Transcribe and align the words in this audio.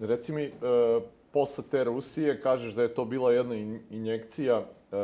reci 0.00 0.32
mi, 0.32 0.42
e, 0.42 0.50
posle 1.32 1.64
te 1.70 1.84
Rusije, 1.84 2.40
kažeš 2.40 2.72
da 2.72 2.82
je 2.82 2.94
to 2.94 3.04
bila 3.04 3.32
jedna 3.32 3.54
injekcija, 3.90 4.56
e, 4.56 4.96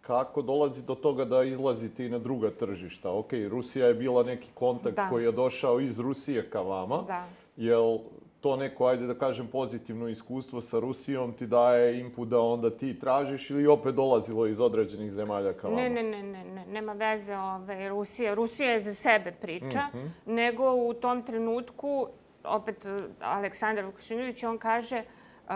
kako 0.00 0.42
dolazi 0.42 0.82
do 0.82 0.94
toga 0.94 1.24
da 1.24 1.42
izlazite 1.42 2.06
i 2.06 2.08
na 2.08 2.18
druga 2.18 2.50
tržišta? 2.50 3.10
Ok, 3.10 3.32
Rusija 3.48 3.86
je 3.86 3.94
bila 3.94 4.22
neki 4.22 4.48
kontakt 4.54 4.96
da. 4.96 5.08
koji 5.08 5.24
je 5.24 5.32
došao 5.32 5.80
iz 5.80 5.98
Rusije 5.98 6.50
ka 6.50 6.60
vama. 6.60 7.02
Da. 7.06 7.26
Jel 7.56 7.98
to 8.44 8.56
neko, 8.56 8.86
ajde 8.86 9.06
da 9.06 9.14
kažem, 9.14 9.46
pozitivno 9.46 10.08
iskustvo 10.08 10.60
sa 10.60 10.78
Rusijom 10.80 11.32
ti 11.32 11.46
daje 11.46 12.00
input 12.00 12.28
da 12.28 12.40
onda 12.40 12.70
ti 12.70 12.98
tražiš 12.98 13.50
ili 13.50 13.66
opet 13.66 13.94
dolazilo 13.94 14.46
iz 14.46 14.60
određenih 14.60 15.12
zemalja 15.12 15.52
ka 15.52 15.68
vama? 15.68 15.80
Ne, 15.80 15.90
ne, 15.90 16.02
ne, 16.02 16.22
ne, 16.22 16.44
ne 16.44 16.66
nema 16.66 16.92
veze 16.92 17.36
ove, 17.36 17.88
Rusija. 17.88 18.34
Rusija 18.34 18.70
je 18.70 18.80
za 18.80 18.94
sebe 18.94 19.32
priča, 19.32 19.80
mm 19.94 19.98
-hmm. 19.98 20.08
nego 20.26 20.74
u 20.74 20.94
tom 20.94 21.22
trenutku, 21.22 22.08
opet 22.44 22.86
Aleksandar 23.20 23.84
Vukašinović, 23.84 24.44
on 24.44 24.58
kaže, 24.58 25.04
uh, 25.44 25.52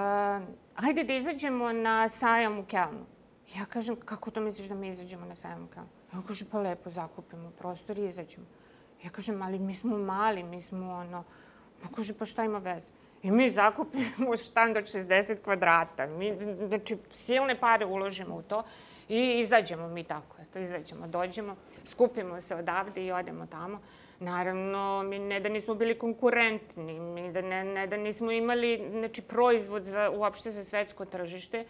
ajde 0.75 1.05
da 1.05 1.13
izađemo 1.13 1.73
na 1.73 2.09
sajam 2.09 2.59
u 2.59 2.65
Kelnu. 2.65 3.07
Ja 3.57 3.65
kažem, 3.65 3.97
kako 3.97 4.31
to 4.31 4.41
misliš 4.41 4.69
da 4.69 4.75
mi 4.75 4.89
izađemo 4.89 5.27
na 5.27 5.35
sajam 5.35 5.65
u 5.65 5.69
Kelnu? 5.69 5.89
Ja 6.15 6.23
kaže, 6.27 6.45
pa 6.51 6.61
lepo 6.61 6.91
zakupimo 6.91 7.51
prostor 7.51 7.99
i 7.99 8.07
izađemo. 8.07 8.47
Ja 9.05 9.11
kažem, 9.11 9.43
ali 9.43 9.59
mi 9.59 9.75
smo 9.75 9.99
mali, 9.99 10.43
mi 10.43 10.63
smo 10.63 10.93
ono, 10.93 11.25
Pa 11.83 11.89
kaže, 11.89 12.15
pa 12.15 12.27
šta 12.27 12.45
ima 12.45 12.59
veze? 12.59 12.93
I 13.23 13.31
mi 13.31 13.51
zakupimo 13.51 14.37
štand 14.37 14.77
od 14.77 14.85
60 14.85 15.43
kvadrata. 15.43 16.07
Mi, 16.07 16.35
znači, 16.69 16.97
silne 17.13 17.61
pare 17.61 17.87
uložimo 17.87 18.37
u 18.37 18.43
to 18.43 18.63
i 19.09 19.39
izađemo 19.39 19.89
mi 19.89 20.05
tako. 20.05 20.37
Eto, 20.43 20.59
izađemo, 20.59 21.07
dođemo, 21.07 21.57
skupimo 21.87 22.41
se 22.41 22.55
odavde 22.55 23.05
i 23.05 23.13
odemo 23.13 23.47
tamo. 23.47 23.81
Naravno, 24.21 25.03
mi 25.03 25.19
ne 25.19 25.41
da 25.41 25.49
nismo 25.49 25.75
bili 25.75 25.99
konkurentni, 25.99 27.01
mi 27.01 27.33
da 27.33 27.41
ne, 27.41 27.65
ne 27.65 27.87
da 27.87 27.97
nismo 27.97 28.33
imali 28.33 28.89
znači, 28.91 29.23
proizvod 29.23 29.85
za, 29.85 30.11
uopšte 30.11 30.51
za 30.51 30.65
svetsko 30.65 31.05
tržište. 31.05 31.65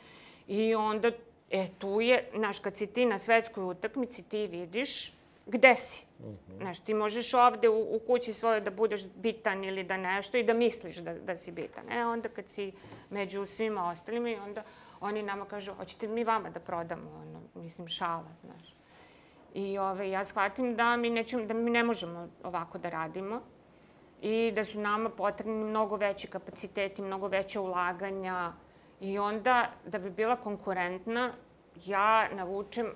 I 0.47 0.75
onda, 0.75 1.11
e, 1.51 1.69
tu 1.79 2.01
je, 2.01 2.31
znaš, 2.37 2.59
kad 2.59 2.77
si 2.77 2.87
ti 2.87 3.07
na 3.07 3.19
svetskoj 3.19 3.65
utakmici, 3.65 4.23
ti 4.23 4.47
vidiš 4.47 5.13
gde 5.47 5.75
si. 5.75 6.07
-hmm. 6.23 6.57
Znaš, 6.59 6.81
ti 6.81 6.95
možeš 6.95 7.35
ovde 7.35 7.69
u, 7.69 7.97
u 7.97 8.01
kući 8.07 8.33
svojoj 8.33 8.61
da 8.61 8.71
budeš 8.71 9.07
bitan 9.17 9.65
ili 9.65 9.85
da 9.85 9.97
nešto 9.97 10.37
i 10.37 10.43
da 10.43 10.55
misliš 10.55 10.97
da, 10.97 11.15
da 11.15 11.37
si 11.37 11.53
bitan. 11.53 11.93
E, 11.93 12.07
onda 12.07 12.29
kad 12.29 12.49
si 12.49 12.73
među 13.11 13.47
svima 13.47 13.89
ostalima 13.89 14.31
i 14.31 14.37
onda 14.37 14.63
oni 15.01 15.23
nama 15.23 15.45
kažu, 15.45 15.75
hoćete 15.75 16.09
mi 16.09 16.25
vama 16.25 16.51
da 16.51 16.61
prodamo, 16.61 17.11
ono, 17.11 17.63
mislim, 17.63 17.89
šala, 17.89 18.35
znaš. 18.45 18.78
I 19.55 19.79
ove, 19.79 20.11
ja 20.11 20.25
shvatim 20.25 20.77
da 20.77 20.97
mi, 20.97 21.11
nećemo, 21.11 21.47
da 21.47 21.55
mi 21.55 21.71
ne 21.71 21.83
možemo 21.83 22.29
ovako 22.45 22.79
da 22.79 22.89
radimo 22.89 23.41
i 24.23 24.53
da 24.55 24.65
su 24.65 24.81
nama 24.81 25.11
potrebni 25.11 25.65
mnogo 25.65 25.97
veći 25.97 26.27
kapaciteti, 26.27 27.03
mnogo 27.03 27.29
veće 27.29 27.61
ulaganja 27.61 28.53
i 29.01 29.19
onda 29.19 29.71
da 29.87 29.99
bi 29.99 30.11
bila 30.11 30.37
konkurentna 30.37 31.33
ja 31.87 32.29
navučem 32.35 32.87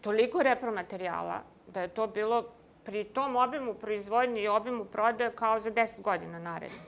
toliko 0.00 0.42
repromaterijala 0.42 1.42
da 1.66 1.80
je 1.80 1.88
to 1.88 2.06
bilo 2.06 2.44
pri 2.84 3.04
tom 3.04 3.36
obimu 3.36 3.74
proizvodnje 3.74 4.42
i 4.42 4.48
obimu 4.48 4.84
prodaje 4.84 5.30
kao 5.30 5.60
za 5.60 5.70
10 5.70 6.02
godina 6.02 6.38
naredno. 6.38 6.78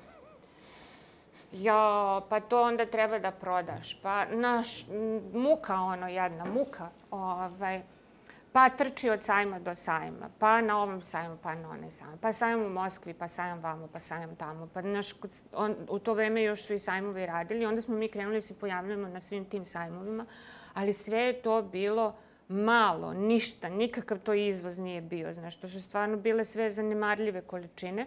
Ja, 1.52 2.20
pa 2.28 2.40
to 2.40 2.62
onda 2.62 2.86
treba 2.86 3.18
da 3.18 3.30
prodaš. 3.30 4.00
Pa, 4.02 4.24
naš, 4.24 4.86
muka 5.32 5.74
ono 5.74 6.08
jedna, 6.08 6.44
muka. 6.44 6.88
Ovaj, 7.10 7.80
pa 8.52 8.68
trči 8.68 9.10
od 9.10 9.22
sajma 9.22 9.58
do 9.58 9.74
sajma, 9.74 10.30
pa 10.38 10.60
na 10.60 10.82
ovom 10.82 11.02
sajmu, 11.02 11.36
pa 11.42 11.54
na 11.54 11.70
onaj 11.70 11.90
sajmu, 11.90 12.16
pa 12.20 12.32
sajam 12.32 12.62
u 12.62 12.68
Moskvi, 12.68 13.14
pa 13.14 13.28
sajam 13.28 13.60
vamo, 13.60 13.88
pa 13.92 13.98
sajam 13.98 14.36
tamo. 14.36 14.68
Pa 14.74 14.82
naš, 14.82 15.14
on, 15.52 15.76
u 15.88 15.98
to 15.98 16.14
vreme 16.14 16.42
još 16.42 16.62
su 16.66 16.74
i 16.74 16.78
sajmovi 16.78 17.26
radili, 17.26 17.66
onda 17.66 17.80
smo 17.80 17.96
mi 17.96 18.08
krenuli 18.08 18.36
da 18.36 18.40
se 18.40 18.54
pojavljamo 18.54 19.08
na 19.08 19.20
svim 19.20 19.44
tim 19.44 19.66
sajmovima, 19.66 20.26
ali 20.74 20.92
sve 20.92 21.18
je 21.18 21.42
to 21.42 21.62
bilo 21.62 22.16
malo, 22.48 23.12
ništa, 23.12 23.68
nikakav 23.68 24.18
to 24.18 24.34
izvoz 24.34 24.78
nije 24.78 25.00
bio, 25.00 25.32
znaš, 25.32 25.56
to 25.56 25.68
su 25.68 25.82
stvarno 25.82 26.16
bile 26.16 26.44
sve 26.44 26.70
zanemarljive 26.70 27.40
količine. 27.40 28.06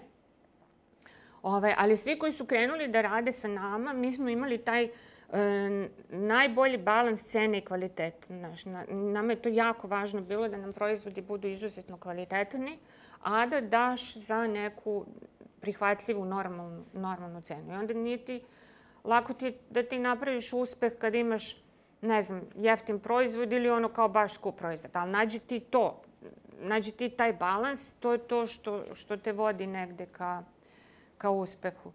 Ove, 1.44 1.76
ali 1.78 1.98
svi 1.98 2.20
koji 2.20 2.32
su 2.32 2.46
krenuli 2.46 2.88
da 2.88 3.02
rade 3.02 3.32
sa 3.32 3.48
nama, 3.48 3.94
mi 3.94 4.14
smo 4.14 4.30
imali 4.30 4.58
taj 4.58 4.90
e, 5.32 5.88
najbolji 6.10 6.78
balans 6.78 7.24
cene 7.24 7.58
i 7.58 7.62
kvaliteta. 7.62 8.28
Znaš, 8.28 8.66
na, 8.66 8.86
nama 8.90 9.32
je 9.32 9.42
to 9.42 9.50
jako 9.50 9.88
važno 9.88 10.22
bilo 10.22 10.48
da 10.48 10.58
nam 10.58 10.74
proizvodi 10.74 11.22
budu 11.22 11.48
izuzetno 11.48 11.98
kvalitetni, 11.98 12.80
a 13.22 13.46
da 13.46 13.62
daš 13.62 14.18
za 14.18 14.48
neku 14.48 15.06
prihvatljivu 15.62 16.26
normalnu, 16.26 16.84
normalnu 16.94 17.42
cenu. 17.42 17.74
I 17.74 17.76
onda 17.76 17.94
nije 17.94 18.18
ti, 18.26 18.42
lako 19.04 19.34
ti 19.34 19.54
da 19.70 19.84
ti 19.84 20.00
napraviš 20.00 20.54
uspeh 20.54 20.94
kad 20.98 21.16
imaš 21.16 21.56
ne 22.02 22.22
znam, 22.22 22.42
jeftin 22.56 23.00
proizvod 23.00 23.52
ili 23.54 23.70
ono 23.70 23.90
kao 23.90 24.10
baš 24.10 24.34
skup 24.34 24.58
proizvod. 24.58 24.92
Ali 24.96 25.12
nađi 25.12 25.40
ti 25.40 25.60
to, 25.60 26.02
nađi 26.60 26.92
ti 26.92 27.10
taj 27.10 27.34
balans, 27.34 27.94
to 27.94 28.12
je 28.12 28.18
to 28.18 28.48
što, 28.48 28.96
što 28.96 29.18
te 29.18 29.32
vodi 29.32 29.68
negde 29.68 30.06
ka, 30.06 30.44
ka 31.18 31.30
uspehu. 31.30 31.92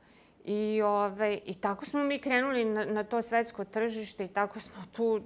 I, 0.49 0.83
ove, 0.83 1.39
I 1.45 1.55
tako 1.55 1.85
smo 1.85 2.05
mi 2.05 2.19
krenuli 2.19 2.65
na, 2.65 2.85
na 2.85 3.05
to 3.05 3.23
svetsko 3.23 3.65
tržište 3.65 4.25
i 4.25 4.29
tako 4.29 4.61
smo 4.61 4.83
tu, 4.93 5.21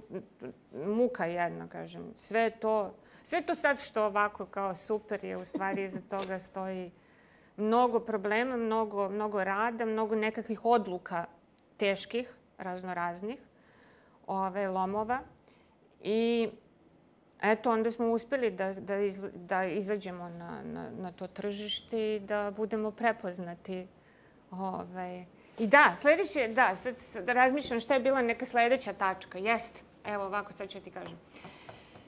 muka 0.85 1.25
jedna, 1.25 1.67
kažem. 1.67 2.13
Sve 2.15 2.49
to, 2.49 2.93
sve 3.23 3.41
to 3.41 3.55
sad 3.55 3.79
što 3.79 4.05
ovako 4.05 4.45
kao 4.45 4.75
super 4.75 5.23
je, 5.23 5.37
u 5.37 5.45
stvari 5.45 5.83
iza 5.83 6.01
toga 6.09 6.39
stoji 6.39 6.91
mnogo 7.57 7.99
problema, 7.99 8.57
mnogo, 8.57 9.09
mnogo 9.09 9.43
rada, 9.43 9.85
mnogo 9.85 10.15
nekakvih 10.15 10.65
odluka 10.65 11.25
teških, 11.77 12.33
raznoraznih 12.57 13.37
ove, 14.27 14.67
lomova. 14.67 15.19
I 16.03 16.49
eto, 17.41 17.71
onda 17.71 17.91
smo 17.91 18.11
uspeli 18.11 18.51
da, 18.51 18.73
da, 18.73 18.97
iz, 18.97 19.21
da 19.33 19.65
izađemo 19.65 20.29
na, 20.29 20.61
na, 20.63 20.89
na 20.89 21.11
to 21.11 21.27
tržište 21.27 22.15
i 22.15 22.19
da 22.19 22.51
budemo 22.57 22.91
prepoznati. 22.91 23.87
Ove. 24.51 25.25
I 25.59 25.67
da, 25.67 25.93
sledeće, 25.97 26.47
da, 26.47 26.75
sad, 26.75 26.97
sad 26.97 27.29
razmišljam 27.29 27.79
šta 27.79 27.93
je 27.93 27.99
bila 27.99 28.21
neka 28.21 28.45
sledeća 28.45 28.93
tačka. 28.93 29.37
Jeste, 29.37 29.81
evo 30.05 30.25
ovako 30.25 30.53
sad 30.53 30.69
ću 30.69 30.79
ti 30.79 30.91
kažem. 30.91 31.17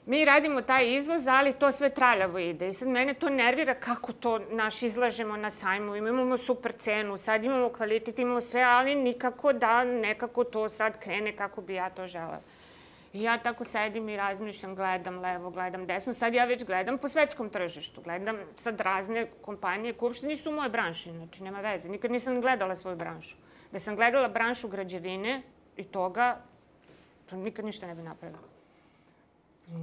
Mi 0.06 0.24
radimo 0.24 0.60
taj 0.60 0.94
izvoz, 0.94 1.26
ali 1.26 1.52
to 1.52 1.72
sve 1.72 1.90
traljavo 1.90 2.38
ide. 2.38 2.68
I 2.68 2.74
sad 2.74 2.88
mene 2.88 3.14
to 3.14 3.28
nervira 3.28 3.74
kako 3.74 4.12
to 4.12 4.38
naš 4.38 4.82
izlažemo 4.82 5.36
na 5.36 5.50
sajmu. 5.50 5.96
Imamo 5.96 6.36
super 6.36 6.72
cenu, 6.78 7.16
sad 7.16 7.44
imamo 7.44 7.68
kvalitet, 7.68 8.18
imamo 8.18 8.40
sve, 8.40 8.62
ali 8.62 8.94
nikako 8.94 9.52
da 9.52 9.84
nekako 9.84 10.44
to 10.44 10.68
sad 10.68 11.00
krene 11.00 11.36
kako 11.36 11.60
bi 11.60 11.74
ja 11.74 11.90
to 11.90 12.06
žela. 12.06 12.40
I 13.14 13.22
ja 13.22 13.38
tako 13.38 13.64
sedim 13.64 14.08
i 14.08 14.16
razmišljam, 14.16 14.74
gledam 14.74 15.18
levo, 15.18 15.50
gledam 15.50 15.86
desno. 15.86 16.14
Sad 16.14 16.34
ja 16.34 16.44
već 16.44 16.64
gledam 16.64 16.98
po 16.98 17.08
svetskom 17.08 17.50
tržištu. 17.50 18.00
Gledam 18.02 18.36
sad 18.56 18.80
razne 18.80 19.26
kompanije 19.42 19.92
koje 19.92 20.08
uopšte 20.08 20.26
nisu 20.26 20.50
u 20.50 20.54
moje 20.54 20.68
branši, 20.68 21.12
znači 21.12 21.42
nema 21.42 21.60
veze. 21.60 21.88
Nikad 21.88 22.10
nisam 22.10 22.40
gledala 22.40 22.76
svoju 22.76 22.96
branšu. 22.96 23.36
Da 23.72 23.78
sam 23.78 23.96
gledala 23.96 24.28
branšu 24.28 24.68
građevine 24.68 25.42
i 25.76 25.84
toga, 25.84 26.40
to 27.26 27.36
nikad 27.36 27.64
ništa 27.64 27.86
ne 27.86 27.94
bi 27.94 28.02
napravila. 28.02 28.42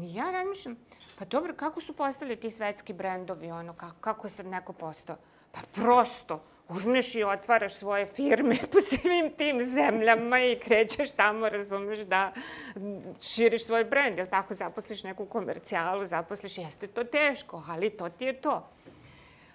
Ja 0.02 0.32
razmišljam, 0.32 0.78
pa 1.20 1.26
dobro, 1.26 1.54
kako 1.54 1.82
su 1.82 1.96
postali 1.96 2.36
ti 2.36 2.52
svetski 2.52 2.94
brendovi, 2.94 3.52
ono, 3.52 3.74
kako, 3.74 3.96
kako 4.02 4.28
je 4.28 4.32
sad 4.32 4.46
neko 4.46 4.74
postao? 4.74 5.16
Pa 5.52 5.60
prosto, 5.74 6.44
uzmeš 6.76 7.16
i 7.16 7.24
otvaraš 7.24 7.74
svoje 7.74 8.06
firme 8.06 8.56
po 8.72 8.82
svim 8.82 9.32
tim 9.38 9.64
zemljama 9.64 10.40
i 10.40 10.60
krećeš 10.60 11.12
tamo, 11.12 11.50
razumeš, 11.50 12.00
da 12.00 12.32
širiš 13.22 13.66
svoj 13.66 13.84
brend, 13.84 14.18
jel 14.18 14.28
tako, 14.28 14.54
zaposliš 14.54 15.04
neku 15.04 15.26
komercijalu, 15.26 16.06
zaposliš, 16.06 16.58
jeste 16.58 16.88
to 16.88 17.04
teško, 17.04 17.64
ali 17.68 17.90
to 17.90 18.10
ti 18.10 18.26
je 18.26 18.34
to. 18.34 18.68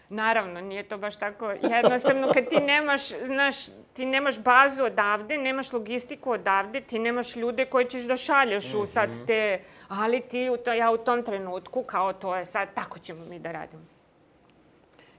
Naravno, 0.09 0.61
nije 0.61 0.83
to 0.83 0.99
baš 0.99 1.19
tako 1.19 1.51
jednostavno 1.63 2.29
kad 2.35 2.49
ti 2.49 2.61
nemaš, 2.61 3.09
znaš, 3.09 3.57
ti 3.93 4.07
nemaš 4.07 4.39
bazu 4.39 4.85
odavde, 4.85 5.39
nemaš 5.39 5.73
logistiku 5.73 6.31
odavde, 6.31 6.81
ti 6.81 6.99
nemaš 6.99 7.37
ljude 7.37 7.65
koje 7.65 7.89
ćeš 7.89 8.05
da 8.05 8.17
šalješ 8.17 8.75
u 8.75 8.87
sad 8.87 9.11
mhm. 9.11 9.25
te, 9.25 9.61
ali 9.89 10.21
ti, 10.21 10.51
u 10.51 10.71
ja 10.71 10.91
u 10.91 10.97
tom 10.97 11.23
trenutku, 11.23 11.83
kao 11.83 12.13
to 12.13 12.37
je 12.37 12.45
sad, 12.47 12.69
tako 12.75 12.99
ćemo 12.99 13.25
mi 13.25 13.39
da 13.39 13.53
radimo. 13.53 13.96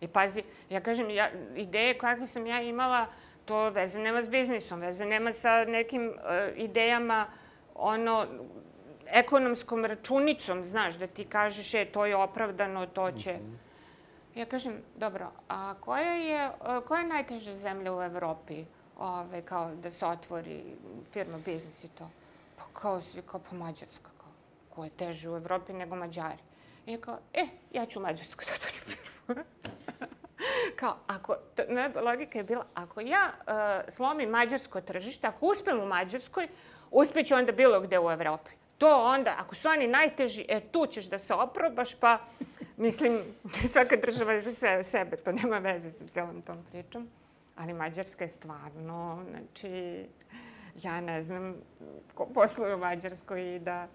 I 0.01 0.07
pazi, 0.07 0.43
ja 0.69 0.81
kažem, 0.81 1.09
ja, 1.09 1.29
ideje 1.55 1.97
kakve 1.97 2.27
sam 2.27 2.45
ja 2.47 2.61
imala, 2.61 3.05
to 3.45 3.69
veze 3.69 3.99
nema 3.99 4.21
s 4.21 4.29
biznisom, 4.29 4.79
veze 4.79 5.05
nema 5.05 5.33
sa 5.33 5.65
nekim 5.65 6.07
uh, 6.07 6.13
idejama, 6.55 7.25
ono, 7.75 8.25
ekonomskom 9.07 9.85
računicom, 9.85 10.65
znaš, 10.65 10.95
da 10.95 11.07
ti 11.07 11.25
kažeš, 11.25 11.73
je, 11.73 11.85
to 11.85 12.05
je 12.05 12.15
opravdano, 12.15 12.85
to 12.85 13.11
će... 13.11 13.33
Mm 13.33 13.39
-hmm 13.39 13.67
Ja 14.37 14.45
kažem, 14.45 14.81
dobro, 14.95 15.31
a 15.49 15.73
koja 15.81 16.13
je, 16.13 16.51
koja 16.87 17.01
je 17.01 17.07
najteža 17.07 17.55
zemlja 17.55 17.93
u 17.93 18.01
Evropi 18.01 18.65
ove, 18.97 19.41
kao 19.41 19.75
da 19.75 19.91
se 19.91 20.05
otvori 20.05 20.63
firma, 21.13 21.37
biznis 21.37 21.83
i 21.83 21.87
to? 21.87 22.09
Pa 22.57 22.63
kao, 22.79 23.01
kao 23.25 23.39
pa 23.49 23.55
Mađarska, 23.55 24.09
kao, 24.17 24.31
ko 24.69 24.83
je 24.83 24.89
teže 24.89 25.29
u 25.29 25.37
Evropi 25.37 25.73
nego 25.73 25.95
Mađari. 25.95 26.43
I 26.85 26.91
ja 26.91 27.01
kao, 27.01 27.17
e, 27.33 27.47
ja 27.71 27.85
ću 27.85 27.99
u 27.99 28.01
Mađarsku 28.01 28.43
da 28.45 28.53
otvorim 28.53 28.81
firmu. 28.85 29.06
kao, 30.79 30.95
ako, 31.07 31.35
moja 31.69 31.91
logika 32.01 32.37
je 32.37 32.43
bila, 32.43 32.65
ako 32.73 33.01
ja 33.01 33.33
uh, 33.37 33.53
slomim 33.93 34.29
mađarsko 34.29 34.81
tržište, 34.81 35.27
ako 35.27 35.45
uspem 35.45 35.79
u 35.79 35.85
Mađarskoj, 35.85 36.47
uspeću 36.91 37.35
onda 37.35 37.51
bilo 37.51 37.81
gde 37.81 37.99
u 37.99 38.11
Evropi. 38.11 38.51
To 38.77 39.03
onda, 39.03 39.35
ako 39.37 39.55
su 39.55 39.69
oni 39.69 39.87
najteži, 39.87 40.45
e, 40.49 40.59
tu 40.59 40.85
ćeš 40.85 41.05
da 41.05 41.19
se 41.19 41.33
oprobaš, 41.33 41.95
pa 41.95 42.19
mislim, 42.77 43.21
svaka 43.73 43.95
država 43.95 44.33
je 44.33 44.39
za 44.39 44.51
sve 44.51 44.83
sebe, 44.83 45.17
to 45.17 45.31
nema 45.31 45.57
veze 45.57 45.89
sa 45.89 46.07
celom 46.07 46.41
tom 46.41 46.65
pričom. 46.71 47.07
Ali 47.55 47.73
Mađarska 47.73 48.23
je 48.23 48.29
stvarno, 48.29 49.25
znači, 49.29 50.05
ja 50.83 51.01
ne 51.01 51.21
znam 51.21 51.55
ko 52.13 52.25
posluje 52.25 52.75
u 52.75 52.77
Mađarskoj 52.77 53.55
i 53.55 53.59
da... 53.59 53.87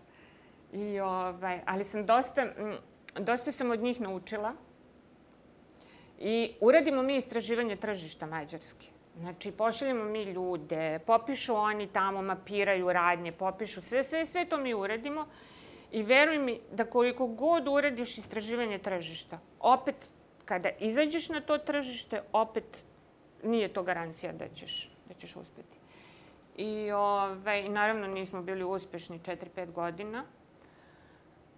I, 0.73 1.00
ovaj, 1.00 1.61
ali 1.67 1.85
sam 1.85 2.06
dosta, 2.06 2.46
dosta 3.19 3.52
sam 3.52 3.70
od 3.70 3.81
njih 3.81 4.00
naučila. 4.00 4.52
I 6.25 6.55
uradimo 6.61 7.03
mi 7.03 7.17
istraživanje 7.17 7.77
tržišta 7.77 8.27
Mađarske. 8.27 8.87
Znači, 9.19 9.51
pošaljemo 9.53 10.05
mi 10.05 10.23
ljude, 10.23 10.99
popišu 10.99 11.55
oni 11.55 11.87
tamo, 11.87 12.23
mapiraju 12.23 12.93
radnje, 12.93 13.33
popišu 13.33 13.83
sve, 13.83 14.05
sve, 14.05 14.27
sve 14.27 14.45
to 14.45 14.59
mi 14.59 14.75
uradimo. 14.75 15.27
I 15.93 16.03
veruj 16.03 16.39
mi 16.39 16.61
da 16.73 16.85
koliko 16.85 17.27
god 17.27 17.69
uradiš 17.69 18.19
istraživanje 18.19 18.79
tržišta, 18.79 19.39
opet 19.61 19.95
kada 20.45 20.71
izađeš 20.79 21.29
na 21.29 21.41
to 21.41 21.59
tržište, 21.59 22.23
opet 22.33 22.85
nije 23.43 23.69
to 23.69 23.83
garancija 23.83 24.33
da 24.33 24.49
ćeš, 24.49 24.91
da 25.09 25.15
ćeš 25.15 25.37
uspeti. 25.37 25.79
I 26.57 26.91
ovaj, 26.93 27.69
naravno 27.69 28.07
nismo 28.07 28.43
bili 28.43 28.65
uspešni 28.65 29.21
4-5 29.21 29.73
godina, 29.73 30.25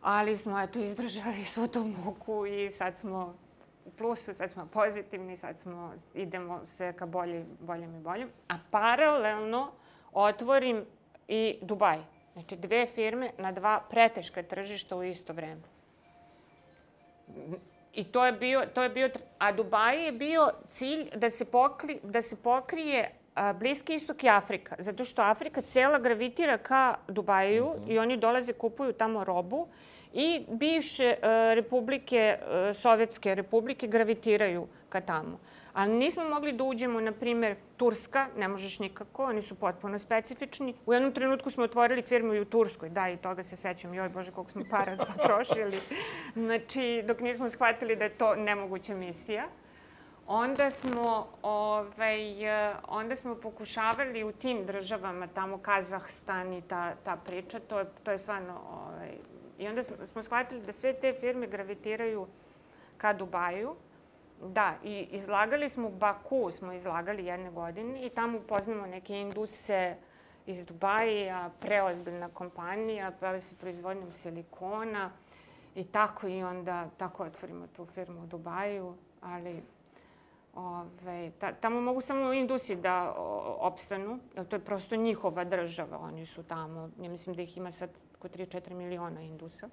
ali 0.02 0.36
smo 0.36 0.60
eto 0.60 0.78
izdržali 0.78 1.44
svu 1.44 1.68
tu 1.68 1.84
muku 1.84 2.46
i 2.46 2.70
sad 2.70 2.98
smo 2.98 3.43
u 3.84 3.90
plusu, 3.90 4.34
sad 4.34 4.50
smo 4.50 4.66
pozitivni, 4.66 5.36
sad 5.36 5.60
smo, 5.60 5.94
idemo 6.14 6.60
sve 6.66 6.92
ka 6.92 7.06
bolje, 7.06 7.44
boljem 7.60 7.94
i 7.94 8.00
boljem. 8.00 8.30
A 8.48 8.54
paralelno 8.70 9.70
otvorim 10.12 10.84
i 11.28 11.58
Dubaj. 11.62 11.98
Znači 12.32 12.56
dve 12.56 12.86
firme 12.86 13.30
na 13.38 13.52
dva 13.52 13.80
preteška 13.90 14.42
tržišta 14.42 14.96
u 14.96 15.02
isto 15.02 15.32
vreme. 15.32 15.60
I 17.92 18.04
to 18.04 18.26
je 18.26 18.32
bio, 18.32 18.62
to 18.74 18.82
je 18.82 18.88
bio, 18.88 19.10
a 19.38 19.52
Dubaj 19.52 20.04
je 20.04 20.12
bio 20.12 20.50
cilj 20.70 21.10
da 21.16 21.30
se, 21.30 21.44
pokri, 21.44 22.00
da 22.02 22.22
se 22.22 22.36
pokrije 22.36 23.10
a, 23.34 23.52
Bliski 23.52 23.94
istok 23.94 24.24
i 24.24 24.28
Afrika. 24.28 24.76
Zato 24.78 25.04
što 25.04 25.22
Afrika 25.22 25.62
cela 25.62 25.98
gravitira 25.98 26.58
ka 26.58 26.94
Dubaju 27.08 27.64
mm 27.64 27.84
-hmm. 27.84 27.92
i 27.92 27.98
oni 27.98 28.16
dolaze, 28.16 28.52
kupuju 28.52 28.92
tamo 28.92 29.24
robu 29.24 29.68
i 30.14 30.44
bivše 30.48 31.14
uh, 31.18 31.26
republike, 31.54 32.38
uh, 32.40 32.76
sovjetske 32.76 33.34
republike 33.34 33.86
gravitiraju 33.86 34.66
ka 34.88 35.00
tamo. 35.00 35.38
Ali 35.72 35.92
nismo 35.92 36.24
mogli 36.24 36.52
da 36.52 36.64
uđemo, 36.64 37.00
na 37.00 37.12
primjer, 37.12 37.56
Turska, 37.76 38.28
ne 38.36 38.48
možeš 38.48 38.78
nikako, 38.78 39.24
oni 39.24 39.42
su 39.42 39.54
potpuno 39.54 39.98
specifični. 39.98 40.74
U 40.86 40.92
jednom 40.92 41.12
trenutku 41.12 41.50
smo 41.50 41.64
otvorili 41.64 42.02
firmu 42.02 42.34
i 42.34 42.40
u 42.40 42.44
Turskoj, 42.44 42.88
da, 42.88 43.08
i 43.08 43.16
toga 43.16 43.42
se 43.42 43.56
sećam, 43.56 43.94
joj 43.94 44.08
Bože, 44.08 44.30
koliko 44.30 44.50
smo 44.50 44.64
para 44.70 44.96
potrošili. 45.16 45.78
Znači, 46.34 47.04
dok 47.06 47.20
nismo 47.20 47.48
shvatili 47.48 47.96
da 47.96 48.04
je 48.04 48.10
to 48.10 48.34
nemoguća 48.34 48.94
misija. 48.94 49.44
Onda 50.26 50.70
smo, 50.70 51.26
ovaj, 51.42 52.20
onda 52.88 53.16
smo 53.16 53.34
pokušavali 53.34 54.24
u 54.24 54.32
tim 54.32 54.66
državama, 54.66 55.26
tamo 55.26 55.58
Kazahstan 55.58 56.52
i 56.52 56.62
ta, 56.62 56.94
ta 57.04 57.16
priča, 57.16 57.60
to 57.60 57.78
je, 57.78 57.86
to 58.04 58.10
je 58.10 58.18
stvarno 58.18 58.60
ovaj, 58.70 59.10
I 59.58 59.68
onda 59.68 59.82
smo, 59.82 60.22
shvatili 60.22 60.66
da 60.66 60.72
sve 60.72 60.92
te 60.92 61.12
firme 61.20 61.46
gravitiraju 61.46 62.26
ka 62.96 63.12
Dubaju. 63.12 63.74
Da, 64.42 64.74
i 64.84 65.08
izlagali 65.10 65.68
smo 65.68 65.88
u 65.88 65.90
Baku, 65.90 66.50
smo 66.50 66.72
izlagali 66.72 67.26
jedne 67.26 67.50
godine 67.50 68.06
i 68.06 68.10
tamo 68.10 68.38
upoznamo 68.38 68.86
neke 68.86 69.20
induse 69.20 69.96
iz 70.46 70.64
Dubaja, 70.64 71.50
preozbiljna 71.60 72.28
kompanija, 72.28 73.12
bave 73.20 73.40
se 73.40 73.54
proizvodnjom 73.56 74.12
silikona 74.12 75.10
i 75.74 75.84
tako 75.84 76.28
i 76.28 76.42
onda 76.42 76.90
tako 76.96 77.24
otvorimo 77.24 77.66
tu 77.66 77.86
firmu 77.86 78.22
u 78.22 78.26
Dubaju, 78.26 78.94
ali 79.20 79.62
Ove, 80.56 81.30
ta, 81.38 81.52
tamo 81.52 81.80
mogu 81.80 82.00
samo 82.00 82.32
indusi 82.32 82.76
da 82.76 83.14
o, 83.18 83.56
opstanu, 83.60 84.18
jer 84.36 84.46
to 84.46 84.56
je 84.56 84.60
prosto 84.60 84.96
njihova 84.96 85.44
država. 85.44 85.98
Oni 85.98 86.26
su 86.26 86.42
tamo, 86.42 86.90
ja 87.00 87.10
mislim 87.10 87.36
da 87.36 87.42
ih 87.42 87.56
ima 87.56 87.70
sad 87.70 87.90
oko 88.24 88.38
3-4 88.38 88.74
miliona 88.74 89.20
indusa. 89.20 89.68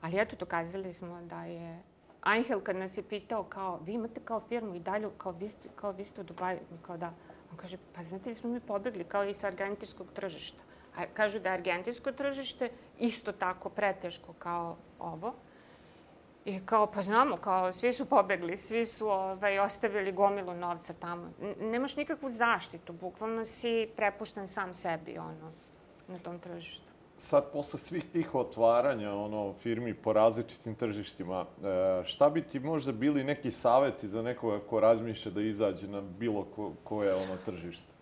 Ali 0.00 0.20
eto, 0.20 0.36
dokazali 0.36 0.92
smo 0.92 1.22
da 1.22 1.44
je 1.44 1.82
Angel 2.20 2.60
kad 2.60 2.76
nas 2.76 2.96
je 2.96 3.02
pitao 3.02 3.44
kao, 3.44 3.80
vi 3.84 3.92
imate 3.92 4.20
kao 4.24 4.40
firmu 4.48 4.74
i 4.74 4.80
dalje, 4.80 5.08
kao 5.18 5.32
vi 5.32 5.48
ste, 5.48 5.68
kao 5.76 5.92
vi 5.92 6.04
ste 6.04 6.20
u 6.20 6.24
Dubaju, 6.24 6.58
kao 6.82 6.96
da. 6.96 7.12
On 7.52 7.56
kaže, 7.56 7.78
pa 7.94 8.04
znate 8.04 8.30
da 8.30 8.34
smo 8.34 8.50
mi 8.50 8.60
pobegli 8.60 9.04
kao 9.04 9.24
i 9.24 9.34
sa 9.34 9.46
argentinskog 9.46 10.06
tržišta. 10.12 10.58
A 10.96 11.06
kažu 11.06 11.40
da 11.40 11.48
je 11.48 11.54
argentinsko 11.54 12.12
tržište 12.12 12.70
isto 12.98 13.32
tako 13.32 13.68
preteško 13.68 14.32
kao 14.38 14.76
ovo. 14.98 15.34
I 16.44 16.60
kao, 16.66 16.86
pa 16.86 17.02
znamo, 17.02 17.36
kao, 17.36 17.72
svi 17.72 17.92
su 17.92 18.04
pobegli, 18.04 18.58
svi 18.58 18.86
su 18.86 19.08
ovaj, 19.08 19.58
ostavili 19.58 20.12
gomilu 20.12 20.54
novca 20.54 20.92
tamo. 20.92 21.30
N 21.40 21.70
nemaš 21.70 21.96
nikakvu 21.96 22.30
zaštitu, 22.30 22.92
bukvalno 22.92 23.44
si 23.44 23.88
prepušten 23.96 24.48
sam 24.48 24.74
sebi, 24.74 25.18
ono 25.18 25.52
na 26.08 26.18
tom 26.18 26.38
tržištu. 26.38 26.94
Sad, 27.16 27.52
posle 27.52 27.78
svih 27.78 28.04
tih 28.12 28.34
otvaranja 28.34 29.14
ono, 29.14 29.54
firmi 29.62 29.94
po 29.94 30.12
različitim 30.12 30.74
tržištima, 30.74 31.40
e, 31.40 32.04
šta 32.04 32.30
bi 32.30 32.42
ti 32.42 32.60
možda 32.60 32.92
bili 32.92 33.24
neki 33.24 33.50
saveti 33.50 34.08
za 34.08 34.22
nekoga 34.22 34.60
ko 34.60 34.80
razmišlja 34.80 35.32
da 35.32 35.40
izađe 35.40 35.88
na 35.88 36.00
bilo 36.00 36.44
ko, 36.44 36.72
koje 36.84 37.14
ono 37.14 37.36
tržište? 37.44 37.94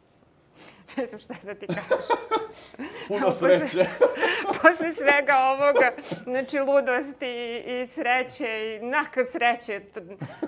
ne 0.97 1.07
znam 1.07 1.21
šta 1.21 1.35
da 1.45 1.55
ti 1.55 1.67
kažem. 1.67 2.17
Puno 3.09 3.33
sreće. 3.33 3.61
Posle, 3.61 3.87
posle 4.63 4.91
svega 4.91 5.35
ovoga, 5.53 5.93
znači 6.25 6.59
ludosti 6.59 7.27
i, 7.27 7.83
i 7.83 7.87
sreće 7.87 8.79
i 8.81 8.87
nakon 8.87 9.25
sreće, 9.33 9.81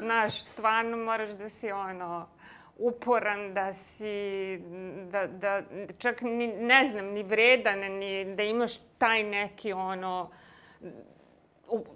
naš, 0.01 0.45
stvarno 0.45 0.97
moraš 0.97 1.31
da 1.31 1.49
si 1.49 1.73
ono, 1.73 2.29
uporan, 2.79 3.55
da 3.55 3.73
si, 3.73 4.59
da, 5.11 5.27
da 5.27 5.63
čak 5.99 6.23
ni, 6.23 6.47
ne 6.47 6.85
znam, 6.85 7.07
ni 7.07 7.23
vredan, 7.23 7.79
ni 7.79 8.35
da 8.35 8.43
imaš 8.43 8.77
taj 8.99 9.23
neki 9.23 9.73
ono, 9.73 10.31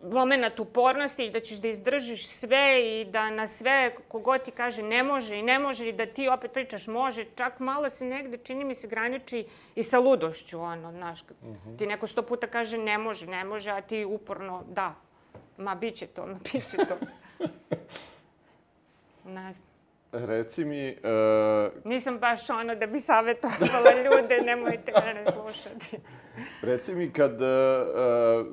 moment 0.03 0.61
upornosti 0.61 1.27
i 1.27 1.31
da 1.31 1.41
ćeš 1.41 1.59
da 1.59 1.69
izdržiš 1.69 2.29
sve 2.29 2.83
i 2.85 3.05
da 3.05 3.31
na 3.31 3.47
sve 3.47 3.95
kogod 4.09 4.43
ti 4.43 4.51
kaže 4.51 4.83
ne 4.83 5.03
može 5.03 5.37
i 5.37 5.43
ne 5.43 5.59
može 5.59 5.89
i 5.89 5.93
da 5.93 6.07
ti 6.07 6.29
opet 6.29 6.53
pričaš 6.53 6.87
može, 6.87 7.27
čak 7.37 7.61
malo 7.61 7.91
se 7.91 8.05
negde 8.05 8.37
čini 8.37 8.65
mi 8.65 8.75
se 8.75 8.89
graniči 8.89 9.47
i 9.75 9.83
sa 9.83 9.99
ludošću, 9.99 10.61
ono, 10.61 10.93
znaš, 10.93 11.25
mhm. 11.43 11.53
-huh. 11.53 11.79
ti 11.79 11.87
neko 11.87 12.07
sto 12.07 12.23
puta 12.23 12.47
kaže 12.47 12.79
ne 12.79 12.99
može, 12.99 13.27
ne 13.27 13.45
može, 13.45 13.71
a 13.71 13.81
ti 13.81 14.05
uporno 14.05 14.65
da, 14.69 14.95
ma 15.57 15.75
bit 15.75 15.95
će 15.95 16.07
to, 16.07 16.27
ma 16.27 16.39
bit 16.53 16.71
će 16.71 16.77
to. 16.77 16.97
ne 19.37 19.53
znam. 19.53 19.78
Reci 20.13 20.65
mi... 20.65 20.97
Uh... 21.05 21.85
Nisam 21.85 22.19
baš 22.19 22.51
ono 22.51 22.75
da 22.75 22.87
bi 22.87 23.01
savjetovala 23.01 23.91
ljude, 24.05 24.41
nemojte 24.47 24.93
mene 25.07 25.25
slušati. 25.33 25.97
Reci 26.63 26.95
mi 26.95 27.13
kad 27.13 27.33
uh, 27.33 28.47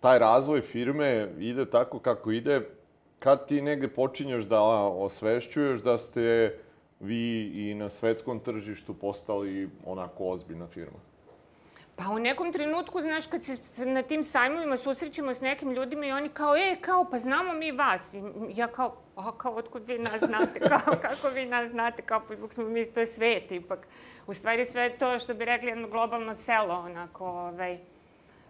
taj 0.00 0.18
razvoj 0.18 0.60
firme 0.60 1.28
ide 1.38 1.70
tako 1.70 1.98
kako 1.98 2.30
ide, 2.30 2.60
kad 3.18 3.46
ti 3.46 3.62
negde 3.62 3.88
počinješ 3.88 4.44
da 4.44 4.62
osvešćuješ 4.62 5.80
da 5.80 5.98
ste 5.98 6.58
vi 7.00 7.52
i 7.54 7.74
na 7.74 7.90
svetskom 7.90 8.40
tržištu 8.40 8.94
postali 8.94 9.70
onako 9.86 10.28
ozbiljna 10.28 10.66
firma? 10.66 10.98
Pa 11.96 12.10
u 12.10 12.18
nekom 12.18 12.52
trenutku, 12.52 13.00
znaš, 13.00 13.26
kad 13.26 13.44
se 13.44 13.86
na 13.86 14.02
tim 14.02 14.24
sajmovima 14.24 14.76
susrećemo 14.76 15.34
s 15.34 15.40
nekim 15.40 15.72
ljudima 15.72 16.06
i 16.06 16.12
oni 16.12 16.28
kao, 16.28 16.56
e, 16.56 16.76
kao, 16.80 17.04
pa 17.10 17.18
znamo 17.18 17.52
mi 17.52 17.72
vas. 17.72 18.14
I 18.14 18.22
ja 18.54 18.66
kao, 18.66 18.96
a 19.16 19.38
kao, 19.38 19.52
otkud 19.52 19.88
vi 19.88 19.98
nas 19.98 20.22
znate, 20.22 20.60
kao, 20.68 20.96
kako 21.02 21.28
vi 21.28 21.46
nas 21.46 21.70
znate, 21.70 22.02
kao, 22.02 22.20
pa 22.28 22.48
smo 22.50 22.64
mi, 22.64 22.84
to 22.84 23.00
je 23.00 23.06
svet 23.06 23.52
ipak. 23.52 23.86
U 24.26 24.34
stvari 24.34 24.66
sve 24.66 24.90
to, 24.90 25.18
što 25.18 25.34
bi 25.34 25.44
rekli, 25.44 25.68
jedno 25.68 25.88
globalno 25.88 26.34
selo, 26.34 26.74
onako, 26.74 27.26
ovaj, 27.26 27.78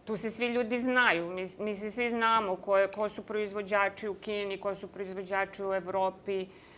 tu 0.05 0.17
se 0.17 0.31
svi 0.31 0.47
ljudi 0.47 0.79
znaju, 0.79 1.31
mi, 1.31 1.47
mi 1.59 1.77
se 1.77 1.91
svi 1.91 2.11
znamo 2.11 2.57
ko, 2.57 2.79
je, 2.79 2.89
ko 2.89 3.09
su 3.09 3.23
proizvođači 3.23 4.09
u 4.09 4.15
Kini, 4.15 4.61
ko 4.61 4.75
su 4.75 4.89
proizvođači 4.89 5.65
u 5.65 5.75
Evropi, 5.75 6.43
uh, 6.43 6.72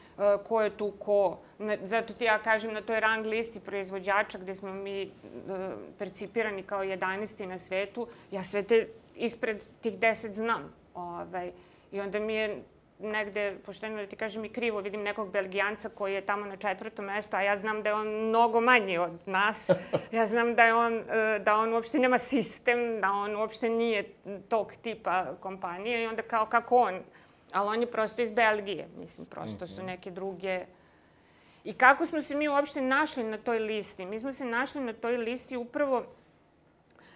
ko 0.45 0.63
je 0.63 0.71
tu 0.71 0.91
ko. 0.99 1.39
Zato 1.85 2.15
ti 2.15 2.25
ja 2.25 2.39
kažem 2.39 2.73
na 2.73 2.81
toj 2.81 3.01
rang 3.01 3.27
listi 3.27 3.61
proizvođača 3.61 4.39
gde 4.39 4.55
smo 4.55 4.73
mi 4.73 5.05
uh, 5.05 5.57
percipirani 5.99 6.63
kao 6.63 6.85
11. 6.85 7.47
na 7.47 7.59
svetu, 7.59 8.07
ja 8.31 8.45
sve 8.45 8.63
te 8.63 8.89
ispred 9.17 9.63
tih 9.81 9.99
10 9.99 10.33
znam. 10.33 10.73
Ovaj, 10.95 11.53
I 11.93 12.01
onda 12.01 12.21
mi 12.21 12.35
je 12.35 12.63
negde, 12.99 13.57
pošteno 13.67 13.97
da 13.97 14.07
ti 14.07 14.17
kažem 14.17 14.45
i 14.45 14.49
krivo, 14.49 14.81
vidim 14.81 15.03
nekog 15.03 15.31
Belgijanca 15.31 15.89
koji 15.89 16.15
je 16.15 16.21
tamo 16.21 16.47
na 16.47 16.57
četvrtom 16.57 17.05
mestu, 17.05 17.37
a 17.37 17.43
ja 17.43 17.57
znam 17.57 17.83
da 17.83 17.89
je 17.89 17.95
on 17.95 18.09
mnogo 18.09 18.61
manji 18.61 18.99
od 18.99 19.13
nas. 19.27 19.71
Ja 20.13 20.27
znam 20.27 20.55
da, 20.55 20.65
je 20.65 20.75
on, 20.75 20.95
e, 20.95 21.39
da 21.39 21.57
on 21.57 21.73
uopšte 21.73 21.99
nema 21.99 22.19
sistem, 22.19 23.01
da 23.01 23.11
on 23.11 23.37
uopšte 23.37 23.69
nije 23.69 24.05
tog 24.49 24.73
tipa 24.83 25.27
kompanije 25.41 26.03
i 26.03 26.07
onda 26.07 26.23
kao 26.23 26.47
kako 26.47 26.77
on 26.77 27.01
Ali 27.55 27.69
on 27.69 27.81
je 27.81 27.91
prosto 27.91 28.23
iz 28.23 28.31
Belgije, 28.31 28.89
mislim, 28.99 29.27
prosto 29.27 29.67
su 29.67 29.83
neke 29.83 30.11
druge... 30.11 30.67
I 31.65 31.73
kako 31.73 32.07
smo 32.07 32.23
se 32.23 32.35
mi 32.35 32.49
uopšte 32.49 32.81
našli 32.81 33.25
na 33.25 33.39
toj 33.39 33.59
listi? 33.59 34.07
Mi 34.07 34.19
smo 34.19 34.33
se 34.33 34.45
našli 34.45 34.81
na 34.81 34.93
toj 34.93 35.17
listi 35.17 35.57
upravo 35.57 36.05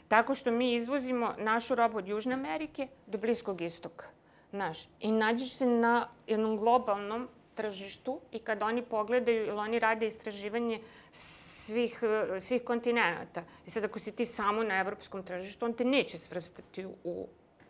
tako 0.08 0.34
što 0.34 0.50
mi 0.50 0.74
izvozimo 0.74 1.34
našu 1.38 1.74
robu 1.74 1.98
od 1.98 2.08
Južne 2.08 2.34
Amerike 2.34 2.88
do 3.06 3.18
Bliskog 3.18 3.60
istoka. 3.60 4.06
Naš. 4.52 4.88
I 5.00 5.12
nađeš 5.12 5.54
se 5.54 5.66
na 5.66 6.08
jednom 6.26 6.56
globalnom 6.56 7.28
tržištu 7.54 8.20
i 8.32 8.38
kad 8.38 8.62
oni 8.62 8.82
pogledaju 8.82 9.46
ili 9.46 9.58
oni 9.58 9.78
rade 9.78 10.06
istraživanje 10.06 10.80
svih, 11.12 12.00
svih 12.40 12.64
kontinenta. 12.64 13.42
I 13.66 13.70
sad 13.70 13.84
ako 13.84 13.98
si 13.98 14.16
ti 14.16 14.26
samo 14.26 14.62
na 14.62 14.80
evropskom 14.80 15.22
tržištu, 15.22 15.64
on 15.64 15.72
te 15.72 15.84
neće 15.84 16.18
svrstati 16.18 16.86
u 17.04 17.26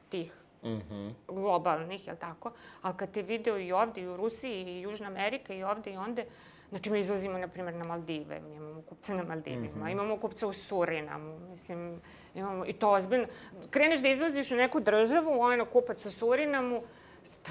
tih 0.08 0.32
mm 0.68 0.82
-hmm. 0.90 1.12
globalnih, 1.28 2.06
jel 2.06 2.16
tako? 2.16 2.52
Ali 2.82 2.96
kad 2.96 3.10
te 3.10 3.22
video 3.22 3.58
i 3.58 3.72
ovde, 3.72 4.00
i 4.00 4.08
u 4.08 4.16
Rusiji, 4.16 4.64
i 4.64 4.80
Južna 4.80 5.06
Amerika, 5.06 5.54
i 5.54 5.62
ovde, 5.62 5.92
i 5.92 5.96
onde, 5.96 6.25
Znači, 6.68 6.90
mi 6.90 7.00
izvozimo, 7.00 7.38
na 7.38 7.48
primjer, 7.48 7.75
na 7.75 7.84
Maldive, 7.84 8.40
mi 8.40 8.54
imamo 8.54 8.82
kupca 8.82 9.14
na 9.14 9.22
Maldivima, 9.22 9.76
mm 9.76 9.82
-hmm. 9.82 9.92
imamo 9.92 10.16
kupca 10.16 10.46
u 10.46 10.52
Surinamu, 10.52 11.38
mislim, 11.38 12.00
imamo, 12.34 12.66
i 12.66 12.72
to 12.72 12.90
ozbiljno. 12.90 13.26
Kreneš 13.70 14.00
da 14.00 14.08
izvoziš 14.08 14.50
u 14.50 14.56
neku 14.56 14.80
državu, 14.80 15.40
ono, 15.40 15.64
kupac 15.64 16.06
u 16.06 16.10
Surinamu, 16.10 16.82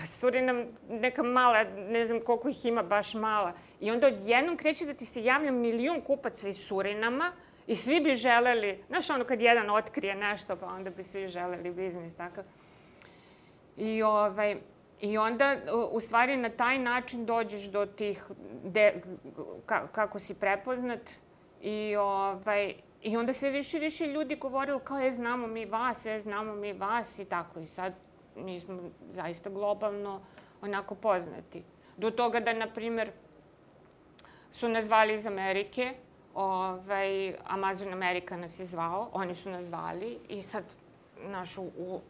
Surinam 0.07 0.65
neka 0.89 1.23
mala, 1.23 1.63
ne 1.63 2.05
znam 2.05 2.19
koliko 2.21 2.49
ih 2.49 2.65
ima, 2.65 2.83
baš 2.83 3.13
mala. 3.13 3.53
I 3.79 3.91
onda 3.91 4.07
odjednom 4.07 4.57
kreće 4.57 4.85
da 4.85 4.93
ti 4.93 5.05
se 5.05 5.23
javlja 5.23 5.51
milijun 5.51 6.01
kupaca 6.01 6.49
iz 6.49 6.57
Surinama 6.57 7.31
i 7.67 7.75
svi 7.75 7.99
bi 7.99 8.15
želeli, 8.15 8.83
znaš 8.87 9.09
ono 9.09 9.23
kad 9.23 9.41
jedan 9.41 9.69
otkrije 9.69 10.15
nešto, 10.15 10.55
pa 10.55 10.65
onda 10.65 10.89
bi 10.89 11.03
svi 11.03 11.27
želeli 11.27 11.71
biznis 11.71 12.15
takav. 12.15 12.43
I 13.77 14.03
ovaj, 14.03 14.57
I 15.01 15.17
onda, 15.17 15.55
u 15.91 15.99
stvari, 15.99 16.37
na 16.37 16.49
taj 16.49 16.79
način 16.79 17.25
dođeš 17.25 17.67
do 17.69 17.85
tih, 17.85 18.23
de, 18.63 19.01
ka, 19.65 19.87
kako 19.87 20.19
si 20.19 20.33
prepoznat 20.33 20.99
i, 21.61 21.95
ovaj, 21.95 22.73
i 23.01 23.17
onda 23.17 23.33
se 23.33 23.49
više 23.49 23.77
i 23.77 23.79
više 23.79 24.07
ljudi 24.07 24.35
govorili 24.35 24.79
kao, 24.83 24.99
je, 24.99 25.11
znamo 25.11 25.47
mi 25.47 25.65
vas, 25.65 26.05
je, 26.05 26.19
znamo 26.19 26.55
mi 26.55 26.73
vas 26.73 27.19
i 27.19 27.25
tako. 27.25 27.59
I 27.59 27.67
sad 27.67 27.93
mi 28.35 28.59
smo 28.59 28.79
zaista 29.09 29.49
globalno 29.49 30.21
onako 30.61 30.95
poznati. 30.95 31.63
Do 31.97 32.11
toga 32.11 32.39
da, 32.39 32.53
na 32.53 32.67
primer, 32.73 33.11
su 34.51 34.69
nas 34.69 34.85
zvali 34.85 35.15
iz 35.15 35.27
Amerike, 35.27 35.93
ovaj, 36.33 37.35
Amazon 37.45 37.93
Amerika 37.93 38.37
nas 38.37 38.59
je 38.59 38.65
zvao, 38.65 39.09
oni 39.13 39.35
su 39.35 39.49
nas 39.49 39.65
zvali 39.65 40.19
i 40.29 40.41
sad, 40.41 40.63
našu, 41.23 41.61
u 41.61 42.01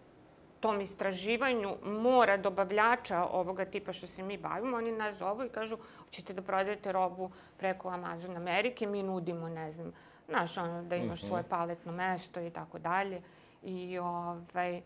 tom 0.60 0.82
istraživanju 0.82 1.76
mora 1.84 2.38
dobavljača 2.38 3.26
ovoga 3.32 3.66
tipa 3.66 3.94
što 3.94 4.08
se 4.08 4.24
mi 4.24 4.38
bavimo, 4.38 4.78
oni 4.78 4.92
nas 4.92 5.16
zovu 5.16 5.46
i 5.46 5.50
kažu 5.50 5.78
hoćete 6.06 6.34
da 6.34 6.42
prodajete 6.42 6.92
robu 6.92 7.32
preko 7.58 7.90
Amazon 7.90 8.38
Amerike, 8.38 8.88
mi 8.88 9.04
nudimo, 9.04 9.50
ne 9.50 9.72
znam, 9.72 9.94
znaš, 10.28 10.58
ono, 10.58 10.84
da 10.84 10.96
imaš 10.96 11.24
svoje 11.24 11.42
mhm. 11.42 11.50
paletno 11.50 11.92
mesto 11.92 12.42
i 12.42 12.50
tako 12.50 12.80
dalje. 12.80 13.22
I, 13.64 14.00
ovaj, 14.00 14.82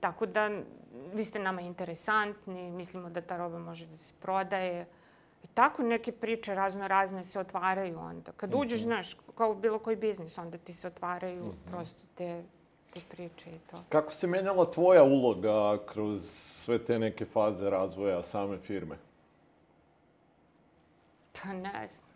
tako 0.00 0.26
da, 0.26 0.50
vi 1.14 1.24
ste 1.24 1.38
nama 1.38 1.60
interesantni, 1.60 2.70
mislimo 2.70 3.10
da 3.10 3.20
ta 3.20 3.36
roba 3.36 3.58
može 3.58 3.86
da 3.86 3.96
se 3.96 4.12
prodaje. 4.20 4.86
I 5.44 5.46
tako 5.46 5.82
neke 5.82 6.12
priče 6.12 6.54
razno 6.54 6.88
razne 6.88 7.24
se 7.24 7.40
otvaraju 7.40 7.98
onda. 7.98 8.32
Kad 8.32 8.54
uđeš, 8.54 8.80
mhm. 8.80 8.88
znaš, 8.88 9.16
kao 9.34 9.54
bilo 9.54 9.78
koji 9.78 9.96
biznis, 9.96 10.38
onda 10.38 10.58
ti 10.58 10.72
se 10.72 10.86
otvaraju 10.88 11.44
mhm. 11.44 11.70
prosto 11.70 12.06
te 12.14 12.44
te 12.94 13.00
priče 13.10 13.50
i 13.50 13.58
to. 13.70 13.84
Kako 13.88 14.12
se 14.12 14.26
menjala 14.26 14.70
tvoja 14.70 15.02
uloga 15.02 15.78
kroz 15.86 16.22
sve 16.30 16.84
te 16.84 16.98
neke 16.98 17.24
faze 17.24 17.70
razvoja 17.70 18.22
same 18.22 18.58
firme? 18.58 18.96
Pa 21.42 21.52
ne 21.52 21.86
znam. 21.86 22.12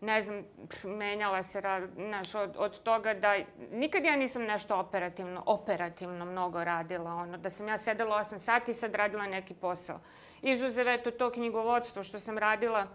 Ne 0.00 0.22
znam, 0.22 0.44
menjala 0.84 1.42
se, 1.42 1.62
znaš, 1.94 2.34
od, 2.34 2.54
od 2.58 2.82
toga 2.82 3.14
da... 3.14 3.34
Nikad 3.72 4.04
ja 4.04 4.16
nisam 4.16 4.42
nešto 4.42 4.78
operativno, 4.78 5.42
operativno 5.46 6.24
mnogo 6.24 6.64
radila, 6.64 7.14
ono, 7.14 7.38
da 7.38 7.50
sam 7.50 7.68
ja 7.68 7.78
sedela 7.78 8.18
8 8.18 8.38
sati 8.38 8.70
i 8.70 8.74
sad 8.74 8.94
radila 8.94 9.26
neki 9.26 9.54
posao. 9.54 10.00
Izuzev, 10.42 10.88
eto, 10.88 11.10
to 11.10 11.30
knjigovodstvo 11.30 12.02
što 12.02 12.20
sam 12.20 12.38
radila, 12.38 12.86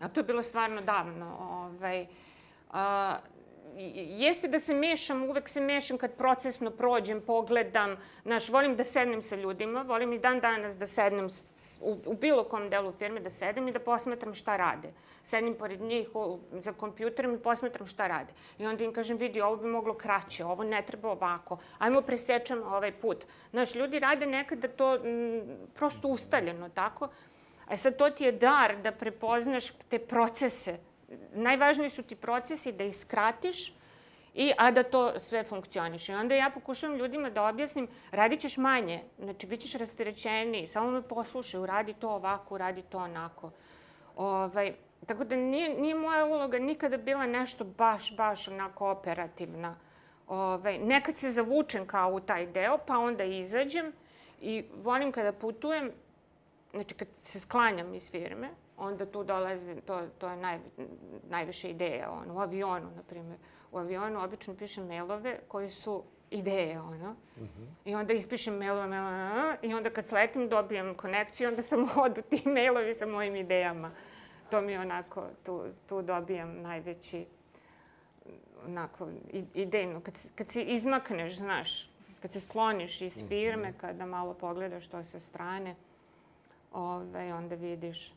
a 0.00 0.08
to 0.08 0.20
je 0.20 0.24
bilo 0.24 0.42
stvarno 0.42 0.80
davno, 0.80 1.36
ovaj, 1.40 2.06
a, 2.72 3.16
jeste 3.76 4.48
da 4.48 4.58
se 4.58 4.74
mešam, 4.74 5.22
uvek 5.22 5.48
se 5.48 5.60
mešam 5.60 5.98
kad 5.98 6.12
procesno 6.12 6.70
prođem, 6.70 7.20
pogledam. 7.20 7.96
Znaš, 8.22 8.48
volim 8.48 8.76
da 8.76 8.84
sednem 8.84 9.22
sa 9.22 9.36
ljudima, 9.36 9.82
volim 9.82 10.12
i 10.12 10.18
dan 10.18 10.40
danas 10.40 10.76
da 10.76 10.86
sednem 10.86 11.28
u, 11.80 11.96
u 12.06 12.14
bilo 12.14 12.44
kom 12.44 12.70
delu 12.70 12.92
firme, 12.92 13.20
da 13.20 13.30
sedem 13.30 13.68
i 13.68 13.72
da 13.72 13.78
posmetram 13.78 14.34
šta 14.34 14.56
rade. 14.56 14.92
Sednem 15.22 15.54
pored 15.54 15.80
njih 15.80 16.08
o, 16.14 16.38
za 16.52 16.72
kompjuterom 16.72 17.34
i 17.34 17.38
posmetram 17.38 17.86
šta 17.86 18.06
rade. 18.06 18.32
I 18.58 18.66
onda 18.66 18.84
im 18.84 18.92
kažem, 18.92 19.16
vidi, 19.16 19.40
ovo 19.40 19.56
bi 19.56 19.68
moglo 19.68 19.94
kraće, 19.94 20.44
ovo 20.44 20.64
ne 20.64 20.82
treba 20.82 21.10
ovako, 21.10 21.58
ajmo 21.78 22.02
presečemo 22.02 22.66
ovaj 22.66 22.92
put. 22.92 23.24
Znaš, 23.50 23.74
ljudi 23.74 23.98
rade 23.98 24.26
nekada 24.26 24.68
to 24.68 24.94
m, 24.94 25.42
prosto 25.74 26.08
ustaljeno, 26.08 26.68
tako? 26.68 27.08
A 27.66 27.76
sad 27.76 27.96
to 27.96 28.10
ti 28.10 28.24
je 28.24 28.32
dar 28.32 28.76
da 28.82 28.92
prepoznaš 28.92 29.72
te 29.88 29.98
procese 29.98 30.78
najvažniji 31.32 31.90
su 31.90 32.02
ti 32.02 32.16
procesi 32.16 32.72
da 32.72 32.84
ih 32.84 32.96
skratiš, 32.96 33.72
I, 34.34 34.52
a 34.58 34.70
da 34.70 34.82
to 34.82 35.20
sve 35.20 35.44
funkcioniše. 35.44 36.12
I 36.12 36.16
onda 36.16 36.34
ja 36.34 36.50
pokušavam 36.50 36.96
ljudima 36.96 37.30
da 37.30 37.44
objasnim, 37.46 37.88
radit 38.10 38.40
ćeš 38.40 38.56
manje, 38.56 39.02
znači 39.18 39.46
bit 39.46 39.60
ćeš 39.60 39.74
rasterećeniji, 39.74 40.66
samo 40.66 40.90
me 40.90 41.02
poslušaj, 41.02 41.60
uradi 41.60 41.94
to 41.94 42.10
ovako, 42.10 42.54
uradi 42.54 42.82
to 42.82 42.98
onako. 42.98 43.50
Ovaj, 44.16 44.74
tako 45.06 45.24
da 45.24 45.36
nije, 45.36 45.80
nije 45.80 45.94
moja 45.94 46.24
uloga 46.24 46.58
nikada 46.58 46.96
bila 46.96 47.26
nešto 47.26 47.64
baš, 47.64 48.16
baš 48.16 48.48
onako 48.48 48.90
operativna. 48.90 49.76
Ovaj, 50.28 50.78
nekad 50.78 51.16
se 51.16 51.30
zavučem 51.30 51.86
kao 51.86 52.12
u 52.12 52.20
taj 52.20 52.46
deo, 52.46 52.78
pa 52.78 52.98
onda 52.98 53.24
izađem 53.24 53.92
i 54.40 54.64
volim 54.82 55.12
kada 55.12 55.32
putujem, 55.32 55.92
znači 56.72 56.94
kad 56.94 57.08
se 57.22 57.40
sklanjam 57.40 57.94
iz 57.94 58.10
firme, 58.10 58.50
onda 58.76 59.06
tu 59.06 59.24
dolazi, 59.24 59.80
to, 59.80 60.02
to 60.18 60.28
je 60.28 60.36
naj, 60.36 60.58
najviše 61.28 61.70
ideja, 61.70 62.10
ono, 62.10 62.34
u 62.34 62.38
avionu, 62.38 62.90
na 62.96 63.02
primjer. 63.02 63.38
U 63.72 63.78
avionu 63.78 64.24
obično 64.24 64.54
pišem 64.54 64.86
mailove 64.86 65.38
koji 65.48 65.70
su 65.70 66.02
ideje, 66.30 66.80
ono. 66.80 67.16
Uh 67.36 67.42
mhm. 67.42 67.62
-huh. 67.62 67.68
I 67.84 67.94
onda 67.94 68.12
ispišem 68.12 68.54
mailove, 68.54 68.86
mailove, 68.86 69.58
i 69.62 69.74
onda 69.74 69.90
kad 69.90 70.06
sletim 70.06 70.48
dobijem 70.48 70.94
konekciju, 70.94 71.48
onda 71.48 71.62
sam 71.62 71.88
odu 72.04 72.22
ti 72.22 72.42
mailovi 72.48 72.94
sa 72.94 73.06
mojim 73.06 73.36
idejama. 73.36 73.90
To 74.50 74.60
mi 74.60 74.76
onako, 74.76 75.24
tu, 75.44 75.64
tu 75.88 76.02
dobijam 76.02 76.62
najveći 76.62 77.26
onako, 78.66 79.08
idejno. 79.54 80.00
Kad, 80.00 80.14
kad 80.34 80.48
se 80.48 80.62
izmakneš, 80.62 81.36
znaš, 81.36 81.90
kad 82.22 82.32
se 82.32 82.40
skloniš 82.40 83.00
iz 83.00 83.18
mhm. 83.18 83.28
firme, 83.28 83.72
kada 83.80 84.06
malo 84.06 84.34
pogledaš 84.34 84.88
to 84.88 85.04
sa 85.04 85.20
strane, 85.20 85.74
ovaj, 86.72 87.32
onda 87.32 87.54
vidiš 87.54 88.14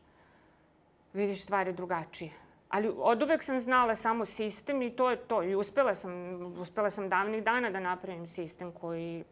vidiš 1.17 1.43
stvari 1.43 1.73
drugačije. 1.73 2.31
Ali 2.69 2.93
od 2.97 3.23
uvek 3.23 3.43
sam 3.43 3.59
znala 3.59 3.95
samo 3.95 4.25
sistem 4.25 4.81
i 4.81 4.95
to 4.95 5.09
je 5.09 5.17
to. 5.17 5.43
I 5.43 5.55
uspela 5.55 5.95
sam, 5.95 6.41
uspela 6.61 6.89
sam 6.89 7.09
davnih 7.09 7.43
dana 7.43 7.69
da 7.69 7.79
napravim 7.79 8.27
sistem 8.27 8.71
koji... 8.71 9.23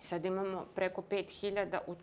Sad 0.00 0.24
imamo 0.24 0.66
preko 0.74 1.02
5000 1.02 1.78
u 1.86 1.96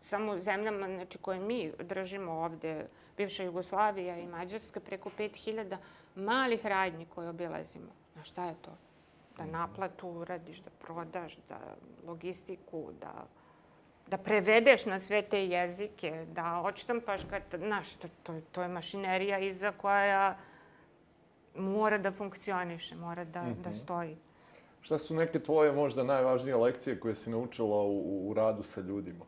samo 0.00 0.38
zemljama 0.38 0.86
znači, 0.86 1.18
koje 1.18 1.38
mi 1.40 1.72
držimo 1.78 2.32
ovde, 2.32 2.86
bivša 3.16 3.42
Jugoslavija 3.42 4.18
i 4.18 4.26
Mađarska, 4.26 4.80
preko 4.80 5.10
5000 5.18 5.76
malih 6.14 6.66
radnji 6.66 7.06
koje 7.14 7.28
obilazimo. 7.28 7.92
Na 8.14 8.22
šta 8.22 8.44
je 8.44 8.54
to? 8.62 8.70
Da 9.36 9.46
naplatu 9.46 10.08
uradiš, 10.08 10.58
da 10.60 10.70
prodaš, 10.70 11.36
da 11.48 11.58
logistiku, 12.06 12.88
da 13.00 13.26
da 14.10 14.18
prevedeš 14.18 14.86
na 14.86 14.98
sve 14.98 15.22
te 15.22 15.46
jezike, 15.46 16.26
da 16.32 16.60
odštampaš, 16.60 17.20
kad, 17.30 17.42
znaš, 17.58 17.94
to, 17.94 18.08
to, 18.22 18.40
to 18.52 18.62
je 18.62 18.68
mašinerija 18.68 19.38
iza 19.38 19.72
koja 19.72 20.38
mora 21.54 21.98
da 21.98 22.12
funkcioniše, 22.12 22.96
mora 22.96 23.24
da, 23.24 23.42
mm 23.42 23.46
-hmm. 23.46 23.62
da 23.62 23.70
mhm. 23.70 23.78
stoji. 23.78 24.16
Šta 24.80 24.98
su 24.98 25.14
neke 25.14 25.40
tvoje 25.40 25.72
možda 25.72 26.04
najvažnije 26.04 26.56
lekcije 26.56 27.00
koje 27.00 27.14
si 27.14 27.30
naučila 27.30 27.82
u, 27.82 28.28
u 28.30 28.34
radu 28.34 28.62
sa 28.62 28.80
ljudima? 28.80 29.24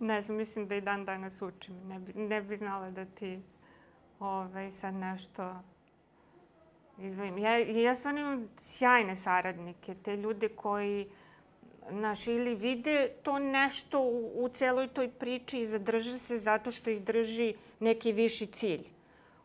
ne 0.00 0.22
znam, 0.22 0.36
mislim 0.36 0.68
da 0.68 0.74
i 0.74 0.80
dan 0.80 1.04
danas 1.04 1.42
učim. 1.42 1.88
Ne 1.88 1.98
bi, 1.98 2.12
ne 2.14 2.42
bi 2.42 2.56
znala 2.56 2.90
da 2.90 3.04
ti 3.04 3.42
ovaj, 4.20 4.70
sad 4.70 4.94
nešto 4.94 5.54
izdvojim. 6.98 7.38
Ja, 7.38 7.58
ja 7.58 7.94
stvarno 7.94 8.20
imam 8.20 8.48
sjajne 8.58 9.16
saradnike, 9.16 9.94
te 9.94 10.16
ljude 10.16 10.48
koji 10.48 11.06
naš, 11.90 12.26
ili 12.26 12.54
vide 12.54 13.08
to 13.22 13.38
nešto 13.38 14.00
u, 14.00 14.44
u 14.44 14.48
celoj 14.48 14.88
toj 14.88 15.08
priči 15.08 15.58
i 15.58 15.66
zadrže 15.66 16.18
se 16.18 16.38
zato 16.38 16.72
što 16.72 16.90
ih 16.90 17.02
drži 17.02 17.54
neki 17.80 18.12
viši 18.12 18.46
cilj. 18.46 18.82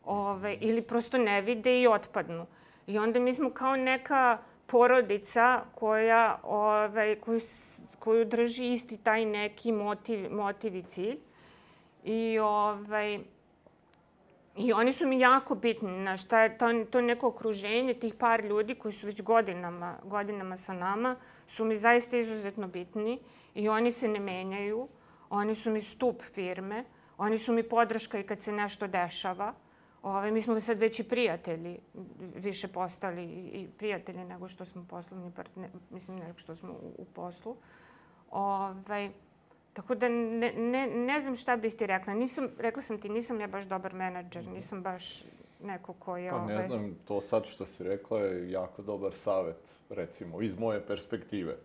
Ove, 0.04 0.56
ili 0.60 0.82
prosto 0.82 1.18
ne 1.18 1.40
vide 1.42 1.80
i 1.80 1.86
otpadnu. 1.86 2.46
I 2.86 2.98
onda 2.98 3.20
mi 3.20 3.34
smo 3.34 3.50
kao 3.50 3.76
neka 3.76 4.38
porodica 4.66 5.64
koja, 5.74 6.40
ovaj, 6.42 7.14
koju, 7.14 7.40
koju 7.98 8.24
drži 8.24 8.72
isti 8.72 8.96
taj 8.96 9.24
neki 9.24 9.72
motiv, 9.72 10.32
motiv 10.32 10.76
i 10.76 10.82
cilj. 10.82 11.18
I, 12.04 12.38
ovaj, 12.38 13.18
I 14.56 14.72
oni 14.72 14.92
su 14.92 15.06
mi 15.06 15.20
jako 15.20 15.54
bitni, 15.54 16.04
na 16.04 16.16
šta 16.16 16.42
je 16.42 16.58
to, 16.58 16.84
to 16.90 17.00
neko 17.00 17.28
okruženje 17.28 17.94
tih 17.94 18.14
par 18.14 18.44
ljudi 18.44 18.74
koji 18.74 18.92
su 18.92 19.06
već 19.06 19.22
godinama, 19.22 19.98
godinama 20.04 20.56
sa 20.56 20.74
nama, 20.74 21.16
su 21.46 21.64
mi 21.64 21.76
zaista 21.76 22.16
izuzetno 22.16 22.68
bitni 22.68 23.20
i 23.54 23.68
oni 23.68 23.92
se 23.92 24.08
ne 24.08 24.20
menjaju. 24.20 24.88
Oni 25.30 25.54
su 25.54 25.70
mi 25.70 25.80
stup 25.80 26.22
firme, 26.22 26.84
oni 27.18 27.38
su 27.38 27.52
mi 27.52 27.62
podrška 27.62 28.18
i 28.18 28.22
kad 28.22 28.42
se 28.42 28.52
nešto 28.52 28.86
dešava. 28.86 29.54
Ove, 30.02 30.30
mi 30.30 30.42
smo 30.42 30.60
sad 30.60 30.78
već 30.78 31.00
i 31.00 31.08
prijatelji, 31.08 31.78
više 32.34 32.68
postali 32.68 33.24
i 33.52 33.68
prijatelji 33.78 34.24
nego 34.24 34.48
što 34.48 34.64
smo 34.64 34.86
poslovni 34.90 35.32
partner, 35.36 35.70
mislim 35.90 36.18
nego 36.18 36.38
što 36.38 36.54
smo 36.54 36.72
u, 36.72 36.94
u 36.98 37.04
poslu. 37.04 37.56
Ove, 38.30 39.10
tako 39.72 39.94
da 39.94 40.08
ne, 40.08 40.52
ne, 40.52 40.86
ne 40.86 41.20
znam 41.20 41.36
šta 41.36 41.56
bih 41.56 41.74
ti 41.74 41.86
rekla. 41.86 42.14
Nisam, 42.14 42.48
rekla 42.58 42.82
sam 42.82 43.00
ti, 43.00 43.08
nisam 43.08 43.40
ja 43.40 43.46
baš 43.46 43.64
dobar 43.64 43.94
menadžer, 43.94 44.46
nisam 44.48 44.82
baš 44.82 45.24
neko 45.62 45.92
ko 45.92 46.16
je... 46.16 46.30
Pa 46.30 46.44
ne 46.44 46.54
ove... 46.54 46.62
znam, 46.62 46.94
to 47.04 47.20
sad 47.20 47.46
što 47.46 47.66
si 47.66 47.84
rekla 47.84 48.20
je 48.20 48.50
jako 48.50 48.82
dobar 48.82 49.14
savet, 49.14 49.56
recimo, 49.90 50.42
iz 50.42 50.58
moje 50.58 50.86
perspektive. 50.86 51.56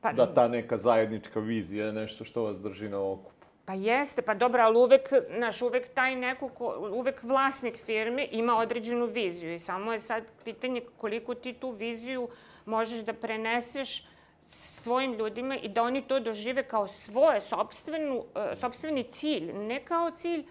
Pa, 0.00 0.12
da 0.12 0.34
ta 0.34 0.48
neka 0.48 0.76
zajednička 0.76 1.40
vizija 1.40 1.86
je 1.86 1.92
nešto 1.92 2.24
što 2.24 2.42
vas 2.42 2.58
drži 2.58 2.88
na 2.88 3.00
okupu. 3.00 3.46
Pa 3.64 3.74
jeste, 3.74 4.22
pa 4.22 4.34
dobro, 4.34 4.62
ali 4.62 4.78
uvek, 4.78 5.12
naš, 5.28 5.62
uvek 5.62 5.88
taj 5.94 6.16
neko, 6.16 6.48
ko, 6.48 6.90
uvek 6.92 7.22
vlasnik 7.22 7.78
firme 7.84 8.28
ima 8.32 8.56
određenu 8.56 9.06
viziju 9.06 9.54
i 9.54 9.58
samo 9.58 9.92
je 9.92 10.00
sad 10.00 10.24
pitanje 10.44 10.82
koliko 10.96 11.34
ti 11.34 11.52
tu 11.52 11.70
viziju 11.70 12.28
možeš 12.66 13.00
da 13.00 13.12
preneseš 13.12 14.06
svojim 14.52 15.14
ljudima 15.14 15.56
i 15.56 15.68
da 15.68 15.82
oni 15.82 16.02
to 16.02 16.20
dožive 16.20 16.62
kao 16.62 16.86
svoje 16.86 17.40
sobstvenu, 17.40 18.24
e, 18.34 18.54
sobstveni 18.54 19.02
cilj, 19.02 19.52
ne 19.52 19.84
kao 19.84 20.10
cilj 20.10 20.44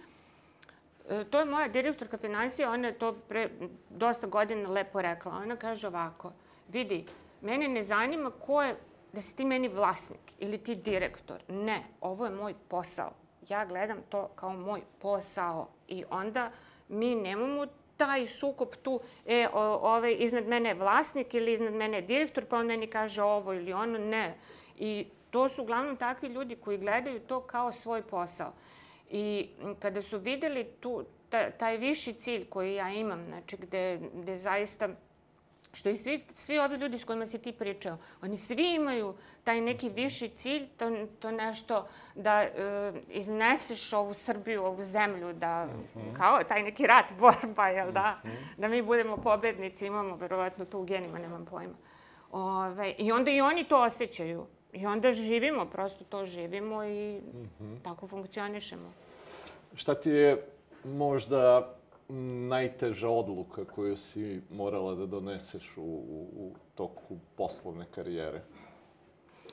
e, 1.10 1.24
To 1.24 1.39
je 1.39 1.46
moja 1.46 1.67
direktorka 1.67 2.17
financija, 2.17 2.72
ona 2.72 2.88
je 2.88 3.00
to 3.00 3.13
pre 3.13 3.50
dosta 3.89 4.27
godina 4.27 4.70
lepo 4.70 5.01
rekla. 5.01 5.31
Ona 5.31 5.55
kaže 5.55 5.88
ovako, 5.88 6.31
vidi, 6.67 7.05
mene 7.41 7.67
ne 7.67 7.84
zanima 7.84 8.31
ko 8.31 8.63
je 8.63 8.75
da 9.13 9.22
si 9.22 9.36
ti 9.36 9.46
meni 9.46 9.67
vlasnik 9.67 10.34
ili 10.39 10.58
ti 10.58 10.75
direktor. 10.75 11.43
Ne, 11.48 11.84
ovo 12.01 12.25
je 12.25 12.31
moj 12.31 12.53
posao. 12.67 13.12
Ja 13.50 13.65
gledam 13.65 13.98
to 14.10 14.27
kao 14.36 14.53
moj 14.53 14.81
posao 15.00 15.67
i 15.88 16.03
onda 16.10 16.51
mi 16.88 17.15
nemamo 17.15 17.65
taj 18.01 18.27
sukob 18.27 18.75
tu, 18.84 19.00
e, 19.25 19.48
o, 19.53 19.62
ovaj, 19.96 20.15
iznad 20.20 20.48
mene 20.48 20.74
vlasnik 20.74 21.34
ili 21.34 21.53
iznad 21.53 21.74
mene 21.74 22.01
direktor, 22.01 22.46
pa 22.46 22.58
on 22.58 22.65
meni 22.65 22.88
kaže 22.88 23.22
ovo 23.22 23.53
ili 23.53 23.74
ono, 23.74 23.98
ne. 23.98 24.38
I 24.79 25.05
to 25.31 25.50
su 25.50 25.62
uglavnom 25.62 25.98
takvi 25.98 26.29
ljudi 26.29 26.55
koji 26.55 26.77
gledaju 26.77 27.20
to 27.20 27.41
kao 27.41 27.72
svoj 27.72 28.01
posao. 28.01 28.53
I 29.10 29.50
kada 29.79 30.01
su 30.01 30.17
videli 30.17 30.63
tu, 30.79 31.05
taj 31.58 31.77
viši 31.77 32.13
cilj 32.13 32.46
koji 32.50 32.75
ja 32.75 32.89
imam, 32.89 33.25
znači 33.25 33.58
gde, 33.58 34.00
gde 34.13 34.38
zaista 34.38 34.89
što 35.74 35.90
i 35.90 35.98
svi, 35.98 36.24
svi 36.34 36.60
ovi 36.60 36.75
ljudi 36.75 36.98
s 36.98 37.04
kojima 37.04 37.25
si 37.25 37.40
ti 37.40 37.51
pričao, 37.51 37.98
oni 38.22 38.38
svi 38.38 38.74
imaju 38.74 39.16
taj 39.44 39.62
neki 39.62 39.90
viši 39.90 40.29
cilj, 40.29 40.68
to, 40.77 40.92
to 41.20 41.31
nešto 41.31 41.88
da 42.16 42.42
e, 42.42 42.51
izneseš 43.10 43.94
ovu 43.94 44.14
Srbiju, 44.14 44.64
ovu 44.64 44.84
zemlju, 44.84 45.34
da, 45.34 45.66
mm 45.66 46.00
-hmm. 46.00 46.18
kao 46.18 46.44
taj 46.44 46.64
neki 46.64 46.88
rat, 46.88 47.05
borba, 47.20 47.68
jel 47.68 47.92
da? 47.92 48.20
Mm 48.24 48.27
-hmm. 48.27 48.57
Da 48.57 48.68
mi 48.68 48.81
budemo 48.81 49.18
pobednici, 49.18 49.86
imamo 49.86 50.16
verovatno 50.16 50.66
to 50.66 50.79
u 50.79 50.84
genima, 50.84 51.20
nemam 51.20 51.46
pojma. 51.46 51.75
Ove, 52.31 52.96
I 52.98 53.12
onda 53.12 53.31
i 53.31 53.42
oni 53.42 53.64
to 53.64 53.81
osjećaju. 53.81 54.46
I 54.74 54.86
onda 54.86 55.14
živimo, 55.14 55.66
prosto 55.66 56.03
to 56.03 56.25
živimo 56.25 56.84
i 56.84 57.22
mm 57.34 57.50
-hmm. 57.60 57.84
tako 57.84 58.07
funkcionišemo. 58.07 58.94
Šta 59.75 59.96
ti 59.96 60.10
je 60.10 60.48
možda 60.84 61.74
najteža 62.50 63.10
odluka 63.10 63.66
koju 63.66 63.98
si 63.98 64.42
morala 64.50 64.96
da 64.96 65.06
doneseš 65.06 65.78
u, 65.78 65.82
u, 65.82 66.30
u 66.36 66.54
toku 66.76 67.18
poslovne 67.36 67.86
karijere? 67.96 68.42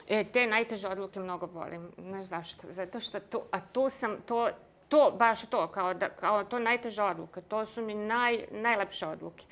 E, 0.08 0.24
te 0.24 0.46
najteže 0.46 0.88
odluke 0.88 1.20
mnogo 1.20 1.46
volim. 1.46 1.90
Znaš 1.98 2.26
zašto? 2.26 2.66
Zato 2.70 3.00
što 3.00 3.20
to, 3.20 3.46
a 3.50 3.60
tu 3.60 3.90
sam, 3.90 4.16
to, 4.26 4.48
to, 4.88 5.14
baš 5.18 5.46
to, 5.50 5.66
kao, 5.66 5.94
da, 5.94 6.08
kao 6.08 6.44
to 6.44 6.58
najteža 6.58 7.04
odluka, 7.04 7.40
to 7.40 7.66
su 7.66 7.82
mi 7.82 7.94
naj, 7.94 8.46
najlepše 8.50 9.06
odluke. 9.06 9.44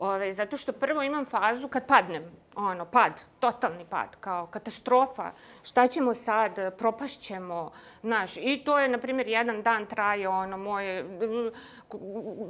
Ove, 0.00 0.32
zato 0.32 0.56
što 0.56 0.72
prvo 0.72 1.02
imam 1.02 1.24
fazu 1.24 1.68
kad 1.68 1.86
padnem, 1.86 2.24
ono, 2.56 2.84
pad, 2.84 3.24
totalni 3.40 3.84
pad, 3.90 4.16
kao 4.20 4.46
katastrofa, 4.46 5.32
šta 5.62 5.86
ćemo 5.86 6.14
sad, 6.14 6.76
propašćemo, 6.78 7.72
znaš, 8.02 8.36
i 8.36 8.62
to 8.64 8.78
je, 8.78 8.88
na 8.88 8.98
primjer, 8.98 9.28
jedan 9.28 9.62
dan 9.62 9.86
traje, 9.86 10.28
ono, 10.28 10.56
moje, 10.56 11.04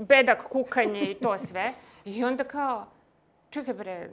bedak 0.09 0.43
kukanje 0.49 1.03
i 1.11 1.15
to 1.15 1.39
sve, 1.39 1.73
i 2.05 2.25
onda 2.25 2.45
kao, 2.45 2.87
čekaj 3.51 3.75
bre, 3.75 4.11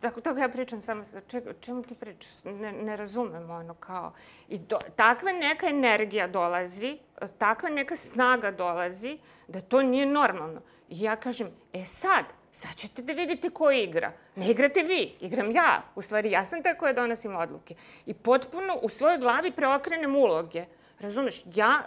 tako, 0.00 0.20
tako 0.20 0.38
ja 0.38 0.48
pričam 0.48 0.80
samo, 0.80 1.04
čekaj, 1.28 1.52
čemu 1.60 1.82
ti 1.82 1.94
pričaš, 1.94 2.44
ne, 2.44 2.72
ne 2.72 2.96
razumem, 2.96 3.50
ono, 3.50 3.74
kao, 3.74 4.12
i 4.48 4.58
do, 4.58 4.78
takva 4.96 5.32
neka 5.32 5.66
energija 5.66 6.26
dolazi, 6.26 6.98
takva 7.38 7.70
neka 7.70 7.96
snaga 7.96 8.50
dolazi, 8.50 9.18
da 9.48 9.60
to 9.60 9.82
nije 9.82 10.06
normalno. 10.06 10.60
I 10.88 11.02
ja 11.02 11.16
kažem, 11.16 11.50
e 11.72 11.84
sad, 11.84 12.24
sad 12.52 12.76
ćete 12.76 13.02
da 13.02 13.12
vidite 13.12 13.50
ko 13.50 13.70
igra. 13.70 14.12
Ne 14.36 14.50
igrate 14.50 14.82
vi, 14.82 15.14
igram 15.20 15.50
ja. 15.50 15.82
U 15.94 16.02
stvari, 16.02 16.30
ja 16.30 16.44
sam 16.44 16.62
ta 16.62 16.74
koja 16.74 16.92
donosim 16.92 17.36
odluke. 17.36 17.74
I 18.06 18.14
potpuno 18.14 18.78
u 18.82 18.88
svojoj 18.88 19.18
glavi 19.18 19.52
preokrenem 19.52 20.16
uloge. 20.16 20.64
Razumeš, 21.00 21.42
ja, 21.54 21.82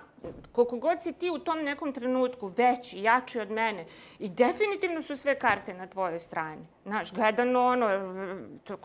koliko 0.52 0.78
god 0.78 1.04
si 1.04 1.14
ti 1.14 1.30
u 1.30 1.40
tom 1.40 1.64
nekom 1.64 1.94
trenutku 1.94 2.48
veći, 2.48 3.02
jači 3.02 3.40
od 3.40 3.52
mene, 3.52 3.86
i 4.20 4.30
definitivno 4.30 5.02
su 5.02 5.16
sve 5.16 5.40
karte 5.40 5.74
na 5.74 5.88
tvojoj 5.88 6.20
strani. 6.20 6.66
Znaš, 6.84 7.14
gledano 7.14 7.66
ono, 7.66 7.88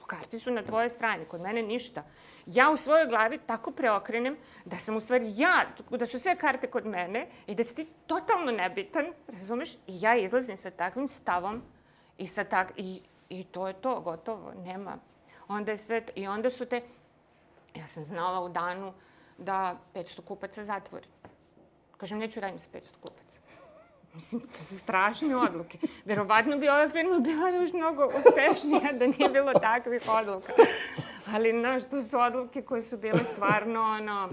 karte 0.06 0.38
su 0.38 0.50
na 0.50 0.62
tvojoj 0.62 0.88
strani, 0.88 1.24
kod 1.24 1.40
mene 1.40 1.62
ništa. 1.62 2.04
Ja 2.46 2.70
u 2.70 2.76
svojoj 2.76 3.06
glavi 3.06 3.38
tako 3.46 3.70
preokrenem 3.70 4.36
da 4.64 4.78
sam 4.78 4.96
u 4.96 5.00
stvari 5.00 5.32
ja, 5.36 5.64
da 5.90 6.06
su 6.06 6.18
sve 6.18 6.36
karte 6.36 6.66
kod 6.66 6.86
mene 6.86 7.26
i 7.46 7.54
da 7.54 7.64
si 7.64 7.74
ti 7.74 7.88
totalno 8.06 8.52
nebitan, 8.52 9.12
razumeš? 9.28 9.74
I 9.74 10.00
ja 10.00 10.16
izlazim 10.16 10.56
sa 10.56 10.70
takvim 10.70 11.08
stavom 11.08 11.62
i, 12.18 12.26
sa 12.26 12.44
tak, 12.44 12.72
i, 12.76 13.02
i 13.28 13.44
to 13.44 13.68
je 13.68 13.74
to, 13.74 14.00
gotovo, 14.00 14.52
nema. 14.64 14.98
Onda 15.48 15.70
je 15.70 15.76
sve, 15.76 16.02
i 16.14 16.26
onda 16.26 16.50
su 16.50 16.66
te, 16.66 16.82
ja 17.74 17.86
sam 17.86 18.04
znala 18.04 18.40
u 18.40 18.48
danu, 18.48 18.92
da 19.38 19.76
500 19.94 20.24
kupaca 20.24 20.64
zatvori. 20.64 21.06
Kažem, 21.96 22.18
neću 22.18 22.40
radim 22.40 22.58
sa 22.58 22.68
500 22.72 22.80
kupaca. 23.00 23.19
Mislim, 24.14 24.40
to 24.40 24.58
su 24.58 24.78
strašne 24.78 25.36
odluke. 25.36 25.78
Verovatno 26.04 26.58
bi 26.58 26.68
ova 26.68 26.88
firma 26.88 27.18
bila 27.18 27.48
još 27.48 27.72
mnogo 27.72 28.06
uspešnija 28.06 28.92
da 28.92 29.06
nije 29.06 29.30
bilo 29.30 29.52
takvih 29.52 30.02
odluka. 30.08 30.52
Ali, 31.26 31.50
znaš, 31.60 31.82
to 31.90 32.02
su 32.02 32.18
odluke 32.18 32.62
koje 32.62 32.82
su 32.82 32.98
bile 32.98 33.24
stvarno, 33.24 33.82
ono, 33.82 34.28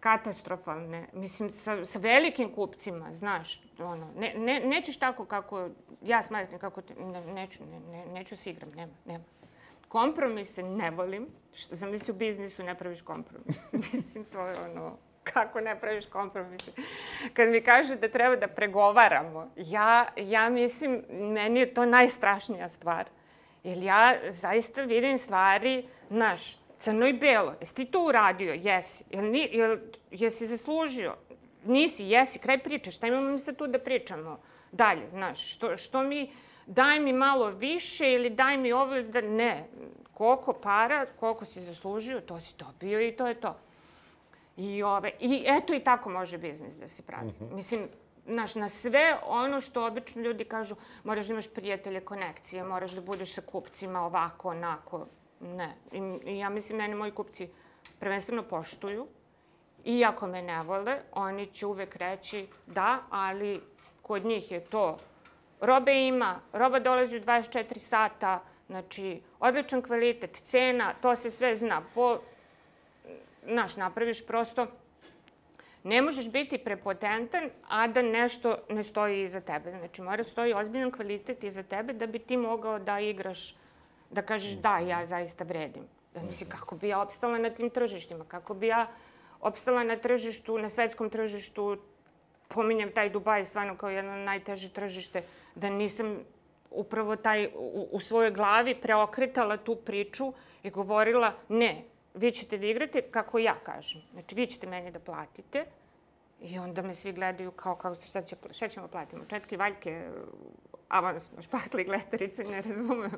katastrofalne. 0.00 1.06
Mislim, 1.12 1.50
sa, 1.50 1.84
sa 1.84 1.98
velikim 1.98 2.54
kupcima, 2.54 3.12
znaš, 3.12 3.62
ono, 3.78 4.10
ne, 4.16 4.34
ne, 4.36 4.60
nećeš 4.60 4.96
tako 4.96 5.24
kako, 5.24 5.68
ja 6.02 6.22
smatram 6.22 6.58
kako, 6.58 6.82
te, 6.82 6.94
ne, 6.94 7.26
neću, 7.26 7.66
ne, 7.66 7.80
ne, 7.80 8.06
neću 8.06 8.36
se 8.36 8.50
igram, 8.50 8.70
nema, 8.70 8.92
nema. 9.04 9.24
Kompromise 9.88 10.62
ne 10.62 10.90
volim. 10.90 11.28
Što 11.52 11.76
sam 11.76 11.90
misli 11.90 12.12
u 12.12 12.16
biznisu 12.16 12.62
ne 12.62 12.78
praviš 12.78 13.02
kompromis. 13.02 13.72
Mislim, 13.92 14.24
to 14.24 14.46
je 14.46 14.60
ono, 14.60 14.96
kako 15.24 15.60
ne 15.60 15.80
praviš 15.80 16.06
kompromise. 16.06 16.72
Kad 17.34 17.48
mi 17.48 17.60
kažu 17.60 17.94
da 17.94 18.08
treba 18.08 18.36
da 18.36 18.48
pregovaramo, 18.48 19.50
ja, 19.56 20.06
ja 20.16 20.48
mislim, 20.48 21.04
meni 21.10 21.60
je 21.60 21.74
to 21.74 21.86
najstrašnija 21.86 22.68
stvar. 22.68 23.04
Jer 23.64 23.82
ja 23.82 24.14
zaista 24.28 24.82
vidim 24.82 25.18
stvari, 25.18 25.88
znaš, 26.10 26.60
crno 26.78 27.06
i 27.06 27.12
belo. 27.12 27.54
Jesi 27.60 27.74
ti 27.74 27.84
to 27.84 28.04
uradio? 28.04 28.52
Jesi. 28.52 29.04
Jel, 29.10 29.24
ni, 29.24 29.48
jel, 29.52 29.78
jesi 30.10 30.46
zaslužio? 30.46 31.16
Nisi, 31.64 32.04
jesi. 32.04 32.38
Kraj 32.38 32.58
priče. 32.58 32.90
Šta 32.90 33.06
imamo 33.06 33.30
mi 33.30 33.38
sad 33.38 33.56
tu 33.56 33.66
da 33.66 33.78
pričamo? 33.78 34.40
Dalje, 34.72 35.10
znaš, 35.10 35.54
što, 35.54 35.76
što 35.76 36.02
mi 36.02 36.30
daj 36.66 37.00
mi 37.00 37.12
malo 37.12 37.50
više 37.50 38.12
ili 38.12 38.30
daj 38.30 38.56
mi 38.56 38.72
ovo, 38.72 39.02
da 39.02 39.20
ne. 39.20 39.68
Koliko 40.14 40.52
para, 40.52 41.06
koliko 41.20 41.44
si 41.44 41.60
zaslužio, 41.60 42.20
to 42.20 42.40
si 42.40 42.54
dobio 42.58 43.00
i 43.00 43.12
to 43.12 43.26
je 43.26 43.34
to. 43.34 43.56
I, 44.60 44.82
ove, 44.82 45.10
I 45.20 45.44
eto 45.46 45.74
i 45.74 45.80
tako 45.80 46.10
može 46.10 46.38
biznis 46.38 46.74
da 46.74 46.88
se 46.88 47.02
pravi. 47.02 47.26
Mm 47.26 47.34
-hmm. 47.40 47.54
Mislim, 47.54 47.88
znaš, 48.26 48.54
na 48.54 48.68
sve 48.68 49.16
ono 49.26 49.60
što 49.60 49.86
obično 49.86 50.22
ljudi 50.22 50.44
kažu, 50.44 50.76
moraš 51.04 51.26
da 51.26 51.32
imaš 51.32 51.54
prijatelje, 51.54 52.00
konekcije, 52.00 52.64
moraš 52.64 52.92
da 52.92 53.00
budeš 53.00 53.34
sa 53.34 53.40
kupcima 53.40 54.00
ovako, 54.00 54.48
onako. 54.48 55.06
Ne. 55.40 55.74
I, 55.92 56.38
ja 56.38 56.48
mislim, 56.48 56.78
mene 56.78 56.94
moji 56.94 57.12
kupci 57.12 57.48
prvenstveno 57.98 58.42
poštuju. 58.42 59.06
Iako 59.84 60.26
me 60.26 60.42
ne 60.42 60.62
vole, 60.62 61.00
oni 61.12 61.46
će 61.46 61.66
uvek 61.66 61.96
reći 61.96 62.46
da, 62.66 62.98
ali 63.10 63.60
kod 64.02 64.24
njih 64.24 64.50
je 64.50 64.60
to 64.60 64.98
robe 65.60 66.06
ima, 66.06 66.40
roba 66.52 66.78
dolazi 66.78 67.16
u 67.16 67.20
24 67.20 67.78
sata, 67.78 68.42
znači, 68.66 69.20
odličan 69.40 69.82
kvalitet, 69.82 70.36
cena, 70.44 70.94
to 71.02 71.16
se 71.16 71.30
sve 71.30 71.56
zna. 71.56 71.82
Po, 71.94 72.18
znaš, 73.50 73.76
napraviš 73.76 74.26
prosto, 74.26 74.66
ne 75.84 76.02
možeš 76.02 76.28
biti 76.28 76.58
prepotentan, 76.58 77.50
a 77.68 77.86
da 77.86 78.02
nešto 78.02 78.56
ne 78.68 78.84
stoji 78.84 79.22
iza 79.22 79.40
tebe. 79.40 79.70
Znači, 79.70 80.02
mora 80.02 80.24
stoji 80.24 80.54
ozbiljan 80.54 80.90
kvalitet 80.90 81.44
iza 81.44 81.62
tebe 81.62 81.92
da 81.92 82.06
bi 82.06 82.18
ti 82.18 82.36
mogao 82.36 82.78
da 82.78 83.00
igraš, 83.00 83.54
da 84.10 84.22
kažeš 84.22 84.52
da, 84.52 84.78
ja 84.78 85.06
zaista 85.06 85.44
vredim. 85.44 85.82
Da 86.14 86.22
misli, 86.22 86.46
kako 86.48 86.76
bi 86.76 86.88
ja 86.88 87.00
opstala 87.00 87.38
na 87.38 87.50
tim 87.50 87.70
tržištima, 87.70 88.24
kako 88.24 88.54
bi 88.54 88.66
ja 88.66 88.86
opstala 89.40 89.84
na 89.84 89.96
tržištu, 89.96 90.58
na 90.58 90.68
svetskom 90.68 91.10
tržištu, 91.10 91.78
pominjem 92.48 92.92
taj 92.92 93.10
Dubaj 93.10 93.44
stvarno 93.44 93.76
kao 93.76 93.90
jedno 93.90 94.16
najteže 94.16 94.68
tržište, 94.68 95.22
da 95.54 95.70
nisam 95.70 96.18
upravo 96.70 97.16
taj 97.16 97.46
u, 97.54 97.88
u 97.92 98.00
svojoj 98.00 98.30
glavi 98.30 98.74
preokretala 98.74 99.56
tu 99.56 99.76
priču 99.76 100.32
i 100.62 100.70
govorila 100.70 101.32
ne, 101.48 101.84
vi 102.14 102.30
ćete 102.30 102.58
da 102.58 102.66
igrate 102.66 103.02
kako 103.02 103.38
ja 103.38 103.54
kažem. 103.64 104.02
Znači, 104.12 104.34
vi 104.34 104.46
ćete 104.46 104.66
meni 104.66 104.90
da 104.90 104.98
platite 104.98 105.64
i 106.40 106.58
onda 106.58 106.82
me 106.82 106.94
svi 106.94 107.12
gledaju 107.12 107.50
kao, 107.50 107.76
kao 107.76 107.94
šta, 107.94 108.22
će, 108.22 108.36
šta 108.50 108.68
ćemo 108.68 108.88
platiti? 108.88 109.22
Četke, 109.28 109.56
valjke, 109.56 110.10
avansno, 110.88 111.42
špatli, 111.42 111.84
gletarice, 111.84 112.44
ne 112.44 112.62
razumem. 112.62 113.12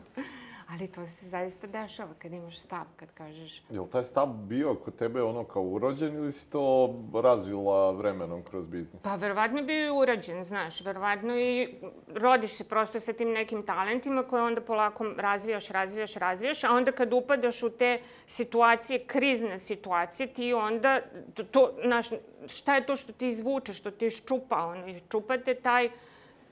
Ali 0.69 0.89
to 0.89 1.07
se 1.07 1.27
zaista 1.27 1.67
dešava 1.67 2.15
kad 2.19 2.33
imaš 2.33 2.59
stav, 2.59 2.85
kad 2.97 3.13
kažeš... 3.15 3.63
Je 3.71 3.81
li 3.81 3.91
taj 3.93 4.05
stav 4.05 4.27
bio 4.27 4.75
kod 4.75 4.97
tebe 4.97 5.23
ono 5.23 5.45
kao 5.45 5.63
urođen 5.63 6.15
ili 6.15 6.33
si 6.33 6.51
to 6.51 6.95
razvila 7.15 7.91
vremenom 7.91 8.43
kroz 8.43 8.67
biznis? 8.67 9.03
Pa 9.03 9.17
verovatno 9.17 9.63
bio 9.63 9.87
i 9.87 9.91
urađen, 9.91 10.45
znaš. 10.45 10.81
Verovatno 10.81 11.39
i 11.39 11.75
rodiš 12.15 12.55
se 12.55 12.65
prosto 12.65 13.01
sa 13.01 13.13
tim 13.13 13.29
nekim 13.29 13.67
talentima 13.67 14.23
koje 14.23 14.43
onda 14.43 14.61
polako 14.61 15.05
razvijaš, 15.17 15.69
razvijaš, 15.69 16.15
razvijaš, 16.15 16.65
a 16.65 16.71
onda 16.71 16.93
kad 16.93 17.13
upadaš 17.13 17.63
u 17.63 17.71
te 17.71 18.01
situacije, 18.27 19.05
krizne 19.07 19.59
situacije, 19.59 20.27
ti 20.27 20.53
onda, 20.53 21.01
to, 21.35 21.43
to 21.45 21.71
znaš, 21.85 22.07
šta 22.49 22.75
je 22.75 22.87
to 22.87 22.97
što 22.97 23.13
ti 23.13 23.29
izvuče, 23.29 23.73
što 23.75 23.91
ti 23.91 24.07
iščupa, 24.07 24.57
ono, 24.57 24.89
iščupate 24.89 25.55
taj, 25.55 25.91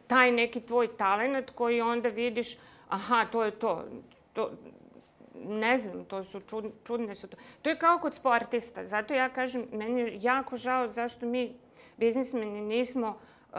taj 0.06 0.32
neki 0.32 0.60
tvoj 0.60 0.96
talent 0.96 1.50
koji 1.50 1.80
onda 1.80 2.08
vidiš, 2.08 2.56
aha, 2.90 3.24
to 3.32 3.44
je 3.44 3.50
to. 3.50 3.84
to 4.32 4.50
ne 5.44 5.78
znam, 5.78 6.04
to 6.04 6.24
su 6.24 6.40
čud, 6.40 6.64
čudne 6.84 7.14
su 7.14 7.28
to. 7.28 7.36
To 7.62 7.70
je 7.70 7.78
kao 7.78 7.98
kod 7.98 8.14
sportista. 8.14 8.86
Zato 8.86 9.14
ja 9.14 9.28
kažem, 9.28 9.66
meni 9.72 10.00
je 10.00 10.18
jako 10.22 10.56
žao 10.56 10.88
zašto 10.88 11.26
mi 11.26 11.54
biznismeni 11.96 12.60
nismo 12.60 13.08
uh, 13.08 13.58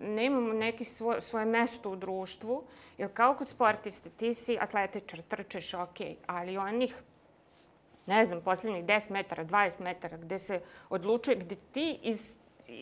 ne 0.00 0.24
imamo 0.24 0.52
neki 0.52 0.84
svoj, 0.84 1.20
svoje 1.20 1.46
mesto 1.46 1.90
u 1.90 1.96
društvu, 1.96 2.62
jer 2.98 3.08
kao 3.14 3.34
kod 3.34 3.48
sportiste, 3.48 4.10
ti 4.10 4.34
si 4.34 4.58
atletičar, 4.60 5.22
trčeš, 5.22 5.74
ok, 5.74 5.98
ali 6.26 6.58
onih 6.58 6.94
ne 8.06 8.24
znam, 8.24 8.40
poslednjih 8.40 8.84
10 8.84 9.10
metara, 9.10 9.44
20 9.44 9.80
metara, 9.80 10.16
gde 10.16 10.38
se 10.38 10.60
odlučuje, 10.90 11.36
gde 11.36 11.56
ti 11.72 11.98
iz, 12.02 12.36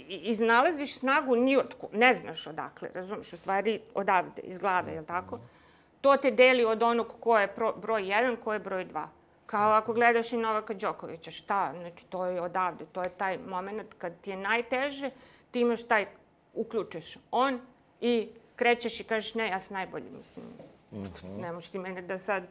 iznalaziš 0.09 0.99
snagu 0.99 1.37
nijotku, 1.37 1.89
ne 1.93 2.15
znaš 2.15 2.47
odakle, 2.47 2.89
razumiješ, 2.95 3.33
u 3.33 3.37
stvari 3.37 3.81
odavde, 3.95 4.43
iz 4.43 4.59
glave, 4.59 4.93
je 4.93 5.01
li 5.01 5.07
tako? 5.07 5.37
Mm 5.37 5.58
to 6.01 6.17
te 6.17 6.31
deli 6.31 6.65
od 6.65 6.83
onog 6.83 7.15
ko 7.21 7.39
je 7.39 7.47
pro, 7.47 7.73
broj 7.73 8.03
1, 8.03 8.37
ko 8.37 8.53
je 8.53 8.59
broj 8.59 8.87
2. 8.87 9.07
Kao 9.47 9.73
ako 9.73 9.93
gledaš 9.93 10.33
i 10.33 10.37
Novaka 10.37 10.75
Đokovića, 10.75 11.31
šta? 11.31 11.73
Znači, 11.81 12.07
to 12.07 12.27
je 12.27 12.41
odavde, 12.41 12.85
to 12.93 13.03
je 13.03 13.09
taj 13.09 13.39
moment 13.39 13.95
kad 13.99 14.21
ti 14.21 14.31
je 14.31 14.37
najteže, 14.37 15.11
ti 15.51 15.61
imaš 15.61 15.83
taj, 15.83 16.07
uključiš 16.55 17.19
on 17.31 17.61
i 18.01 18.29
krećeš 18.57 19.01
i 19.01 19.05
kažeš 19.05 19.35
ne, 19.35 19.49
ja 19.49 19.61
sam 19.61 19.75
najbolji, 19.75 20.11
mislim. 20.17 20.47
Mm 20.93 21.03
-hmm. 21.03 21.41
Ne 21.41 21.53
možeš 21.53 21.71
ti 21.71 21.79
mene 21.79 22.03
da 22.03 22.19
sad 22.19 22.43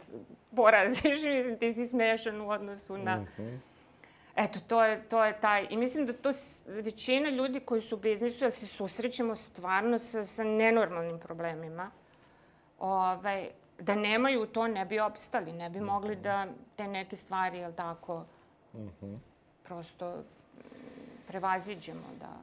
poraziš, 0.56 1.24
mislim, 1.36 1.58
ti 1.60 1.74
si 1.74 1.86
smešan 1.86 2.42
u 2.42 2.50
odnosu 2.50 2.98
na... 2.98 3.16
Mm 3.16 3.28
-hmm. 3.38 3.58
Eto, 4.36 4.60
to 4.68 4.84
je, 4.84 5.04
to 5.10 5.26
je 5.26 5.40
taj... 5.42 5.68
I 5.70 5.78
mislim 5.78 6.06
da 6.06 6.14
to 6.14 6.32
većina 6.66 7.30
ljudi 7.30 7.60
koji 7.60 7.82
su 7.82 7.96
u 7.96 8.00
biznisu, 8.00 8.46
jer 8.46 8.54
se 8.54 8.68
susrećemo 8.68 9.36
stvarno 9.36 10.00
sa, 10.00 10.24
sa 10.26 10.44
nenormalnim 10.44 11.20
problemima, 11.20 11.92
ovaj, 12.80 13.50
da 13.80 13.96
nemaju 13.96 14.46
to 14.46 14.68
ne 14.68 14.86
bi 14.86 15.00
opstali, 15.00 15.52
ne 15.52 15.70
bi 15.70 15.80
mogli 15.80 16.16
da 16.16 16.48
te 16.76 16.88
neke 16.88 17.16
stvari, 17.16 17.58
jel 17.58 17.74
tako, 17.74 18.26
mm 18.74 18.90
-hmm. 19.02 19.18
prosto 19.64 20.16
prevaziđemo, 21.28 22.08
da, 22.20 22.38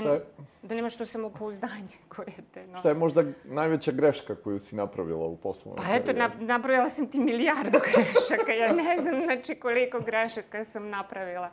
da, 0.00 0.12
je, 0.12 0.24
da 0.62 0.74
nemaš 0.74 0.96
to 0.96 1.04
samopouzdanje 1.04 1.96
koje 2.16 2.34
te 2.54 2.66
nosi. 2.66 2.80
Šta 2.80 2.88
je 2.88 2.94
možda 2.94 3.24
najveća 3.44 3.92
greška 3.92 4.34
koju 4.34 4.60
si 4.60 4.76
napravila 4.76 5.26
u 5.26 5.36
poslovnoj 5.36 5.86
Pa 5.86 5.94
eto, 5.94 6.12
na, 6.12 6.30
napravila 6.38 6.90
sam 6.90 7.06
ti 7.06 7.18
milijardu 7.18 7.78
grešaka, 7.92 8.52
ja 8.52 8.72
ne 8.72 8.98
znam 9.00 9.22
znači 9.22 9.54
koliko 9.54 10.00
grešaka 10.00 10.64
sam 10.64 10.88
napravila. 10.88 11.50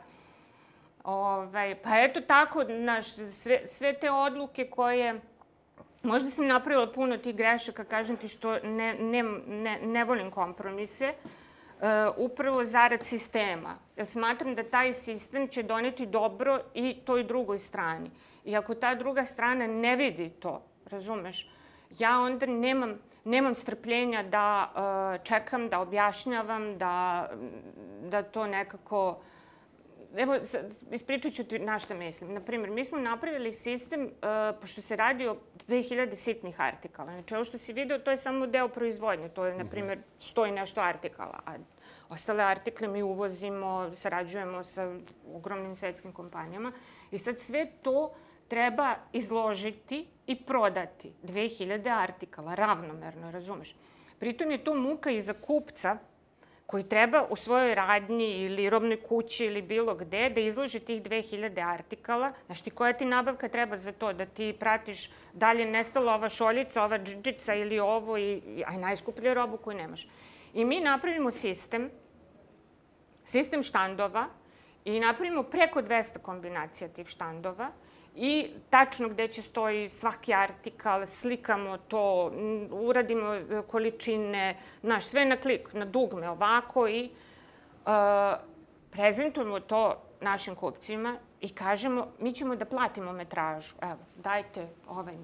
Ove, 1.04 1.46
ovaj, 1.46 1.82
pa 1.82 1.98
eto 1.98 2.20
tako, 2.20 2.64
naš, 2.64 3.06
sve, 3.30 3.60
sve 3.66 3.92
te 3.92 4.10
odluke 4.10 4.66
koje 4.70 5.20
Možda 6.06 6.30
sam 6.30 6.46
napravila 6.46 6.92
puno 6.92 7.16
tih 7.18 7.36
grešaka, 7.36 7.84
kažem 7.84 8.16
ti 8.16 8.28
što 8.28 8.58
ne, 8.62 8.94
ne, 8.94 9.22
ne, 9.46 9.78
ne 9.82 10.04
volim 10.04 10.30
kompromise, 10.30 11.12
uh, 11.12 11.86
upravo 12.16 12.64
zarad 12.64 13.02
sistema. 13.04 13.74
Jer 13.96 14.06
smatram 14.06 14.54
da 14.54 14.62
taj 14.62 14.94
sistem 14.94 15.48
će 15.48 15.62
doneti 15.62 16.06
dobro 16.06 16.60
i 16.74 16.96
toj 17.04 17.24
drugoj 17.24 17.58
strani. 17.58 18.10
I 18.44 18.56
ako 18.56 18.74
ta 18.74 18.94
druga 18.94 19.24
strana 19.24 19.66
ne 19.66 19.96
vidi 19.96 20.30
to, 20.30 20.62
razumeš, 20.90 21.50
ja 21.98 22.20
onda 22.20 22.46
nemam, 22.46 22.98
nemam 23.24 23.54
strpljenja 23.54 24.22
da 24.22 24.70
uh, 24.70 25.24
čekam, 25.24 25.68
da 25.68 25.80
objašnjavam, 25.80 26.78
da, 26.78 27.28
da 28.02 28.22
to 28.22 28.46
nekako 28.46 29.08
uh, 29.08 29.16
evo, 30.16 30.36
ispričat 30.92 31.32
ću 31.32 31.44
ti 31.44 31.58
na 31.58 31.78
šta 31.78 31.94
mislim. 31.94 32.34
Naprimjer, 32.34 32.70
mi 32.70 32.84
smo 32.84 32.98
napravili 32.98 33.52
sistem, 33.52 34.02
uh, 34.02 34.10
pošto 34.60 34.80
se 34.80 34.96
radi 34.96 35.26
o 35.26 35.36
2000 35.68 36.14
sitnih 36.14 36.60
artikala. 36.60 37.12
Znači, 37.12 37.34
ovo 37.34 37.44
što 37.44 37.58
si 37.58 37.72
video, 37.72 37.98
to 37.98 38.10
je 38.10 38.16
samo 38.16 38.46
deo 38.46 38.68
proizvodnje. 38.68 39.28
To 39.28 39.44
je, 39.46 39.54
na 39.54 39.64
primjer, 39.64 39.98
stoji 40.18 40.52
nešto 40.52 40.80
artikala. 40.80 41.40
A 41.46 41.54
ostale 42.08 42.44
artikle 42.44 42.88
mi 42.88 43.02
uvozimo, 43.02 43.90
sarađujemo 43.94 44.64
sa 44.64 44.94
ogromnim 45.34 45.76
svetskim 45.76 46.12
kompanijama. 46.12 46.72
I 47.10 47.18
sad 47.18 47.40
sve 47.40 47.66
to 47.82 48.14
treba 48.48 48.94
izložiti 49.12 50.06
i 50.26 50.36
prodati. 50.44 51.12
2000 51.22 52.02
artikala, 52.02 52.54
ravnomerno, 52.54 53.30
razumeš? 53.30 53.76
Pritom 54.18 54.50
je 54.50 54.64
to 54.64 54.74
muka 54.74 55.10
i 55.10 55.22
za 55.22 55.32
kupca, 55.32 55.98
koji 56.66 56.84
treba 56.88 57.26
u 57.30 57.36
svojoj 57.36 57.74
radnji 57.74 58.44
ili 58.44 58.70
robnoj 58.70 59.02
kući 59.02 59.44
ili 59.44 59.62
bilo 59.62 59.94
gde 59.94 60.30
da 60.30 60.40
izloži 60.40 60.80
tih 60.80 61.02
2000 61.02 61.72
artikala. 61.72 62.32
Znaš 62.46 62.62
ti 62.62 62.70
koja 62.70 62.92
ti 62.92 63.04
nabavka 63.04 63.48
treba 63.48 63.76
za 63.76 63.92
to? 63.92 64.12
Da 64.12 64.26
ti 64.26 64.56
pratiš 64.60 65.10
dalje 65.32 65.66
nestala 65.66 66.14
ova 66.14 66.28
šoljica, 66.28 66.84
ova 66.84 66.98
džiđica 66.98 67.54
ili 67.54 67.78
ovo, 67.78 68.18
i, 68.18 68.42
aj 68.66 68.76
najskuplju 68.76 69.34
robu 69.34 69.56
koju 69.56 69.76
nemaš. 69.76 70.08
I 70.54 70.64
mi 70.64 70.80
napravimo 70.80 71.30
sistem, 71.30 71.90
sistem 73.24 73.62
štandova 73.62 74.26
i 74.84 75.00
napravimo 75.00 75.42
preko 75.42 75.82
200 75.82 76.18
kombinacija 76.18 76.88
tih 76.88 77.06
štandova 77.08 77.70
i 78.16 78.50
tačno 78.70 79.08
gde 79.08 79.28
će 79.28 79.42
stoji 79.42 79.90
svaki 79.90 80.34
artikal, 80.34 81.06
slikamo 81.06 81.78
to, 81.78 82.32
uradimo 82.70 83.34
e, 83.34 83.62
količine, 83.70 84.56
znaš, 84.82 85.04
sve 85.04 85.24
na 85.24 85.36
klik, 85.36 85.72
na 85.72 85.84
dugme, 85.84 86.30
ovako 86.30 86.88
i 86.88 87.10
uh, 87.86 87.92
prezentujemo 88.90 89.60
to 89.60 90.02
našim 90.20 90.54
kupcima 90.54 91.16
i 91.40 91.48
kažemo, 91.48 92.08
mi 92.18 92.32
ćemo 92.32 92.56
da 92.56 92.64
platimo 92.64 93.12
metražu. 93.12 93.74
Evo, 93.82 93.98
dajte 94.16 94.68
ovaj, 94.88 95.16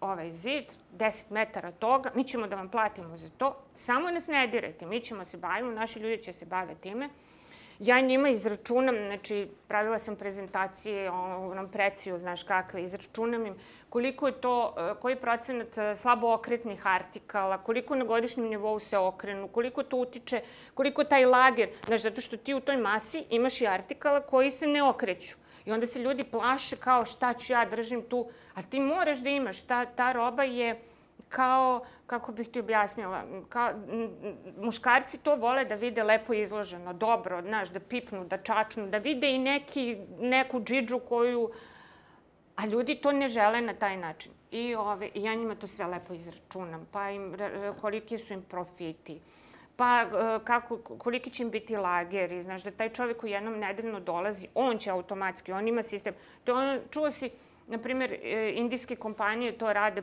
ovaj 0.00 0.30
zid, 0.30 0.64
10 0.98 1.24
metara 1.30 1.72
toga, 1.72 2.10
mi 2.14 2.24
ćemo 2.24 2.46
da 2.46 2.56
vam 2.56 2.68
platimo 2.68 3.16
za 3.16 3.28
to. 3.38 3.56
Samo 3.74 4.10
nas 4.10 4.26
ne 4.26 4.46
dirajte, 4.46 4.86
mi 4.86 5.00
ćemo 5.00 5.24
se 5.24 5.36
bavimo, 5.36 5.72
naši 5.72 5.98
ljudi 5.98 6.22
će 6.22 6.32
se 6.32 6.46
bave 6.46 6.74
time. 6.74 7.08
Ja 7.82 8.00
njima 8.00 8.28
izračunam, 8.28 8.94
znači 8.94 9.48
pravila 9.68 9.98
sam 9.98 10.16
prezentacije 10.16 11.10
onom 11.10 11.68
preciju, 11.68 12.18
znaš 12.18 12.42
kakve, 12.42 12.84
izračunam 12.84 13.46
im 13.46 13.54
koliko 13.88 14.26
je 14.26 14.40
to, 14.40 14.74
e, 14.78 14.94
koji 15.00 15.16
procenat 15.16 15.78
e, 15.78 15.96
slabo 15.96 16.32
okretnih 16.34 16.86
artikala, 16.86 17.58
koliko 17.58 17.96
na 17.96 18.04
godišnjem 18.04 18.46
nivou 18.48 18.78
se 18.78 18.98
okrenu, 18.98 19.48
koliko 19.48 19.82
to 19.82 19.96
utiče, 19.96 20.40
koliko 20.74 21.04
taj 21.04 21.26
lager, 21.26 21.68
znaš, 21.86 22.02
zato 22.02 22.20
što 22.20 22.36
ti 22.36 22.54
u 22.54 22.60
toj 22.60 22.76
masi 22.76 23.24
imaš 23.30 23.60
i 23.60 23.66
artikala 23.66 24.20
koji 24.20 24.50
se 24.50 24.66
ne 24.66 24.82
okreću. 24.82 25.36
I 25.64 25.72
onda 25.72 25.86
se 25.86 25.98
ljudi 25.98 26.24
plaše 26.24 26.76
kao 26.76 27.04
šta 27.04 27.34
ću 27.34 27.52
ja 27.52 27.64
držim 27.64 28.02
tu, 28.02 28.28
a 28.54 28.62
ti 28.62 28.80
moraš 28.80 29.18
da 29.18 29.30
imaš, 29.30 29.62
ta, 29.62 29.84
ta 29.84 30.12
roba 30.12 30.42
je 30.42 30.80
kao, 31.32 31.84
kako 32.06 32.32
bih 32.32 32.48
ti 32.48 32.60
objasnila, 32.60 33.24
kao, 33.48 33.72
muškarci 34.56 35.18
to 35.18 35.36
vole 35.36 35.64
da 35.64 35.74
vide 35.74 36.02
lepo 36.02 36.34
izloženo, 36.34 36.92
dobro, 36.92 37.42
znaš, 37.42 37.72
da 37.72 37.80
pipnu, 37.80 38.24
da 38.24 38.38
čačnu, 38.38 38.86
da 38.86 38.98
vide 38.98 39.30
i 39.34 39.38
neki, 39.38 39.96
neku 40.20 40.60
džidžu 40.60 40.98
koju 41.08 41.50
A 42.56 42.66
ljudi 42.66 42.94
to 42.94 43.12
ne 43.12 43.28
žele 43.28 43.60
na 43.60 43.74
taj 43.74 43.96
način. 43.96 44.32
I, 44.50 44.74
ove, 44.74 45.08
i 45.14 45.22
ja 45.22 45.34
njima 45.34 45.54
to 45.54 45.66
sve 45.66 45.86
lepo 45.86 46.14
izračunam. 46.14 46.86
Pa 46.92 47.10
im, 47.10 47.36
koliki 47.80 48.18
su 48.18 48.34
im 48.34 48.42
profiti. 48.42 49.20
Pa 49.76 50.02
e, 50.02 50.38
kako, 50.44 50.78
koliki 50.78 51.30
će 51.30 51.42
im 51.42 51.50
biti 51.50 51.76
lageri. 51.76 52.42
Znaš 52.42 52.62
da 52.62 52.70
taj 52.70 52.92
čovjek 52.92 53.20
koji 53.20 53.30
jednom 53.30 53.58
nedeljno 53.58 54.00
dolazi, 54.00 54.48
on 54.54 54.78
će 54.78 54.90
automatski, 54.90 55.52
on 55.52 55.68
ima 55.68 55.82
sistem. 55.82 56.14
To 56.44 56.54
ono, 56.54 56.78
čuo 56.90 57.10
si, 57.10 57.30
na 57.66 57.78
primjer, 57.78 58.12
e, 58.12 58.52
indijske 58.56 58.96
kompanije 58.96 59.58
to 59.58 59.72
rade 59.72 60.02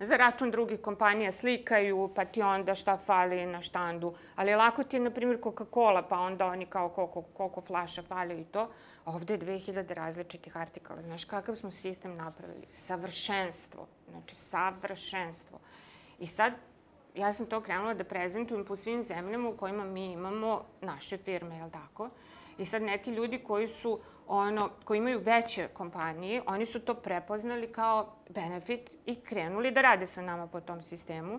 za 0.00 0.16
račun 0.16 0.50
drugih 0.50 0.80
kompanija 0.80 1.32
slikaju, 1.32 2.10
pa 2.14 2.24
ti 2.24 2.42
onda 2.42 2.74
šta 2.74 2.96
fali 2.96 3.46
na 3.46 3.60
štandu. 3.60 4.14
Ali 4.36 4.54
lako 4.54 4.84
ti 4.84 4.96
je, 4.96 5.00
na 5.00 5.10
primjer, 5.10 5.38
Coca-Cola, 5.40 6.02
pa 6.08 6.18
onda 6.18 6.46
oni 6.46 6.66
kao 6.66 6.88
koliko, 6.88 7.22
koliko 7.22 7.60
flaša 7.60 8.02
fali 8.02 8.40
i 8.40 8.44
to. 8.44 8.70
Ovde 9.04 9.34
je 9.34 9.40
2000 9.40 9.94
različitih 9.94 10.56
artikala. 10.56 11.02
Znaš 11.02 11.24
kakav 11.24 11.54
smo 11.54 11.70
sistem 11.70 12.16
napravili? 12.16 12.66
Savršenstvo. 12.68 13.86
Znači, 14.10 14.34
savršenstvo. 14.34 15.58
I 16.18 16.26
sad, 16.26 16.52
ja 17.14 17.32
sam 17.32 17.46
to 17.46 17.60
krenula 17.60 17.94
da 17.94 18.04
prezentujem 18.04 18.64
po 18.64 18.76
svim 18.76 19.02
zemljama 19.02 19.48
u 19.48 19.56
kojima 19.56 19.84
mi 19.84 20.12
imamo 20.12 20.64
naše 20.80 21.18
firme, 21.18 21.56
jel 21.56 21.70
tako? 21.70 22.10
I 22.60 22.66
sad 22.66 22.82
neki 22.82 23.10
ljudi 23.10 23.38
koji 23.38 23.68
su 23.68 24.00
ono, 24.26 24.70
koji 24.84 24.98
imaju 24.98 25.20
veće 25.20 25.68
kompanije, 25.68 26.42
oni 26.46 26.66
su 26.66 26.80
to 26.80 26.94
prepoznali 26.94 27.72
kao 27.72 28.16
benefit 28.28 28.90
i 29.06 29.14
krenuli 29.14 29.70
da 29.70 29.80
rade 29.80 30.06
sa 30.06 30.22
nama 30.22 30.46
po 30.46 30.60
tom 30.60 30.82
sistemu. 30.82 31.38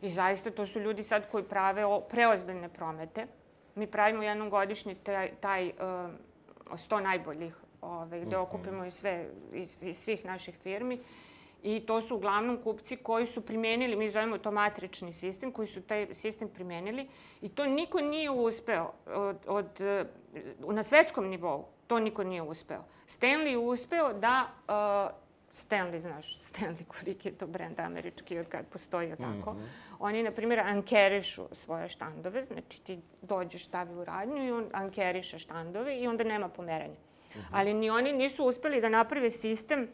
I 0.00 0.10
zaista 0.10 0.50
to 0.50 0.66
su 0.66 0.80
ljudi 0.80 1.02
sad 1.02 1.30
koji 1.30 1.44
prave 1.44 1.84
o, 1.84 2.00
preozbiljne 2.00 2.68
promete. 2.68 3.26
Mi 3.74 3.86
pravimo 3.86 4.22
jednom 4.22 4.50
godišnje 4.50 4.94
taj, 4.94 5.30
taj 5.40 5.68
uh, 5.68 5.74
100 6.70 7.02
najboljih, 7.02 7.54
ovaj, 7.80 8.20
gde 8.20 8.36
mhm. 8.36 8.40
okupimo 8.40 8.84
i 8.84 8.90
sve 8.90 9.26
iz, 9.52 9.82
iz 9.82 9.98
svih 9.98 10.24
naših 10.24 10.54
firmi. 10.62 11.00
I 11.62 11.80
to 11.86 12.00
su 12.00 12.16
uglavnom 12.16 12.62
kupci 12.64 12.96
koji 12.96 13.26
su 13.26 13.40
primenili, 13.46 13.96
mi 13.96 14.10
zovemo 14.10 14.38
to 14.38 14.50
matrični 14.50 15.12
sistem, 15.12 15.52
koji 15.52 15.68
su 15.68 15.82
taj 15.82 16.14
sistem 16.14 16.48
primenili 16.48 17.08
i 17.40 17.48
to 17.48 17.66
niko 17.66 18.00
nije 18.00 18.30
uspeo 18.30 18.92
od, 19.06 19.36
od, 19.46 19.66
na 20.58 20.82
svetskom 20.82 21.28
nivou 21.28 21.64
to 21.92 22.00
niko 22.00 22.24
nije 22.24 22.42
uspeo. 22.42 22.84
Stanley 23.08 23.46
je 23.46 23.58
uspeo 23.58 24.12
da, 24.12 24.48
uh, 24.68 25.16
Stanley, 25.52 25.98
znaš, 26.00 26.40
Stanley 26.40 26.84
koliki 26.84 27.28
je 27.28 27.32
to 27.32 27.46
brend 27.46 27.80
američki 27.80 28.38
od 28.38 28.48
kad 28.48 28.66
postoji, 28.66 29.10
tako. 29.10 29.52
Mm 29.52 29.56
-hmm. 29.56 29.66
Oni, 29.98 30.22
na 30.22 30.30
primjer, 30.30 30.60
ankerišu 30.60 31.48
svoje 31.52 31.88
štandove, 31.88 32.44
znači 32.44 32.82
ti 32.82 33.00
dođeš, 33.22 33.66
stavi 33.66 33.94
u 33.94 34.04
radnju 34.04 34.46
i 34.46 34.50
on 34.50 34.66
ankeriše 34.72 35.38
štandove 35.38 35.98
i 35.98 36.08
onda 36.08 36.24
nema 36.24 36.48
pomeranja. 36.48 36.94
Mm 36.94 37.38
-hmm. 37.38 37.44
Ali 37.50 37.74
ni 37.74 37.90
oni 37.90 38.12
nisu 38.12 38.44
uspeli 38.44 38.80
da 38.80 38.88
naprave 38.88 39.30
sistem 39.30 39.88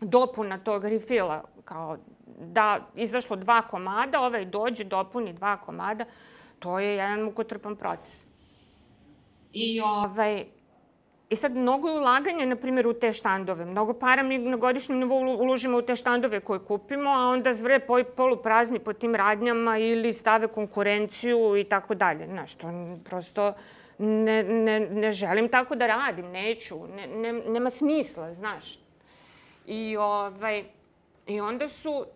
dopuna 0.00 0.58
tog 0.58 0.84
refila, 0.84 1.44
kao 1.64 1.96
da 2.38 2.80
izašlo 2.94 3.36
dva 3.36 3.62
komada, 3.62 4.20
ovaj 4.20 4.44
dođe, 4.44 4.84
dopuni 4.84 5.32
dva 5.32 5.56
komada, 5.56 6.04
to 6.58 6.78
je 6.78 6.96
jedan 6.96 7.20
mukotrpan 7.20 7.76
proces. 7.76 8.24
I 9.52 9.80
ovaj, 9.80 10.44
I 11.30 11.36
sad 11.36 11.56
mnogo 11.56 11.88
je 11.88 11.98
ulaganja, 12.00 12.46
na 12.46 12.56
primjer, 12.56 12.86
u 12.88 12.92
te 12.92 13.12
štandove. 13.12 13.64
Mnogo 13.64 13.94
para 13.94 14.22
mi 14.22 14.38
na 14.38 14.56
godišnjem 14.56 14.98
nivou 14.98 15.18
uložimo 15.18 15.78
u 15.78 15.82
te 15.82 15.96
štandove 15.96 16.40
koje 16.40 16.58
kupimo, 16.58 17.10
a 17.10 17.28
onda 17.30 17.52
zvre 17.52 17.78
poluprazni 18.16 18.78
po 18.78 18.92
tim 18.92 19.14
radnjama 19.14 19.78
ili 19.78 20.12
stave 20.12 20.48
konkurenciju 20.48 21.56
i 21.56 21.64
tako 21.64 21.94
dalje. 21.94 22.26
Znaš, 22.26 22.54
to 22.54 22.66
prosto 23.04 23.52
ne, 23.98 24.42
ne, 24.42 24.80
ne 24.80 25.12
želim 25.12 25.48
tako 25.48 25.74
da 25.74 25.86
radim, 25.86 26.26
neću, 26.30 26.86
ne, 26.96 27.06
ne, 27.06 27.32
nema 27.32 27.70
smisla, 27.70 28.32
znaš. 28.32 28.78
I, 29.70 29.96
ovaj, 29.96 30.64
I 31.26 31.40
onda 31.40 31.68
su 31.68 32.06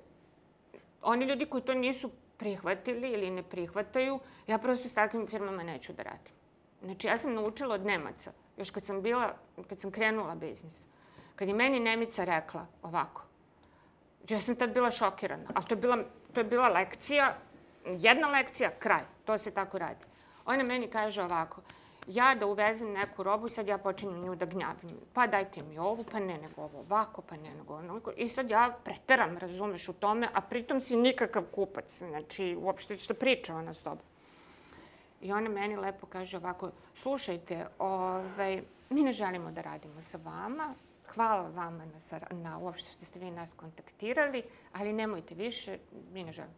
oni 1.03 1.25
ljudi 1.25 1.47
koji 1.47 1.63
to 1.63 1.75
nisu 1.75 2.11
prihvatili 2.37 3.11
ili 3.11 3.31
ne 3.31 3.43
prihvataju, 3.43 4.19
ja 4.47 4.59
prosto 4.59 4.89
s 4.89 4.95
takvim 4.95 5.27
firmama 5.27 5.63
neću 5.63 5.93
da 5.93 6.03
radim. 6.03 6.33
Znači, 6.83 7.07
ja 7.07 7.19
sam 7.19 7.35
naučila 7.35 7.75
od 7.75 7.87
Nemaca 7.87 8.33
još 8.57 8.71
kad 8.71 8.85
sam 8.85 9.03
bila, 9.03 9.35
kad 9.69 9.81
sam 9.81 9.91
krenula 9.91 10.35
biznis, 10.35 10.81
kad 11.37 11.49
je 11.49 11.55
meni 11.55 11.81
Nemica 11.81 12.25
rekla 12.25 12.67
ovako, 12.83 13.23
ja 14.29 14.41
sam 14.41 14.57
tad 14.57 14.73
bila 14.73 14.91
šokirana, 14.91 15.51
ali 15.55 15.67
to 15.67 15.75
je 15.75 15.81
bila, 15.81 15.99
to 16.33 16.41
je 16.41 16.45
bila 16.45 16.69
lekcija, 16.69 17.37
jedna 17.87 18.29
lekcija, 18.29 18.71
kraj, 18.79 19.03
to 19.25 19.39
se 19.39 19.51
tako 19.51 19.79
radi. 19.79 20.05
Ona 20.47 20.63
meni 20.63 20.91
kaže 20.91 21.23
ovako, 21.23 21.63
ja 22.07 22.35
da 22.35 22.47
uvezem 22.47 22.93
neku 22.93 23.23
robu 23.23 23.47
i 23.47 23.51
sad 23.51 23.69
ja 23.69 23.79
počinjem 23.79 24.21
nju 24.21 24.35
da 24.35 24.47
gnjavim. 24.47 24.97
Pa 25.13 25.27
dajte 25.27 25.63
mi 25.63 25.79
ovu, 25.79 26.05
pa 26.13 26.19
ne 26.19 26.39
nego 26.39 26.63
ovo 26.63 26.79
ovako, 26.79 27.23
pa 27.23 27.37
ne 27.37 27.55
nego 27.55 27.75
ono. 27.75 28.01
I 28.17 28.29
sad 28.29 28.51
ja 28.51 28.77
preteram, 28.85 29.39
razumeš, 29.39 29.89
u 29.89 29.93
tome, 29.93 30.29
a 30.35 30.41
pritom 30.41 30.81
si 30.81 30.97
nikakav 30.97 31.45
kupac. 31.55 31.99
Znači, 31.99 32.57
uopšte 32.61 32.99
što 32.99 33.15
priča 33.15 33.57
ona 33.57 33.75
s 33.75 33.83
tobom. 33.83 34.07
I 35.21 35.33
ona 35.33 35.49
meni 35.49 35.77
lepo 35.77 36.07
kaže 36.07 36.37
ovako, 36.37 36.71
slušajte, 36.95 37.67
ovaj, 37.79 38.63
mi 38.91 39.03
ne 39.03 39.13
želimo 39.13 39.51
da 39.51 39.63
radimo 39.63 40.03
sa 40.03 40.19
vama, 40.25 40.75
hvala 41.15 41.49
vama 41.49 41.85
na, 41.85 42.21
na 42.31 42.59
uopšte 42.59 42.91
što 42.91 43.05
ste 43.05 43.19
vi 43.19 43.31
nas 43.31 43.53
kontaktirali, 43.57 44.43
ali 44.73 44.93
nemojte 44.93 45.35
više, 45.35 45.79
mi 46.13 46.25
ne 46.25 46.33
želimo. 46.33 46.55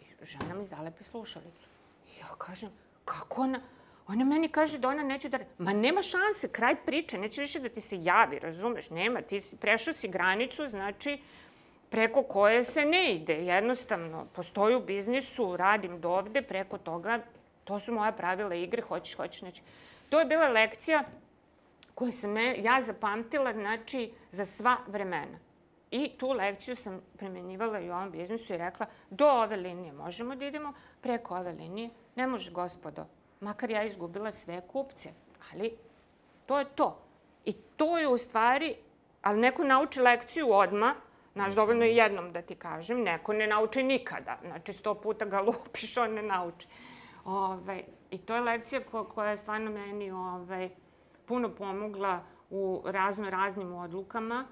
I 0.00 0.04
žena 0.22 0.54
mi 0.54 0.64
zalepi 0.64 1.04
slušalicu. 1.04 1.66
I 2.08 2.20
ja 2.20 2.28
kažem, 2.38 2.70
kako 3.04 3.42
ona? 3.42 3.60
Ona 4.08 4.24
meni 4.24 4.48
kaže 4.48 4.78
da 4.78 4.88
ona 4.88 5.02
neće 5.02 5.28
da... 5.28 5.38
Ma 5.58 5.72
nema 5.72 6.02
šanse, 6.02 6.48
kraj 6.48 6.76
priče, 6.76 7.18
neće 7.18 7.40
više 7.40 7.60
da 7.60 7.68
ti 7.68 7.80
se 7.80 7.96
javi, 8.02 8.38
razumeš? 8.38 8.90
Nema, 8.90 9.22
ti 9.22 9.40
si, 9.40 9.56
prešao 9.56 9.94
si 9.94 10.08
granicu, 10.08 10.68
znači 10.68 11.18
preko 11.90 12.22
koje 12.22 12.64
se 12.64 12.84
ne 12.84 13.14
ide. 13.14 13.34
Jednostavno, 13.34 14.26
postoji 14.34 14.76
u 14.76 14.80
biznisu, 14.80 15.56
radim 15.56 16.00
do 16.00 16.10
ovde, 16.10 16.42
preko 16.42 16.78
toga 16.78 17.20
To 17.64 17.78
su 17.78 17.92
moja 17.94 18.12
pravila 18.12 18.54
igre, 18.54 18.82
hoćeš, 18.82 19.16
hoćeš, 19.16 19.42
neće. 19.42 19.62
To 20.08 20.18
je 20.18 20.24
bila 20.24 20.48
lekcija 20.48 21.04
koju 21.94 22.12
sam 22.12 22.36
ja 22.36 22.82
zapamtila, 22.82 23.52
znači, 23.52 24.12
za 24.30 24.44
sva 24.44 24.76
vremena. 24.86 25.38
I 25.90 26.10
tu 26.18 26.32
lekciju 26.32 26.76
sam 26.76 27.00
primenjivala 27.16 27.80
i 27.80 27.90
u 27.90 27.92
ovom 27.92 28.10
biznisu 28.10 28.54
i 28.54 28.56
rekla, 28.56 28.86
do 29.10 29.26
ove 29.26 29.56
linije 29.56 29.92
možemo 29.92 30.36
da 30.36 30.44
idemo, 30.44 30.72
preko 31.00 31.36
ove 31.36 31.52
linije 31.52 31.90
ne 32.16 32.26
može, 32.26 32.50
gospodo. 32.50 33.06
Makar 33.42 33.70
ja 33.70 33.82
izgubila 33.82 34.32
sve 34.32 34.60
kupce, 34.60 35.10
ali 35.52 35.76
to 36.46 36.58
je 36.58 36.64
to. 36.64 36.98
I 37.44 37.52
to 37.52 37.98
je 37.98 38.08
u 38.08 38.18
stvari, 38.18 38.74
ali 39.22 39.40
neko 39.40 39.64
nauči 39.64 40.00
lekciju 40.00 40.52
odma, 40.52 40.94
Znaš, 41.32 41.54
dovoljno 41.54 41.84
je 41.84 41.96
jednom 41.96 42.32
da 42.32 42.42
ti 42.42 42.54
kažem, 42.54 43.02
neko 43.02 43.32
ne 43.32 43.46
nauči 43.46 43.82
nikada. 43.82 44.38
Znači, 44.46 44.72
sto 44.72 44.94
puta 44.94 45.24
ga 45.24 45.40
lupiš, 45.46 45.96
on 45.96 46.14
ne 46.14 46.22
nauči. 46.22 46.68
Ove, 47.24 47.46
ovaj, 47.46 47.84
I 48.10 48.18
to 48.18 48.34
je 48.34 48.40
lekcija 48.40 48.80
ko, 48.90 49.04
koja 49.04 49.30
je 49.30 49.36
stvarno 49.36 49.70
meni 49.70 50.10
ove, 50.10 50.20
ovaj, 50.20 50.70
puno 51.26 51.54
pomogla 51.54 52.20
u 52.50 52.82
razno 52.84 53.30
raznim 53.30 53.74
odlukama. 53.74 54.46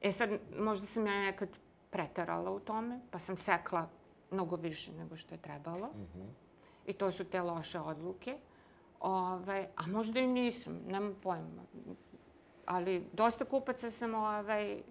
E 0.00 0.12
sad, 0.12 0.30
možda 0.58 0.86
sam 0.86 1.06
ja 1.06 1.20
nekad 1.20 1.48
pretarala 1.90 2.50
u 2.50 2.60
tome, 2.60 3.00
pa 3.10 3.18
sam 3.18 3.36
sekla 3.36 3.88
mnogo 4.30 4.56
više 4.56 4.92
nego 4.92 5.16
što 5.16 5.34
je 5.34 5.38
trebalo. 5.38 5.86
Mm 5.86 6.06
-hmm. 6.14 6.43
I 6.86 6.92
to 6.92 7.10
su 7.10 7.24
te 7.24 7.42
loše 7.42 7.80
odluke. 7.80 8.36
Ovaj, 9.00 9.66
a 9.76 9.86
možda 9.86 10.20
i 10.20 10.26
nisam, 10.26 10.80
nemam 10.86 11.14
pojma. 11.22 11.62
Ali 12.66 13.06
dosta 13.12 13.44
kupaca 13.44 13.90
sam 13.90 14.14
ovaj, 14.14 14.82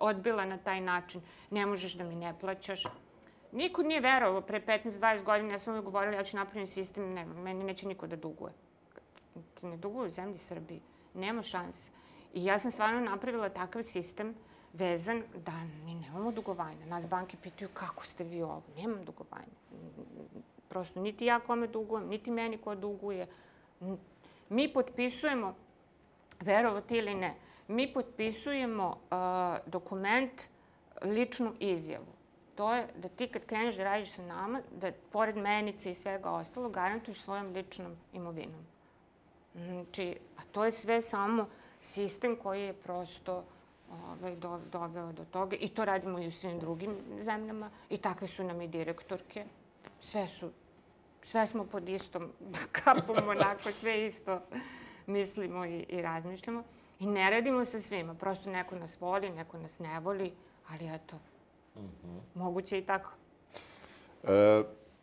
odbila 0.00 0.44
na 0.44 0.58
taj 0.58 0.80
način. 0.80 1.20
Ne 1.50 1.66
možeš 1.66 1.94
da 1.94 2.04
mi 2.04 2.14
ne 2.14 2.34
plaćaš, 2.40 2.84
Niko 3.52 3.82
nije 3.82 4.00
verovao 4.00 4.40
pre 4.40 4.60
15-20 4.60 5.24
godina, 5.24 5.52
ja 5.52 5.58
sam 5.58 5.72
uvijek 5.72 5.84
govorila 5.84 6.16
ja 6.16 6.24
ću 6.24 6.36
napraviti 6.36 6.72
sistem, 6.72 7.14
ne, 7.14 7.24
meni 7.24 7.64
neće 7.64 7.88
niko 7.88 8.06
da 8.06 8.16
duguje. 8.16 8.52
Ti 9.54 9.66
ne 9.66 9.76
duguje 9.76 10.06
u 10.06 10.10
zemlji 10.10 10.38
Srbiji, 10.38 10.80
nema 11.14 11.42
šanse. 11.42 11.90
I 12.34 12.44
ja 12.44 12.58
sam 12.58 12.70
stvarno 12.70 13.00
napravila 13.00 13.48
takav 13.48 13.82
sistem 13.82 14.34
vezan 14.72 15.22
da 15.44 15.52
mi 15.84 15.94
nemamo 15.94 16.32
dugovanja. 16.32 16.86
Nas 16.86 17.06
banke 17.06 17.36
pitaju 17.42 17.68
kako 17.74 18.04
ste 18.04 18.24
vi 18.24 18.42
ovo, 18.42 18.62
nemam 18.76 19.04
dugovanja. 19.04 19.56
Prosto 20.68 21.00
niti 21.00 21.26
ja 21.26 21.40
kome 21.40 21.66
dugujem, 21.66 22.08
niti 22.08 22.30
meni 22.30 22.58
ko 22.58 22.74
duguje. 22.74 23.26
Mi 24.48 24.72
potpisujemo, 24.72 25.54
verovo 26.40 26.80
ti 26.80 26.96
ili 26.96 27.14
ne, 27.14 27.34
mi 27.68 27.92
potpisujemo 27.92 28.88
uh, 28.88 29.70
dokument, 29.72 30.42
ličnu 31.02 31.52
izjavu 31.58 32.18
to 32.58 32.74
je 32.74 32.86
da 32.96 33.08
ti 33.08 33.26
kad 33.26 33.46
kreneš 33.46 33.76
da 33.76 33.84
radiš 33.84 34.10
sa 34.10 34.22
nama, 34.22 34.60
da 34.80 34.92
pored 35.12 35.36
menice 35.36 35.90
i 35.90 35.94
svega 35.94 36.30
ostalo, 36.30 36.68
garantuješ 36.68 37.20
svojom 37.20 37.52
ličnom 37.52 37.96
imovinom. 38.12 38.66
Znači, 39.54 40.18
a 40.36 40.40
to 40.52 40.64
je 40.64 40.72
sve 40.72 41.02
samo 41.02 41.46
sistem 41.80 42.36
koji 42.36 42.62
je 42.62 42.72
prosto 42.72 43.44
ovaj, 43.92 44.36
do, 44.36 44.60
doveo 44.72 45.12
do 45.12 45.24
toga 45.24 45.56
i 45.56 45.68
to 45.68 45.84
radimo 45.84 46.18
i 46.18 46.26
u 46.26 46.30
svim 46.30 46.58
drugim 46.58 46.96
zemljama 47.18 47.70
i 47.90 47.98
takve 47.98 48.26
su 48.26 48.44
nam 48.44 48.60
i 48.62 48.68
direktorke. 48.68 49.44
Sve 50.00 50.28
su, 50.28 50.50
sve 51.22 51.46
smo 51.46 51.64
pod 51.64 51.88
istom 51.88 52.32
kapom, 52.82 53.28
onako, 53.28 53.72
sve 53.72 54.06
isto 54.06 54.40
mislimo 55.06 55.64
i, 55.64 55.86
i 55.88 56.02
razmišljamo. 56.02 56.62
I 57.00 57.06
ne 57.06 57.30
radimo 57.30 57.64
sa 57.64 57.80
svima. 57.80 58.14
Prosto 58.14 58.50
neko 58.50 58.76
nas 58.76 59.00
voli, 59.00 59.30
neko 59.30 59.58
nas 59.58 59.78
ne 59.78 60.00
voli, 60.00 60.32
ali 60.68 60.94
eto, 60.94 61.16
mm 61.76 61.80
-hmm. 61.80 62.20
moguće 62.34 62.78
i 62.78 62.84
tako. 62.84 63.10
E, 64.24 64.62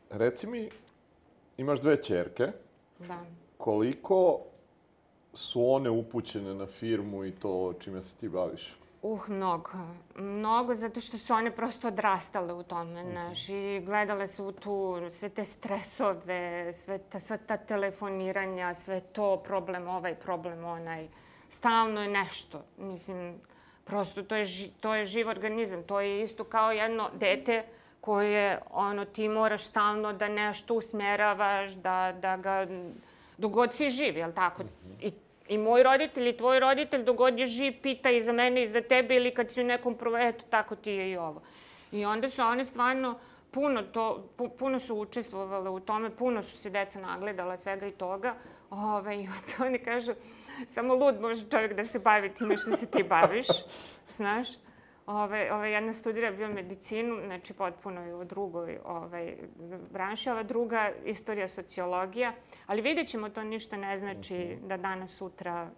reci 0.10 0.48
mi, 0.48 0.70
imaš 1.58 1.82
dve 1.82 2.04
čerke. 2.04 2.52
Da. 3.00 3.26
Koliko 3.58 4.40
su 5.34 5.70
one 5.70 5.90
upućene 5.90 6.54
na 6.54 6.66
firmu 6.66 7.26
i 7.26 7.32
to 7.32 7.74
čime 7.80 8.02
se 8.02 8.16
ti 8.16 8.30
baviš? 8.30 8.76
Uh, 9.06 9.30
mnogo. 9.30 9.70
Mnogo, 10.16 10.76
zato 10.76 11.02
što 11.02 11.18
su 11.18 11.34
one 11.34 11.52
prosto 11.52 11.88
odrastale 11.88 12.54
u 12.54 12.64
tome, 12.64 13.04
znaš, 13.04 13.50
i 13.50 13.82
gledale 13.86 14.28
su 14.28 14.52
tu 14.52 14.98
sve 15.12 15.30
te 15.30 15.46
stresove, 15.46 16.74
sve 16.74 16.98
ta, 16.98 17.20
sve 17.20 17.38
ta 17.38 17.58
telefoniranja, 17.58 18.74
sve 18.74 19.02
to, 19.02 19.38
problem 19.38 19.88
ovaj, 19.88 20.16
problem 20.16 20.64
onaj. 20.64 21.08
Stalno 21.50 22.02
je 22.02 22.08
nešto. 22.08 22.64
Mislim, 22.78 23.42
prosto 23.84 24.24
to 24.24 24.36
je, 24.36 24.46
to 24.80 24.96
je 24.96 25.06
živ 25.06 25.28
organizam. 25.28 25.84
To 25.84 26.02
je 26.02 26.24
isto 26.24 26.44
kao 26.44 26.72
jedno 26.72 27.10
dete 27.14 27.64
koje, 28.02 28.60
ono, 28.72 29.06
ti 29.06 29.30
moraš 29.30 29.66
stalno 29.66 30.14
da 30.14 30.28
nešto 30.28 30.74
usmeravaš, 30.74 31.72
da, 31.72 32.16
da 32.22 32.38
ga, 32.38 32.68
dogod 33.38 33.74
si 33.74 33.90
živ, 33.90 34.18
jel 34.18 34.32
tako? 34.32 34.64
I 35.02 35.12
I 35.48 35.58
moj 35.58 35.84
roditelj 35.84 36.30
i 36.30 36.38
tvoj 36.38 36.60
roditelj, 36.60 37.04
dogod 37.04 37.40
je 37.40 37.48
živ, 37.48 37.74
pita 37.82 38.10
i 38.10 38.22
za 38.22 38.34
mene 38.34 38.64
i 38.64 38.68
za 38.68 38.82
tebe 38.82 39.16
ili 39.16 39.34
kad 39.34 39.52
si 39.52 39.62
u 39.62 39.66
nekom 39.66 39.96
prvo, 39.96 40.18
eto, 40.18 40.46
tako 40.50 40.76
ti 40.76 40.92
je 40.92 41.12
i 41.12 41.18
ovo. 41.18 41.42
I 41.92 42.06
onda 42.06 42.30
su 42.30 42.42
one 42.42 42.66
stvarno 42.66 43.20
puno, 43.52 43.82
to, 43.82 44.30
puno 44.60 44.80
su 44.80 44.96
učestvovale 44.96 45.70
u 45.70 45.80
tome, 45.80 46.10
puno 46.10 46.42
su 46.42 46.58
se 46.58 46.70
deca 46.70 47.00
nagledala 47.00 47.58
svega 47.58 47.88
i 47.88 47.92
toga. 47.92 48.36
Ove, 48.70 49.16
I 49.16 49.28
onda 49.28 49.68
oni 49.68 49.80
kažu, 49.80 50.14
samo 50.68 50.96
lud 50.96 51.22
može 51.22 51.50
čovjek 51.50 51.74
da 51.74 51.84
se 51.84 52.00
bavi 52.00 52.34
time 52.34 52.58
što 52.58 52.78
se 52.78 52.86
ti 52.86 53.04
baviš, 53.04 53.48
znaš. 54.18 54.48
Ove, 55.08 55.54
ove, 55.54 55.72
jedna 55.72 55.94
studira 55.94 56.32
biomedicinu, 56.32 57.22
znači 57.26 57.54
potpuno 57.54 58.06
je 58.06 58.16
u 58.16 58.24
drugoj 58.24 58.80
ovaj, 58.86 59.38
branši, 59.92 60.30
ova 60.30 60.44
druga 60.44 60.92
istorija 61.06 61.48
sociologija, 61.48 62.34
ali 62.66 62.82
vidjet 62.82 63.08
ćemo, 63.08 63.30
to 63.30 63.44
ništa 63.44 63.78
ne 63.78 63.98
znači 63.98 64.34
mhm. 64.34 64.68
da 64.68 64.78
danas, 64.78 65.12
sutra 65.12 65.70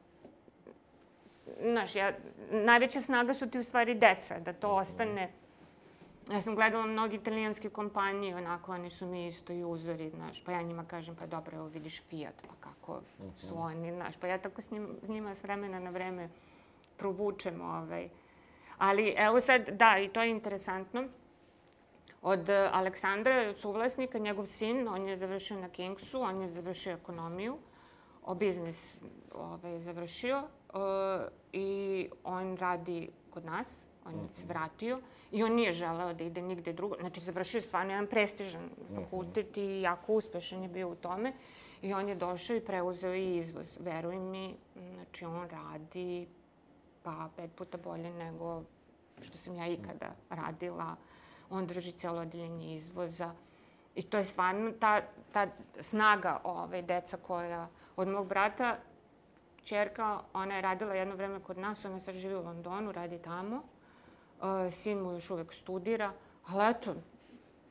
Znaš, 1.62 1.96
ja, 1.96 2.14
najveća 2.52 3.02
snaga 3.02 3.34
su 3.34 3.50
ti 3.50 3.60
u 3.60 3.64
stvari 3.64 3.96
deca, 3.96 4.40
da 4.40 4.54
to 4.54 4.68
mhm. 4.68 4.78
ostane. 4.78 5.32
Ja 6.32 6.42
sam 6.42 6.56
gledala 6.56 6.86
mnogi 6.86 7.16
italijanske 7.16 7.70
kompanije, 7.70 8.36
onako, 8.36 8.72
oni 8.72 8.90
su 8.90 9.06
mi 9.06 9.28
isto 9.28 9.54
i 9.54 9.64
uzori, 9.64 10.10
znaš, 10.10 10.44
pa 10.44 10.52
ja 10.52 10.62
njima 10.62 10.86
kažem, 10.86 11.16
pa 11.16 11.26
dobro, 11.26 11.58
evo 11.58 11.68
vidiš 11.68 12.02
Fiat, 12.10 12.34
pa 12.48 12.54
kako 12.60 13.02
su 13.36 13.56
mhm. 13.56 13.58
oni, 13.58 13.92
znaš, 13.92 14.18
pa 14.18 14.28
ja 14.28 14.38
tako 14.38 14.62
s 14.62 14.72
njima, 14.72 14.88
s 15.04 15.08
njima 15.08 15.36
s 15.36 15.44
vremena 15.44 15.80
na 15.80 15.90
vreme 15.90 16.30
provučem, 16.98 17.62
ovaj, 17.62 18.10
Ali 18.78 19.14
evo 19.18 19.42
sad, 19.42 19.70
da, 19.70 19.98
i 19.98 20.10
to 20.10 20.22
je 20.22 20.30
interesantno. 20.30 21.04
Od 22.22 22.50
e, 22.50 22.70
Aleksandra, 22.72 23.56
suvlasnika, 23.56 24.18
njegov 24.18 24.46
sin, 24.46 24.88
on 24.88 25.08
je 25.08 25.18
završio 25.18 25.60
na 25.60 25.70
Kingsu, 25.70 26.22
on 26.22 26.42
je 26.42 26.50
završio 26.50 26.94
ekonomiju, 26.94 27.58
o 28.24 28.36
biznis 28.36 28.96
ovaj, 29.36 29.72
je 29.72 29.80
završio 29.80 30.38
uh, 30.38 30.82
i 31.54 32.10
on 32.24 32.58
radi 32.58 33.10
kod 33.30 33.46
nas, 33.46 33.86
on 34.06 34.14
je 34.14 34.28
se 34.34 34.48
vratio 34.48 35.00
i 35.32 35.44
on 35.44 35.56
nije 35.56 35.72
želeo 35.72 36.14
da 36.14 36.24
ide 36.24 36.42
nigde 36.42 36.74
drugo. 36.74 36.96
Znači, 37.00 37.22
završio 37.22 37.62
stvarno 37.62 37.92
jedan 37.92 38.08
prestižan 38.08 38.70
fakultet 38.96 39.58
i 39.58 39.82
jako 39.82 40.14
uspešan 40.14 40.64
je 40.64 40.70
bio 40.70 40.90
u 40.90 40.96
tome. 40.96 41.34
I 41.82 41.94
on 41.94 42.10
je 42.10 42.16
došao 42.16 42.56
i 42.56 42.66
preuzeo 42.66 43.14
i 43.14 43.38
izvoz. 43.38 43.78
Veruj 43.82 44.20
mi, 44.20 44.56
znači 44.96 45.26
on 45.26 45.50
radi 45.50 46.28
pa 47.08 47.30
pet 47.36 47.52
puta 47.56 47.78
bolje 47.78 48.14
nego 48.14 48.64
što 49.22 49.38
sam 49.38 49.56
ja 49.56 49.68
ikada 49.68 50.12
radila. 50.30 50.96
On 51.50 51.68
drži 51.68 51.92
celo 51.92 52.22
odeljenje 52.22 52.74
izvoza. 52.74 53.32
I 53.96 54.04
to 54.04 54.18
je 54.18 54.24
stvarno 54.24 54.72
ta, 54.72 55.02
ta 55.32 55.48
snaga 55.80 56.42
ove 56.44 56.82
deca 56.82 57.18
koja 57.18 57.68
od 57.96 58.08
mog 58.08 58.28
brata, 58.28 58.78
čerka, 59.64 60.20
ona 60.34 60.56
je 60.56 60.62
radila 60.62 60.94
jedno 60.94 61.16
vreme 61.16 61.40
kod 61.40 61.58
nas, 61.58 61.86
ona 61.86 62.00
sad 62.00 62.16
živi 62.16 62.36
u 62.36 62.44
Londonu, 62.44 62.92
radi 62.92 63.18
tamo. 63.18 63.56
Uh, 63.56 64.72
sin 64.72 65.00
mu 65.00 65.12
još 65.12 65.30
uvek 65.30 65.54
studira, 65.54 66.12
ali 66.48 66.72
eto, 66.72 66.96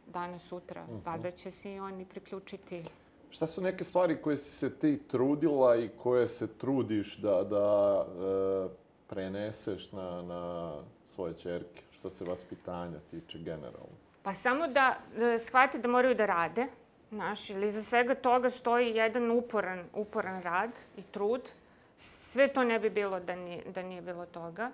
danas, 0.06 0.42
sutra, 0.48 0.82
mhm. 0.82 0.92
-huh. 0.92 1.06
valjda 1.06 1.30
će 1.30 1.50
se 1.50 1.74
i 1.74 1.80
oni 1.80 2.04
priključiti. 2.04 2.84
Šta 3.30 3.46
su 3.46 3.62
neke 3.62 3.84
stvari 3.84 4.22
koje 4.22 4.36
si 4.36 4.50
se 4.50 4.78
ti 4.78 5.02
trudila 5.08 5.76
i 5.76 5.88
koje 6.02 6.28
se 6.28 6.46
trudiš 6.46 7.16
da, 7.16 7.44
da 7.44 8.06
e, 8.06 8.85
preneseš 9.06 9.92
na, 9.92 10.22
na 10.22 10.72
svoje 11.14 11.34
čerke, 11.34 11.82
što 11.98 12.10
se 12.10 12.24
vaspitanja 12.24 12.98
tiče 13.10 13.38
generalno? 13.38 13.96
Pa 14.22 14.34
samo 14.34 14.68
da 14.68 14.96
e, 15.16 15.38
shvate 15.38 15.78
da 15.78 15.88
moraju 15.88 16.14
da 16.14 16.26
rade, 16.26 16.66
znaš, 17.10 17.50
ili 17.50 17.70
za 17.70 17.82
svega 17.82 18.14
toga 18.14 18.50
stoji 18.50 18.96
jedan 18.96 19.30
uporan, 19.30 19.84
uporan 19.94 20.42
rad 20.42 20.70
i 20.96 21.02
trud. 21.02 21.50
Sve 21.96 22.48
to 22.48 22.64
ne 22.64 22.78
bi 22.78 22.90
bilo 22.90 23.20
da 23.20 23.36
nije, 23.36 23.64
da 23.74 23.82
nije 23.82 24.02
bilo 24.02 24.26
toga. 24.26 24.70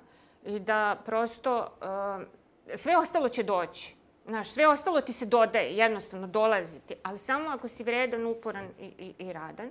I 0.47 0.61
da 0.61 0.97
prosto 1.07 1.69
uh, 1.81 2.77
sve 2.77 2.97
ostalo 2.97 3.29
će 3.29 3.43
doći. 3.43 3.95
Znaš, 4.27 4.51
sve 4.51 4.69
ostalo 4.69 5.01
ti 5.01 5.13
se 5.13 5.27
dodaje, 5.27 5.77
jednostavno 5.77 6.27
dolazi 6.27 6.79
ti, 6.81 6.95
ali 7.03 7.19
samo 7.19 7.51
ako 7.51 7.69
si 7.69 7.85
vredan, 7.85 8.27
uporan 8.27 8.69
i, 8.81 8.85
i, 8.99 9.15
i 9.19 9.33
radan. 9.33 9.71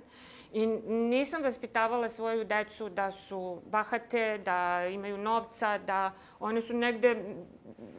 I 0.52 0.66
nisam 0.86 1.42
vaspitavala 1.42 2.08
svoju 2.08 2.44
decu 2.44 2.88
da 2.88 3.10
su 3.12 3.62
bahate, 3.66 4.38
da 4.44 4.86
imaju 4.86 5.18
novca, 5.18 5.78
da 5.78 6.12
one 6.40 6.60
su 6.60 6.74
negde, 6.74 7.36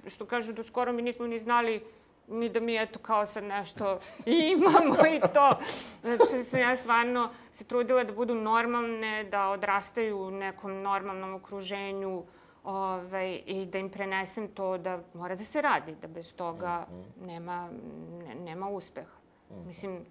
što 0.08 0.26
kažu, 0.26 0.54
do 0.54 0.64
skoro 0.64 0.94
mi 0.94 1.02
nismo 1.02 1.28
ni 1.28 1.40
znali 1.40 1.84
ni 2.28 2.50
da 2.50 2.60
mi 2.60 2.78
eto 2.78 3.00
kao 3.00 3.26
sad 3.26 3.44
nešto 3.44 4.00
imamo 4.26 5.08
i 5.08 5.20
to. 5.34 5.60
Znači 6.02 6.44
sam 6.44 6.60
ja 6.60 6.76
stvarno 6.76 7.30
se 7.52 7.64
trudila 7.64 8.04
da 8.04 8.14
budu 8.14 8.36
normalne, 8.36 9.24
da 9.24 9.50
odrastaju 9.50 10.20
u 10.20 10.32
nekom 10.32 10.82
normalnom 10.82 11.34
okruženju 11.34 12.24
ovaj, 12.64 13.42
i 13.46 13.66
da 13.66 13.78
im 13.78 13.90
prenesem 13.90 14.48
to 14.48 14.78
da 14.78 15.00
mora 15.14 15.36
da 15.36 15.44
se 15.44 15.62
radi, 15.62 15.96
da 16.02 16.08
bez 16.08 16.36
toga 16.36 16.86
mhm. 16.90 17.26
nema, 17.26 17.70
ne, 18.28 18.36
nema 18.36 18.70
uspeha. 18.70 19.18
Mhm. 19.52 19.68
Mislim, 19.68 20.06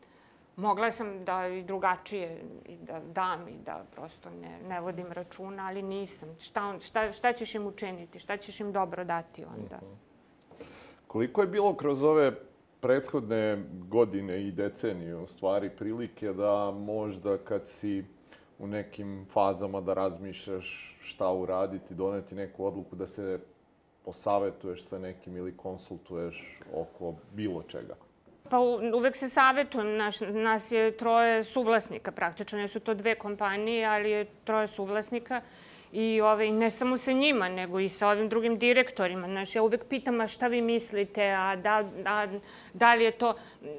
Mogla 0.56 0.90
sam 0.90 1.24
da 1.24 1.46
i 1.46 1.62
drugačije 1.62 2.44
i 2.66 2.76
da 2.76 3.00
dam 3.00 3.48
i 3.48 3.54
da 3.66 3.84
prosto 3.94 4.30
ne, 4.30 4.58
ne 4.68 4.80
vodim 4.80 5.12
računa, 5.12 5.66
ali 5.66 5.82
nisam. 5.82 6.28
Šta, 6.40 6.66
on, 6.66 6.80
šta, 6.80 7.12
šta 7.12 7.32
ćeš 7.32 7.54
im 7.54 7.66
učiniti? 7.66 8.18
Šta 8.18 8.36
ćeš 8.36 8.60
im 8.60 8.72
dobro 8.72 9.04
dati 9.04 9.44
onda? 9.44 9.76
Mhm. 9.76 9.92
Koliko 11.06 11.40
je 11.40 11.46
bilo 11.46 11.74
kroz 11.74 12.04
ove 12.04 12.32
prethodne 12.80 13.64
godine 13.88 14.42
i 14.42 14.52
decenije 14.52 15.26
stvari 15.28 15.70
prilike 15.70 16.32
da 16.32 16.70
možda 16.70 17.38
kad 17.38 17.68
si 17.68 18.04
u 18.58 18.66
nekim 18.66 19.26
fazama 19.32 19.80
da 19.80 19.94
razmišljaš 19.94 20.98
šta 21.02 21.32
uraditi, 21.32 21.94
doneti 21.94 22.34
neku 22.34 22.64
odluku 22.64 22.96
da 22.96 23.06
se 23.06 23.40
posavetuješ 24.04 24.84
sa 24.84 24.98
nekim 24.98 25.36
ili 25.36 25.56
konsultuješ 25.56 26.58
oko 26.74 27.14
bilo 27.32 27.62
čega? 27.62 27.94
Pa 28.48 28.58
uvek 28.94 29.16
se 29.16 29.28
savjetujem, 29.28 29.96
naš, 29.96 30.20
nas 30.20 30.72
je 30.72 30.96
troje 30.96 31.44
suvlasnika 31.44 32.12
praktično, 32.12 32.58
ne 32.58 32.68
su 32.68 32.80
to 32.80 32.94
dve 32.94 33.14
kompanije, 33.14 33.86
ali 33.86 34.10
je 34.10 34.24
troje 34.44 34.66
suvlasnika. 34.66 35.40
I 35.92 36.20
ovaj, 36.20 36.50
ne 36.50 36.70
samo 36.70 36.96
sa 36.96 37.12
njima, 37.12 37.48
nego 37.48 37.80
i 37.80 37.88
sa 37.88 38.08
ovim 38.08 38.28
drugim 38.28 38.58
direktorima. 38.58 39.28
Znaš, 39.28 39.54
ja 39.54 39.62
uvek 39.62 39.84
pitam, 39.84 40.20
a 40.20 40.28
šta 40.28 40.48
vi 40.48 40.60
mislite, 40.60 41.30
a 41.30 41.56
da, 41.56 41.84
a, 42.04 42.26
da 42.72 42.94
li 42.94 43.04
je 43.04 43.10
to... 43.10 43.34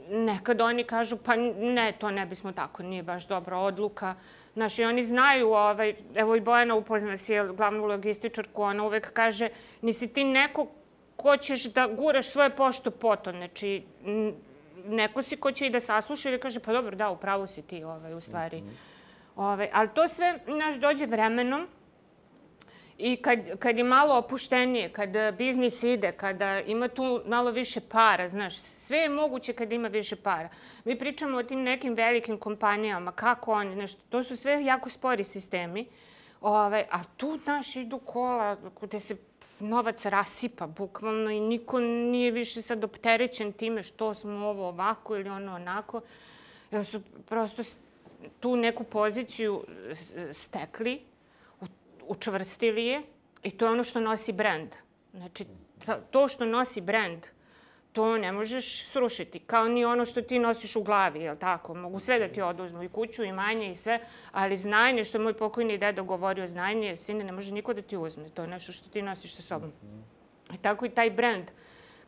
Nekad 0.10 0.62
oni 0.62 0.84
kažu, 0.84 1.18
pa 1.26 1.36
ne, 1.36 1.94
to 2.00 2.12
ne 2.12 2.26
bismo 2.26 2.52
tako, 2.52 2.84
nije 2.84 3.04
baš 3.04 3.28
dobra 3.28 3.58
odluka. 3.58 4.16
Znaš, 4.54 4.80
i 4.80 4.86
oni 4.86 5.04
znaju, 5.04 5.50
ovaj, 5.50 5.96
evo 6.16 6.36
i 6.36 6.42
Bojana 6.42 6.76
upozna 6.76 7.18
si 7.18 7.34
glavnu 7.58 7.86
logističarku, 7.86 8.62
ona 8.62 8.84
uvek 8.84 9.14
kaže, 9.14 9.50
nisi 9.82 10.08
ti 10.08 10.24
neko 10.24 10.68
ko 11.16 11.38
ćeš 11.38 11.64
da 11.64 11.88
guraš 11.88 12.30
svoje 12.30 12.50
pošto 12.50 12.92
poto. 12.92 13.32
Znači, 13.32 13.84
neko 14.86 15.22
si 15.22 15.38
ko 15.38 15.52
će 15.52 15.68
i 15.68 15.70
da 15.70 15.80
sasluša 15.80 16.30
i 16.30 16.32
da 16.32 16.38
kaže, 16.38 16.60
pa 16.60 16.74
dobro, 16.74 16.96
da, 16.96 17.10
upravo 17.10 17.48
si 17.48 17.62
ti, 17.62 17.84
ovaj, 17.84 18.14
u 18.14 18.22
stvari. 18.22 18.62
Mm 18.62 18.66
-hmm. 18.66 18.74
ovaj, 19.36 19.70
ali 19.74 19.90
to 19.94 20.08
sve, 20.08 20.40
naš, 20.48 20.76
dođe 20.76 21.06
vremenom 21.06 21.68
i 22.98 23.16
kad, 23.16 23.40
kad 23.60 23.78
je 23.78 23.84
malo 23.84 24.18
opuštenije, 24.18 24.90
kad 24.90 25.10
biznis 25.38 25.84
ide, 25.84 26.12
kada 26.12 26.60
ima 26.60 26.88
tu 26.88 27.22
malo 27.26 27.52
više 27.52 27.82
para, 27.82 28.30
znaš, 28.30 28.58
sve 28.58 28.98
je 28.98 29.10
moguće 29.10 29.54
kad 29.54 29.72
ima 29.72 29.88
više 29.88 30.16
para. 30.16 30.50
Mi 30.86 31.00
pričamo 31.00 31.38
o 31.38 31.44
tim 31.44 31.64
nekim 31.64 31.94
velikim 31.94 32.38
kompanijama, 32.38 33.12
kako 33.12 33.52
oni, 33.52 33.76
nešto, 33.76 34.02
to 34.10 34.24
su 34.24 34.36
sve 34.36 34.66
jako 34.66 34.90
spori 34.90 35.24
sistemi. 35.24 35.88
Ovaj, 36.42 36.84
a 36.92 37.04
tu, 37.18 37.38
znaš, 37.44 37.76
idu 37.76 38.00
kola 38.00 38.58
gde 38.82 39.00
se 39.00 39.16
novac 39.64 40.06
rasipa 40.06 40.68
bukvalno 40.68 41.32
i 41.32 41.40
niko 41.40 41.80
nije 41.80 42.32
više 42.32 42.62
sad 42.62 42.84
opterećen 42.84 43.54
time 43.54 43.84
što 43.84 44.14
smo 44.14 44.48
ovo 44.48 44.68
ovako 44.68 45.16
ili 45.16 45.30
ono 45.30 45.56
onako. 45.56 46.02
Jer 46.72 46.86
su 46.86 47.02
prosto 47.26 47.64
tu 48.40 48.56
neku 48.56 48.84
poziciju 48.84 49.64
stekli 50.32 51.02
učvrstili 52.08 52.86
je 52.86 53.02
i 53.44 53.52
to 53.52 53.66
je 53.66 53.72
ono 53.72 53.84
što 53.84 54.00
nosi 54.00 54.32
brend. 54.34 54.70
Znači, 55.14 55.46
to 56.12 56.28
što 56.28 56.46
nosi 56.46 56.82
brend, 56.82 57.20
to 57.94 58.18
ne 58.18 58.32
možeš 58.32 58.86
srušiti. 58.86 59.40
Kao 59.40 59.68
ni 59.68 59.86
ono 59.86 60.06
što 60.06 60.22
ti 60.22 60.40
nosiš 60.40 60.76
u 60.76 60.84
glavi, 60.84 61.20
jel 61.20 61.36
tako? 61.38 61.74
Mogu 61.74 62.00
sve 62.00 62.20
da 62.20 62.28
ti 62.28 62.42
oduzmu, 62.42 62.84
i 62.84 62.90
kuću, 62.90 63.24
i 63.24 63.32
manje, 63.32 63.72
i 63.72 63.76
sve, 63.76 64.00
ali 64.32 64.58
znanje, 64.58 65.04
što 65.04 65.18
je 65.18 65.24
moj 65.24 65.34
pokojni 65.34 65.78
dedo 65.78 66.04
govorio, 66.04 66.48
znanje, 66.48 66.98
sine, 66.98 67.24
ne 67.24 67.32
može 67.32 67.54
niko 67.54 67.74
da 67.74 67.82
ti 67.82 67.98
uzme. 67.98 68.30
To 68.30 68.42
je 68.42 68.48
nešto 68.48 68.72
što 68.72 68.90
ti 68.90 69.02
nosiš 69.02 69.36
sa 69.36 69.42
sobom. 69.42 69.72
I 70.54 70.58
tako 70.58 70.86
i 70.86 70.90
taj 70.90 71.12
brend. 71.12 71.46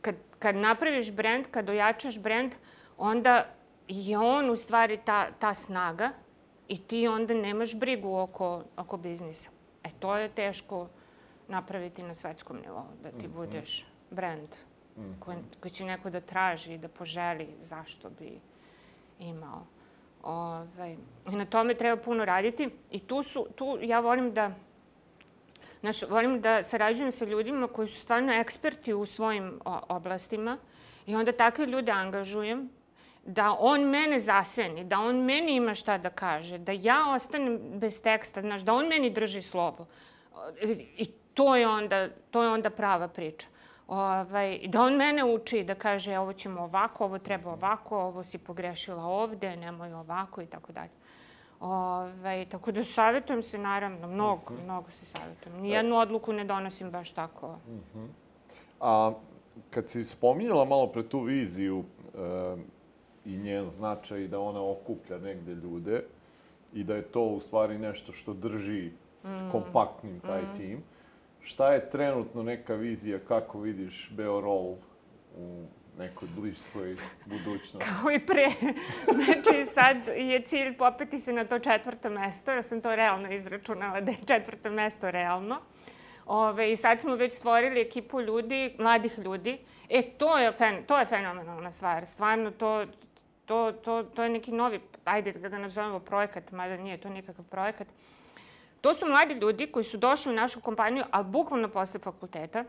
Kad, 0.01 0.15
kad 0.39 0.55
napraviš 0.55 1.11
brend, 1.11 1.45
kad 1.51 1.69
ojačaš 1.69 2.19
brend, 2.19 2.51
onda 2.97 3.45
je 3.87 4.17
on 4.17 4.49
u 4.49 4.55
stvari 4.55 4.97
ta, 5.05 5.31
ta 5.39 5.53
snaga 5.53 6.11
i 6.67 6.77
ti 6.77 7.07
onda 7.07 7.33
nemaš 7.33 7.75
brigu 7.75 8.15
oko, 8.15 8.63
oko 8.77 8.97
biznisa. 8.97 9.49
E, 9.83 9.89
to 9.99 10.17
je 10.17 10.29
teško 10.29 10.87
napraviti 11.47 12.03
na 12.03 12.13
svetskom 12.13 12.57
nivou, 12.57 12.85
da 13.03 13.11
ti 13.11 13.27
mhm. 13.27 13.35
budeš 13.35 13.85
brend 14.11 14.49
koji, 15.19 15.37
koji 15.59 15.71
će 15.71 15.85
neko 15.85 16.09
da 16.09 16.21
traži 16.21 16.73
i 16.73 16.77
da 16.77 16.87
poželi 16.87 17.47
zašto 17.61 18.09
bi 18.09 18.39
imao. 19.19 19.65
Ove, 20.23 20.67
ovaj, 20.77 20.95
na 21.25 21.45
tome 21.45 21.73
treba 21.73 22.01
puno 22.01 22.25
raditi 22.25 22.69
i 22.91 22.99
tu 22.99 23.23
su, 23.23 23.47
tu 23.55 23.77
ja 23.81 23.99
volim 23.99 24.33
da 24.33 24.51
Znaš, 25.85 26.01
volim 26.01 26.41
da 26.41 26.63
sarađujem 26.63 27.11
sa 27.11 27.25
ljudima 27.25 27.67
koji 27.67 27.87
su 27.87 27.99
stvarno 27.99 28.33
eksperti 28.33 28.93
u 28.93 29.05
svojim 29.05 29.59
oblastima 29.89 30.57
i 31.05 31.15
onda 31.15 31.31
takve 31.31 31.65
ljude 31.65 31.91
angažujem 31.91 32.69
da 33.25 33.55
on 33.59 33.81
mene 33.81 34.19
zaseni, 34.19 34.83
da 34.83 34.99
on 34.99 35.15
meni 35.15 35.55
ima 35.55 35.75
šta 35.75 35.97
da 35.97 36.09
kaže, 36.09 36.57
da 36.57 36.71
ja 36.71 37.03
ostanem 37.15 37.59
bez 37.79 38.01
teksta, 38.01 38.41
znaš, 38.41 38.61
da 38.61 38.73
on 38.73 38.87
meni 38.87 39.09
drži 39.09 39.41
slovo. 39.41 39.85
I 40.97 41.05
to 41.33 41.55
je 41.55 41.67
onda, 41.67 42.09
to 42.31 42.43
je 42.43 42.49
onda 42.49 42.69
prava 42.69 43.07
priča. 43.07 43.47
Ovaj, 43.87 44.59
da 44.67 44.81
on 44.81 44.95
mene 44.95 45.23
uči 45.23 45.63
da 45.63 45.75
kaže 45.75 46.17
ovo 46.17 46.33
ćemo 46.33 46.61
ovako, 46.61 47.05
ovo 47.05 47.19
treba 47.19 47.51
ovako, 47.51 47.97
ovo 47.97 48.23
si 48.23 48.37
pogrešila 48.37 49.03
ovde, 49.03 49.55
nemoj 49.55 49.93
ovako 49.93 50.41
i 50.41 50.45
tako 50.45 50.71
dalje. 50.71 50.91
Ovaj, 51.59 52.45
tako 52.45 52.71
da 52.71 52.83
savjetujem 52.83 53.41
se 53.41 53.57
naravno, 53.57 54.07
mnogo, 54.07 54.53
mhm. 54.53 54.61
-huh. 54.61 54.63
mnogo 54.63 54.91
se 54.91 55.05
savjetujem. 55.05 55.61
Nijednu 55.61 55.95
odluku 55.95 56.33
ne 56.33 56.43
donosim 56.43 56.91
baš 56.91 57.11
tako. 57.11 57.57
Mhm. 57.67 57.79
-huh. 57.95 58.07
A 58.79 59.13
kad 59.69 59.89
si 59.89 60.03
spominjala 60.03 60.65
malo 60.65 60.87
pre 60.87 61.03
tu 61.09 61.19
viziju 61.19 61.83
e, 61.83 62.55
i 63.25 63.37
njen 63.37 63.69
značaj 63.69 64.27
da 64.27 64.39
ona 64.39 64.71
okuplja 64.71 65.17
negde 65.17 65.53
ljude 65.53 66.03
i 66.73 66.83
da 66.83 66.95
je 66.95 67.01
to 67.01 67.21
u 67.21 67.39
stvari 67.39 67.77
nešto 67.77 68.11
što 68.11 68.33
drži 68.33 68.91
mm. 69.23 69.49
kompaktnim 69.51 70.19
taj 70.19 70.41
mm. 70.41 70.55
tim, 70.57 70.83
Šta 71.45 71.73
je 71.73 71.89
trenutno 71.89 72.43
neka 72.43 72.73
vizija 72.75 73.19
kako 73.27 73.59
vidiš 73.59 74.09
Beorol 74.11 74.75
u 75.37 75.65
nekoj 75.97 76.27
bliskoj 76.37 76.95
budućnosti? 77.25 77.89
Kao 78.01 78.11
i 78.11 78.19
pre. 78.19 78.49
Znači, 79.25 79.65
sad 79.65 79.97
je 80.17 80.41
cilj 80.41 80.77
popeti 80.77 81.19
se 81.19 81.33
na 81.33 81.45
to 81.45 81.59
četvrto 81.59 82.09
mesto, 82.09 82.51
ja 82.51 82.63
sam 82.63 82.81
to 82.81 82.95
realno 82.95 83.31
izračunala 83.31 84.01
da 84.01 84.11
je 84.11 84.17
četvrto 84.27 84.69
mesto 84.69 85.11
realno. 85.11 85.57
Ove, 86.25 86.71
I 86.71 86.75
sad 86.75 86.99
smo 86.99 87.15
već 87.15 87.33
stvorili 87.33 87.81
ekipu 87.81 88.21
ljudi, 88.21 88.75
mladih 88.79 89.19
ljudi. 89.19 89.57
E, 89.89 90.01
to 90.01 90.37
je, 90.37 90.51
fen, 90.51 90.83
to 90.87 90.99
je 90.99 91.05
fenomenalna 91.05 91.71
stvar. 91.71 92.05
Stvarno, 92.05 92.51
to, 92.51 92.85
to, 93.45 93.71
to, 93.71 94.03
to 94.03 94.23
je 94.23 94.29
neki 94.29 94.51
novi, 94.51 94.79
ajde 95.03 95.31
da 95.31 95.49
ga 95.49 95.57
nazovemo 95.57 95.99
projekat, 95.99 96.51
mada 96.51 96.77
nije 96.77 96.97
to 96.97 97.09
nikakav 97.09 97.45
projekat. 97.45 97.87
Uh, 97.87 98.15
To 98.85 98.93
su 98.93 99.05
mladi 99.05 99.33
ljudi 99.33 99.67
koji 99.67 99.83
su 99.83 99.97
došli 99.97 100.31
u 100.31 100.35
našu 100.35 100.61
kompaniju, 100.61 101.03
ali 101.11 101.25
bukvalno 101.25 101.69
posle 101.69 101.99
fakulteta. 101.99 102.63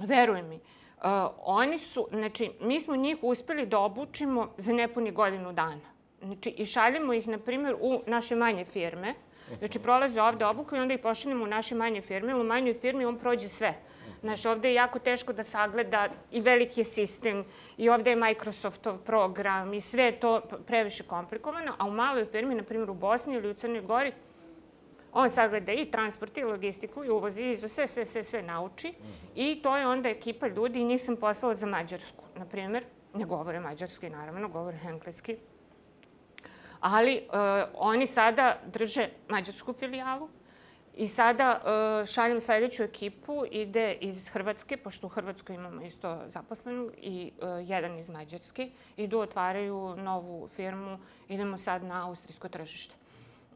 Veruj 0.00 0.42
mi, 0.42 0.54
uh, 0.54 1.02
oni 1.42 1.78
su, 1.78 2.08
znači, 2.10 2.50
mi 2.60 2.80
smo 2.80 2.96
njih 2.96 3.16
uspeli 3.22 3.66
da 3.66 3.78
obučimo 3.78 4.54
za 4.56 4.72
nepuni 4.72 5.10
godinu 5.10 5.52
dana. 5.52 5.80
Znači, 6.22 6.50
i 6.50 6.66
šaljemo 6.66 7.12
ih, 7.12 7.28
na 7.28 7.38
primjer, 7.38 7.76
u 7.80 8.02
naše 8.06 8.36
manje 8.36 8.64
firme. 8.64 9.14
Znači, 9.58 9.78
prolaze 9.78 10.22
ovde 10.22 10.46
obuku 10.46 10.76
i 10.76 10.78
onda 10.78 10.94
ih 10.94 11.00
pošaljemo 11.00 11.44
u 11.44 11.48
naše 11.48 11.74
manje 11.74 12.02
firme. 12.02 12.34
U 12.34 12.44
manjoj 12.44 12.74
firmi 12.74 13.04
on 13.04 13.18
prođe 13.18 13.48
sve. 13.48 13.74
Znači, 14.20 14.48
ovde 14.48 14.68
je 14.68 14.74
jako 14.74 14.98
teško 14.98 15.32
da 15.32 15.42
sagleda 15.42 16.08
i 16.30 16.40
veliki 16.40 16.80
je 16.80 16.84
sistem, 16.84 17.44
i 17.76 17.88
ovde 17.88 18.10
je 18.10 18.16
Microsoftov 18.16 18.98
program, 18.98 19.74
i 19.74 19.80
sve 19.80 20.04
je 20.04 20.20
to 20.20 20.40
previše 20.66 21.02
komplikovano, 21.02 21.74
a 21.78 21.86
u 21.86 21.90
maloj 21.90 22.26
firmi, 22.26 22.54
na 22.54 22.62
primjer 22.62 22.90
u 22.90 22.94
Bosni 22.94 23.34
ili 23.34 23.50
u 23.50 23.54
Crnoj 23.54 23.80
Gori, 23.80 24.12
On 25.18 25.30
sagleda 25.30 25.72
i 25.72 25.90
transport, 25.90 26.38
i 26.38 26.44
logistiku, 26.44 27.04
i 27.04 27.10
uvoz, 27.10 27.38
i 27.38 27.50
izvoz, 27.50 27.72
sve, 27.72 27.86
sve, 27.88 28.06
sve, 28.06 28.24
sve 28.24 28.42
nauči. 28.42 28.88
Mm 28.88 29.04
-hmm. 29.04 29.30
I 29.34 29.62
to 29.62 29.76
je 29.76 29.86
onda 29.86 30.08
ekipa 30.08 30.46
ljudi 30.46 30.80
i 30.80 30.84
njih 30.84 31.02
sam 31.02 31.16
poslala 31.16 31.54
za 31.54 31.66
Mađarsku, 31.66 32.24
na 32.34 32.44
primjer. 32.44 32.84
Ne 33.14 33.24
govore 33.24 33.60
mađarski, 33.60 34.10
naravno, 34.10 34.48
govore 34.48 34.78
engleski. 34.84 35.36
Ali 36.80 37.16
uh, 37.16 37.34
oni 37.74 38.06
sada 38.06 38.58
drže 38.66 39.08
mađarsku 39.28 39.72
filijalu 39.72 40.28
i 40.96 41.08
sada 41.08 41.60
uh, 41.60 42.06
šaljem 42.06 42.40
sledeću 42.40 42.82
ekipu, 42.82 43.44
ide 43.50 43.92
iz 44.00 44.28
Hrvatske, 44.28 44.76
pošto 44.76 45.06
u 45.06 45.10
Hrvatskoj 45.10 45.54
imamo 45.54 45.82
isto 45.82 46.22
zaposlenu, 46.26 46.90
i 46.96 47.32
uh, 47.38 47.68
jedan 47.68 47.98
iz 47.98 48.08
Mađarske. 48.08 48.70
Idu, 48.96 49.18
otvaraju 49.18 49.96
novu 49.96 50.48
firmu, 50.48 50.98
idemo 51.28 51.56
sad 51.56 51.84
na 51.84 52.08
austrijsko 52.08 52.48
tržište. 52.48 52.94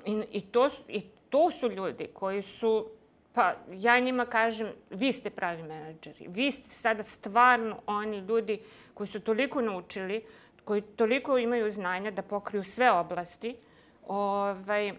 I, 0.07 0.23
i, 0.33 0.41
to, 0.41 0.69
I 0.89 1.03
to 1.31 1.51
su 1.51 1.69
ljudi 1.69 2.09
koji 2.15 2.43
su, 2.43 2.87
pa 3.33 3.55
ja 3.73 3.99
njima 3.99 4.27
kažem, 4.27 4.73
vi 4.91 5.13
ste 5.13 5.31
pravi 5.31 5.63
menadžeri. 5.63 6.27
Vi 6.29 6.53
ste 6.53 6.69
sada 6.69 7.03
stvarno 7.03 7.77
oni 7.87 8.19
ljudi 8.19 8.61
koji 8.95 9.07
su 9.07 9.21
toliko 9.21 9.61
naučili, 9.61 10.25
koji 10.65 10.83
toliko 10.83 11.39
imaju 11.39 11.71
znanja 11.71 12.11
da 12.11 12.23
pokriju 12.23 12.65
sve 12.65 12.91
oblasti. 12.91 13.57
Ovaj, 14.07 14.93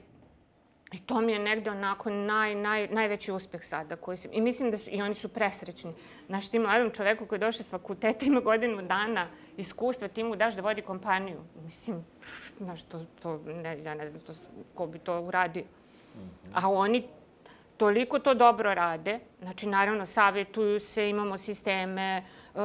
I 0.91 0.99
to 0.99 1.21
mi 1.21 1.31
je 1.31 1.39
negde 1.39 1.71
onako 1.71 2.09
naj, 2.09 2.55
naj, 2.55 2.87
najveći 2.87 3.31
uspeh 3.31 3.63
sada. 3.63 3.95
Koji 3.95 4.17
sam, 4.17 4.31
I 4.33 4.41
mislim 4.41 4.71
da 4.71 4.77
su, 4.77 4.89
i 4.91 5.01
oni 5.01 5.13
su 5.15 5.29
presrećni. 5.29 5.93
Znaš, 6.27 6.49
ti 6.49 6.59
mladom 6.59 6.91
čoveku 6.91 7.25
koji 7.25 7.37
je 7.37 7.45
došao 7.45 7.63
s 7.63 7.69
fakulteta 7.69 8.25
ima 8.31 8.39
godinu 8.39 8.81
dana 8.81 9.27
iskustva, 9.57 10.07
ti 10.07 10.23
mu 10.23 10.35
daš 10.35 10.55
da 10.55 10.61
vodi 10.61 10.81
kompaniju. 10.81 11.39
Mislim, 11.63 12.05
znaš, 12.57 12.83
to, 12.83 13.05
to 13.21 13.37
ne, 13.45 13.83
ja 13.83 13.95
ne 13.95 14.07
znam 14.07 14.21
to, 14.21 14.33
ko 14.75 14.87
bi 14.87 14.99
to 14.99 15.21
uradio. 15.21 15.63
A 16.53 16.69
oni 16.69 17.03
toliko 17.77 18.19
to 18.19 18.33
dobro 18.33 18.73
rade, 18.73 19.19
znači 19.41 19.67
naravno 19.67 20.05
savjetuju 20.05 20.79
se, 20.79 21.09
imamo 21.09 21.37
sisteme, 21.37 22.23
uh, 22.53 22.61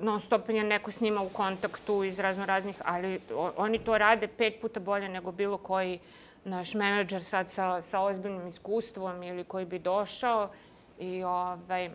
non 0.00 0.20
stop 0.20 0.48
je 0.48 0.64
neko 0.64 0.90
s 0.90 1.00
njima 1.00 1.22
u 1.22 1.28
kontaktu 1.28 2.04
iz 2.04 2.18
razno 2.18 2.46
raznih, 2.46 2.76
ali 2.84 3.20
oni 3.56 3.78
to 3.78 3.98
rade 3.98 4.28
pet 4.28 4.60
puta 4.60 4.80
bolje 4.80 5.08
nego 5.08 5.32
bilo 5.32 5.56
koji 5.56 5.98
naš 6.44 6.74
menadžer 6.74 7.24
sad 7.24 7.50
sa, 7.50 7.82
sa 7.82 8.00
ozbiljnim 8.00 8.46
iskustvom 8.46 9.22
ili 9.22 9.44
koji 9.44 9.64
bi 9.64 9.78
došao 9.78 10.50
i 10.98 11.22
ovaj, 11.22 11.90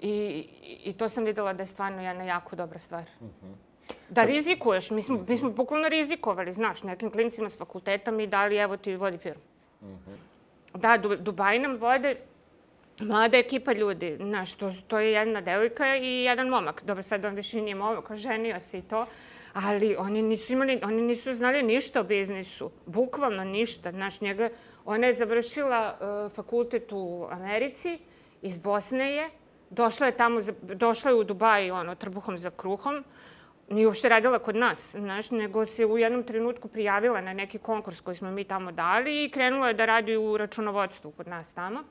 I, 0.00 0.46
I 0.84 0.92
to 0.92 1.08
sam 1.08 1.24
videla 1.24 1.52
da 1.52 1.62
je 1.62 1.66
stvarno 1.66 2.02
jedna 2.02 2.24
jako 2.24 2.56
dobra 2.56 2.78
stvar. 2.78 3.04
Uh 3.20 3.26
mhm. 3.26 3.52
-huh. 3.52 3.69
Da 4.08 4.24
rizikuješ. 4.24 4.90
Mi 4.90 5.02
smo, 5.02 5.24
mi 5.28 5.36
smo 5.36 5.50
bukvalno 5.50 5.88
rizikovali, 5.88 6.52
znaš, 6.52 6.82
nekim 6.82 7.10
klinicima 7.10 7.50
s 7.50 7.58
fakulteta 7.58 8.10
mi 8.10 8.26
dali, 8.26 8.56
evo 8.56 8.76
ti 8.76 8.96
vodi 8.96 9.18
firmu. 9.18 9.42
Mm 9.82 9.86
-hmm. 9.86 10.16
Da, 10.78 10.96
Dubaj 10.96 11.58
nam 11.58 11.76
vode 11.76 12.16
mlada 13.00 13.38
ekipa 13.38 13.72
ljudi. 13.72 14.16
Znaš, 14.20 14.54
to, 14.54 14.72
to 14.88 14.98
je 14.98 15.12
jedna 15.12 15.40
devojka 15.40 15.96
i 15.96 16.22
jedan 16.22 16.48
momak. 16.48 16.82
Dobro, 16.84 17.02
sad 17.02 17.24
on 17.24 17.34
više 17.34 17.62
nije 17.62 17.74
momak, 17.74 18.14
ženio 18.14 18.60
se 18.60 18.78
i 18.78 18.82
to. 18.82 19.06
Ali 19.52 19.96
oni 19.98 20.22
nisu 20.22 20.52
imali, 20.52 20.80
oni 20.84 21.02
nisu 21.02 21.34
znali 21.34 21.62
ništa 21.62 22.00
o 22.00 22.04
biznisu. 22.04 22.70
Bukvalno 22.86 23.44
ništa. 23.44 23.90
Znaš, 23.90 24.20
njega, 24.20 24.48
ona 24.84 25.06
je 25.06 25.12
završila 25.12 25.96
uh, 26.00 26.32
fakultet 26.32 26.92
u 26.92 27.26
Americi, 27.30 27.98
iz 28.42 28.58
Bosne 28.58 29.12
je, 29.12 29.30
došla 29.70 30.06
je 30.06 30.16
tamo, 30.16 30.40
za, 30.40 30.52
došla 30.62 31.10
je 31.10 31.14
u 31.14 31.24
Dubaj, 31.24 31.70
ono, 31.70 31.94
trbuhom 31.94 32.38
za 32.38 32.50
kruhom, 32.50 33.04
nije 33.70 33.86
uopšte 33.86 34.08
radila 34.08 34.38
kod 34.38 34.56
nas, 34.56 34.96
znaš, 34.98 35.30
nego 35.30 35.64
se 35.64 35.86
u 35.86 35.98
jednom 35.98 36.22
trenutku 36.22 36.68
prijavila 36.68 37.20
na 37.20 37.32
neki 37.32 37.58
konkurs 37.58 38.00
koji 38.00 38.16
smo 38.16 38.30
mi 38.30 38.44
tamo 38.44 38.72
dali 38.72 39.24
i 39.24 39.30
krenula 39.30 39.68
je 39.68 39.74
da 39.74 39.84
radi 39.84 40.16
u 40.16 40.36
računovodstvu 40.36 41.10
kod 41.10 41.28
nas 41.28 41.52
tamo. 41.52 41.84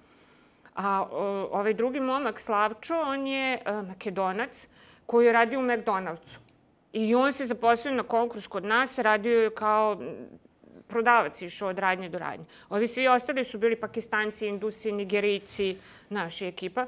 A 0.75 1.07
o, 1.11 1.49
ovaj 1.51 1.73
drugi 1.73 1.99
momak, 1.99 2.39
Slavčo, 2.39 2.99
on 3.01 3.27
je 3.27 3.61
a, 3.65 3.71
e, 3.71 3.81
makedonac 3.81 4.67
koji 5.05 5.25
je 5.25 5.33
radio 5.33 5.59
u 5.59 5.63
McDonald'su. 5.63 6.39
I 6.93 7.15
on 7.15 7.31
se 7.33 7.45
zaposlio 7.45 7.93
na 7.93 8.03
konkurs 8.03 8.47
kod 8.47 8.65
nas, 8.65 8.99
radio 8.99 9.41
je 9.41 9.55
kao 9.55 10.01
prodavac 10.87 11.41
išao 11.41 11.69
od 11.69 11.79
radnje 11.79 12.09
do 12.09 12.17
radnje. 12.17 12.45
Ovi 12.69 12.87
svi 12.87 13.07
ostali 13.07 13.43
su 13.43 13.57
bili 13.57 13.75
pakistanci, 13.75 14.47
indusi, 14.47 14.91
nigerici, 14.91 15.77
naša 16.09 16.45
ekipa. 16.45 16.85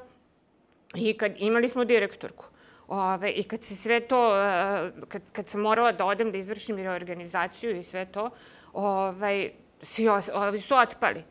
I 0.94 1.16
kad 1.18 1.32
imali 1.38 1.68
smo 1.68 1.84
direktorku 1.84 2.51
Ove, 2.92 3.30
I 3.30 3.42
kad 3.42 3.62
se 3.62 3.76
sve 3.76 4.00
to, 4.00 4.36
e, 4.36 4.90
kad, 5.08 5.22
kad 5.32 5.48
sam 5.48 5.60
morala 5.60 5.92
da 5.92 6.04
odem 6.04 6.32
da 6.32 6.38
izvršim 6.38 6.76
reorganizaciju 6.76 7.78
i 7.78 7.82
sve 7.82 8.04
to, 8.04 8.30
ovaj, 8.72 9.50
svi 9.82 10.08
ovi 10.34 10.58
su 10.60 10.74
otpali. 10.74 11.24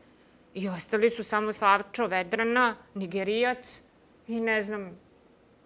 I 0.54 0.68
ostali 0.68 1.10
su 1.10 1.24
samo 1.24 1.52
Slavčo 1.52 2.06
Vedrana, 2.06 2.76
Nigerijac 2.94 3.80
i 4.28 4.40
ne 4.40 4.62
znam, 4.62 4.98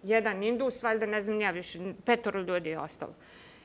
jedan 0.02 0.42
Indus, 0.42 0.82
valjda 0.82 1.06
ne 1.06 1.22
znam 1.22 1.40
ja 1.40 1.50
više, 1.50 1.78
petoro 2.04 2.40
ljudi 2.40 2.68
je 2.68 2.78
ostalo. 2.78 3.14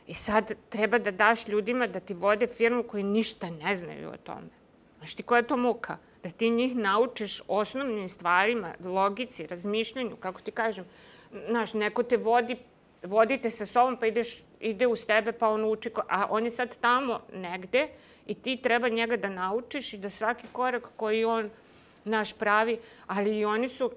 I 0.08 0.14
sad 0.14 0.54
treba 0.70 1.00
da 1.00 1.12
daš 1.12 1.48
ljudima 1.48 1.88
da 1.88 2.00
ti 2.00 2.14
vode 2.14 2.48
firmu 2.48 2.84
koji 2.84 3.04
ništa 3.04 3.50
ne 3.50 3.76
znaju 3.76 4.10
o 4.10 4.18
tome. 4.18 4.50
Znaš 4.98 5.16
ti 5.16 5.24
koja 5.24 5.40
je 5.40 5.48
to 5.48 5.58
muka? 5.58 5.98
Da 6.24 6.30
ti 6.30 6.50
njih 6.50 6.76
naučiš 6.76 7.42
osnovnim 7.48 8.10
stvarima, 8.10 8.74
logici, 8.84 9.48
razmišljanju, 9.48 10.16
kako 10.16 10.42
ti 10.42 10.52
kažem. 10.52 10.86
Znaš, 11.50 11.74
neko 11.74 12.04
te 12.04 12.18
vodi, 12.18 12.58
vodite 13.04 13.50
sa 13.50 13.66
sobom 13.66 13.98
pa 13.98 14.08
ideš, 14.08 14.44
ide 14.60 14.88
uz 14.88 15.06
tebe 15.06 15.32
pa 15.32 15.50
on 15.50 15.66
uči, 15.66 15.92
a 16.08 16.28
on 16.30 16.44
je 16.44 16.52
sad 16.52 16.78
tamo 16.82 17.22
negde 17.34 17.88
i 18.26 18.34
ti 18.34 18.58
treba 18.58 18.90
njega 18.90 19.18
da 19.18 19.30
naučiš 19.30 19.94
i 19.94 19.98
da 19.98 20.10
svaki 20.10 20.48
korak 20.52 20.88
koji 20.96 21.26
on 21.26 21.50
naš 22.06 22.34
pravi, 22.34 22.80
ali 23.08 23.38
i 23.38 23.46
oni 23.46 23.70
su 23.70 23.92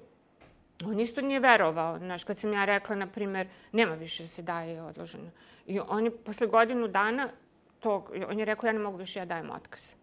On 0.85 1.01
isto 1.01 1.21
nije 1.21 1.41
verovao, 1.41 1.99
znaš, 1.99 2.25
kad 2.25 2.39
sam 2.39 2.53
ja 2.53 2.65
rekla, 2.65 2.97
na 2.97 3.07
primer, 3.07 3.47
nema 3.73 3.95
više 3.95 4.23
da 4.23 4.29
se 4.29 4.43
daje 4.43 4.83
odloženo. 4.83 5.31
I 5.67 5.81
on 5.81 6.05
je 6.05 6.11
posle 6.11 6.47
godinu 6.47 6.89
dana, 6.89 7.29
to, 7.81 8.07
on 8.29 8.39
je 8.39 8.45
rekao, 8.45 8.67
ja 8.69 8.73
ne 8.73 8.79
mogu 8.79 8.97
više, 8.97 9.19
ja 9.19 9.25
dajem 9.25 9.51
otkaz. 9.51 9.95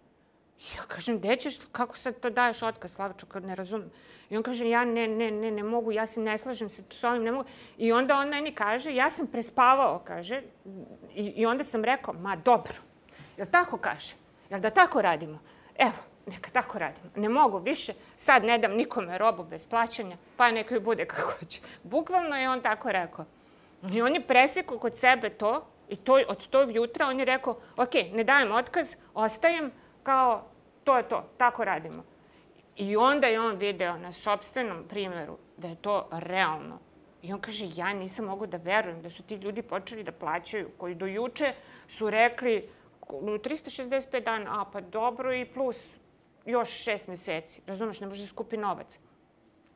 Ja 0.62 0.84
kažem, 0.88 1.18
gde 1.18 1.36
ćeš, 1.36 1.58
kako 1.72 1.98
sad 1.98 2.20
to 2.20 2.30
daješ 2.30 2.62
otkaz, 2.62 2.92
Slavčo, 2.94 3.26
kad 3.26 3.46
ne 3.46 3.56
razumem. 3.56 3.92
I 4.30 4.38
on 4.38 4.44
kaže, 4.44 4.70
ja 4.70 4.86
ne, 4.86 5.08
ne, 5.08 5.32
ne, 5.32 5.52
ne 5.52 5.64
mogu, 5.64 5.92
ja 5.92 6.06
se 6.06 6.22
ne 6.22 6.38
slažem 6.38 6.70
se 6.70 6.84
s 6.90 7.04
ovim, 7.04 7.24
ne 7.24 7.32
mogu. 7.32 7.50
I 7.78 7.92
onda 7.92 8.18
on 8.18 8.30
meni 8.30 8.56
kaže, 8.56 8.96
ja 8.96 9.10
sam 9.10 9.28
prespavao, 9.28 10.00
kaže, 10.00 10.42
i, 11.16 11.26
i 11.26 11.46
onda 11.46 11.64
sam 11.64 11.84
rekao, 11.84 12.14
ma 12.14 12.36
dobro, 12.36 12.74
jel 13.38 13.48
tako 13.52 13.78
kaže? 13.78 14.14
Jel 14.50 14.60
da 14.60 14.70
tako 14.70 15.02
radimo? 15.02 15.40
Evo, 15.78 15.98
neka 16.26 16.50
tako 16.50 16.80
radimo. 16.80 17.10
Ne 17.16 17.30
mogu 17.30 17.58
više, 17.58 17.94
sad 18.18 18.44
ne 18.44 18.58
dam 18.58 18.72
nikome 18.72 19.18
robu 19.18 19.44
bez 19.44 19.68
plaćanja, 19.68 20.18
pa 20.38 20.52
neka 20.52 20.76
joj 20.76 20.82
bude 20.82 21.06
kako 21.06 21.46
će. 21.46 21.60
Bukvalno 21.84 22.36
je 22.36 22.50
on 22.50 22.62
tako 22.62 22.92
rekao. 22.92 23.26
I 23.92 24.02
on 24.02 24.14
je 24.14 24.28
presekao 24.28 24.80
kod 24.80 24.98
sebe 24.98 25.30
to 25.30 25.66
i 25.90 25.96
to, 25.96 26.14
od 26.28 26.48
tog 26.48 26.76
jutra 26.76 27.08
on 27.08 27.20
je 27.20 27.26
rekao, 27.26 27.58
ok, 27.78 27.94
ne 28.14 28.24
dajem 28.24 28.52
otkaz, 28.52 28.96
ostajem 29.14 29.72
kao 30.04 30.44
to 30.84 30.98
je 30.98 31.10
to, 31.10 31.30
tako 31.38 31.64
radimo. 31.64 32.04
I 32.76 32.96
onda 32.98 33.28
je 33.28 33.42
on 33.42 33.56
video 33.56 33.98
na 33.98 34.12
sobstvenom 34.12 34.84
primjeru 34.90 35.38
da 35.58 35.68
je 35.68 35.76
to 35.76 36.08
realno. 36.12 36.80
I 37.22 37.34
on 37.34 37.42
kaže, 37.42 37.66
ja 37.76 37.94
nisam 37.94 38.26
mogu 38.26 38.48
da 38.48 38.58
verujem 38.58 39.02
da 39.02 39.10
su 39.10 39.24
ti 39.24 39.36
ljudi 39.36 39.62
počeli 39.62 40.04
da 40.04 40.12
plaćaju, 40.12 40.70
koji 40.78 40.96
do 40.96 41.06
juče 41.06 41.54
su 41.88 42.10
rekli 42.10 42.70
365 43.08 44.24
dana, 44.24 44.62
a 44.62 44.66
pa 44.66 44.82
dobro 44.82 45.34
i 45.34 45.46
plus 45.46 45.88
još 46.46 46.70
šest 46.70 47.08
meseci. 47.08 47.62
Razumeš, 47.68 48.00
ne 48.00 48.08
može 48.08 48.22
da 48.22 48.28
skupi 48.28 48.58
novac. 48.58 49.00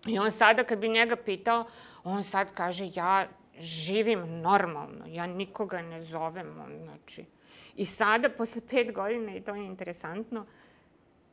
I 0.08 0.20
on 0.20 0.32
sada, 0.32 0.64
kad 0.64 0.80
bi 0.80 0.90
njega 0.90 1.16
pitao, 1.16 1.66
on 2.04 2.24
sad 2.24 2.54
kaže, 2.54 2.90
ja 2.94 3.28
živim 3.60 4.42
normalno, 4.42 5.06
ja 5.08 5.28
nikoga 5.28 5.82
ne 5.82 6.02
zovem, 6.02 6.60
on, 6.60 6.80
znači. 6.84 7.26
I 7.76 7.86
sada, 7.86 8.30
posle 8.30 8.62
pet 8.70 8.94
godina, 8.94 9.36
i 9.36 9.42
to 9.42 9.56
je 9.56 9.66
interesantno, 9.66 10.46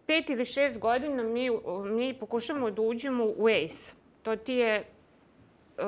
pet 0.06 0.30
ili 0.30 0.44
šest 0.44 0.78
godina 0.78 1.22
mi, 1.22 1.50
mi 1.84 2.14
pokušamo 2.14 2.70
da 2.70 2.82
uđemo 2.82 3.24
u 3.36 3.46
ACE. 3.48 3.94
To 4.22 4.36
ti 4.36 4.54
je 4.54 4.74
e, 4.76 4.84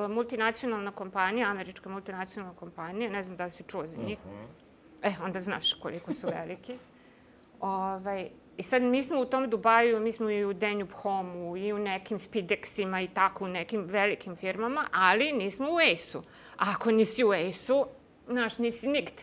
multinacionalna 0.08 0.90
kompanija, 0.90 1.50
američka 1.50 1.90
multinacionalna 1.90 2.56
kompanija, 2.56 3.10
ne 3.10 3.22
znam 3.22 3.36
da 3.36 3.44
li 3.44 3.50
si 3.50 3.62
čuo 3.62 3.86
za 3.86 3.96
njih. 3.96 4.18
Uh 4.24 4.32
mhm. 4.32 4.40
-huh. 4.40 4.64
E, 5.02 5.12
onda 5.24 5.40
znaš 5.40 5.72
koliko 5.72 6.12
su 6.12 6.26
veliki. 6.26 6.78
ovaj, 7.60 8.30
I 8.56 8.62
sad 8.62 8.82
mi 8.82 9.02
smo 9.02 9.20
u 9.20 9.24
tom 9.24 9.50
Dubaju, 9.50 10.00
mi 10.00 10.12
smo 10.12 10.30
i 10.30 10.44
u 10.44 10.52
Danube 10.52 10.92
Home-u 10.92 11.56
i 11.56 11.72
u 11.72 11.78
nekim 11.78 12.18
Spidexima 12.18 13.04
i 13.04 13.08
tako 13.08 13.44
u 13.44 13.48
nekim 13.48 13.84
velikim 13.84 14.36
firmama, 14.36 14.86
ali 14.92 15.32
nismo 15.32 15.68
u 15.70 15.76
ACE-u. 15.76 16.22
Ako 16.56 16.90
nisi 16.90 17.24
u 17.24 17.30
ACE-u, 17.30 17.86
znaš, 18.28 18.58
nisi 18.58 18.88
nigde. 18.88 19.22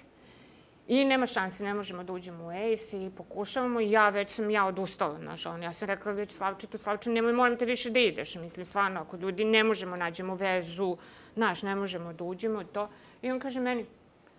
I 0.92 1.06
nema 1.06 1.26
šanse, 1.26 1.64
ne 1.64 1.74
možemo 1.74 2.04
da 2.04 2.14
uđemo 2.14 2.46
u 2.46 2.50
ACE 2.50 3.06
i 3.06 3.10
pokušavamo 3.10 3.80
i 3.80 3.92
ja 3.92 4.10
već 4.10 4.32
sam 4.32 4.50
ja 4.50 4.66
odustala, 4.66 5.20
znaš, 5.20 5.46
on, 5.46 5.64
ja 5.64 5.74
sam 5.74 5.88
rekla 5.88 6.12
već 6.12 6.32
Slavčitu, 6.32 6.78
Slavčitu, 6.78 7.12
nemoj, 7.12 7.34
molim 7.34 7.58
te 7.58 7.66
više 7.66 7.90
da 7.90 8.00
ideš. 8.00 8.36
Mislim, 8.36 8.66
stvarno, 8.66 9.02
ako 9.02 9.18
ljudi 9.18 9.46
ne 9.46 9.64
možemo, 9.64 9.96
nađemo 9.96 10.36
vezu, 10.36 10.98
znaš, 11.36 11.64
ne 11.64 11.76
možemo 11.76 12.14
da 12.14 12.24
uđemo 12.24 12.64
to. 12.64 12.90
I 13.22 13.32
on 13.32 13.40
kaže 13.40 13.62
meni, 13.62 13.86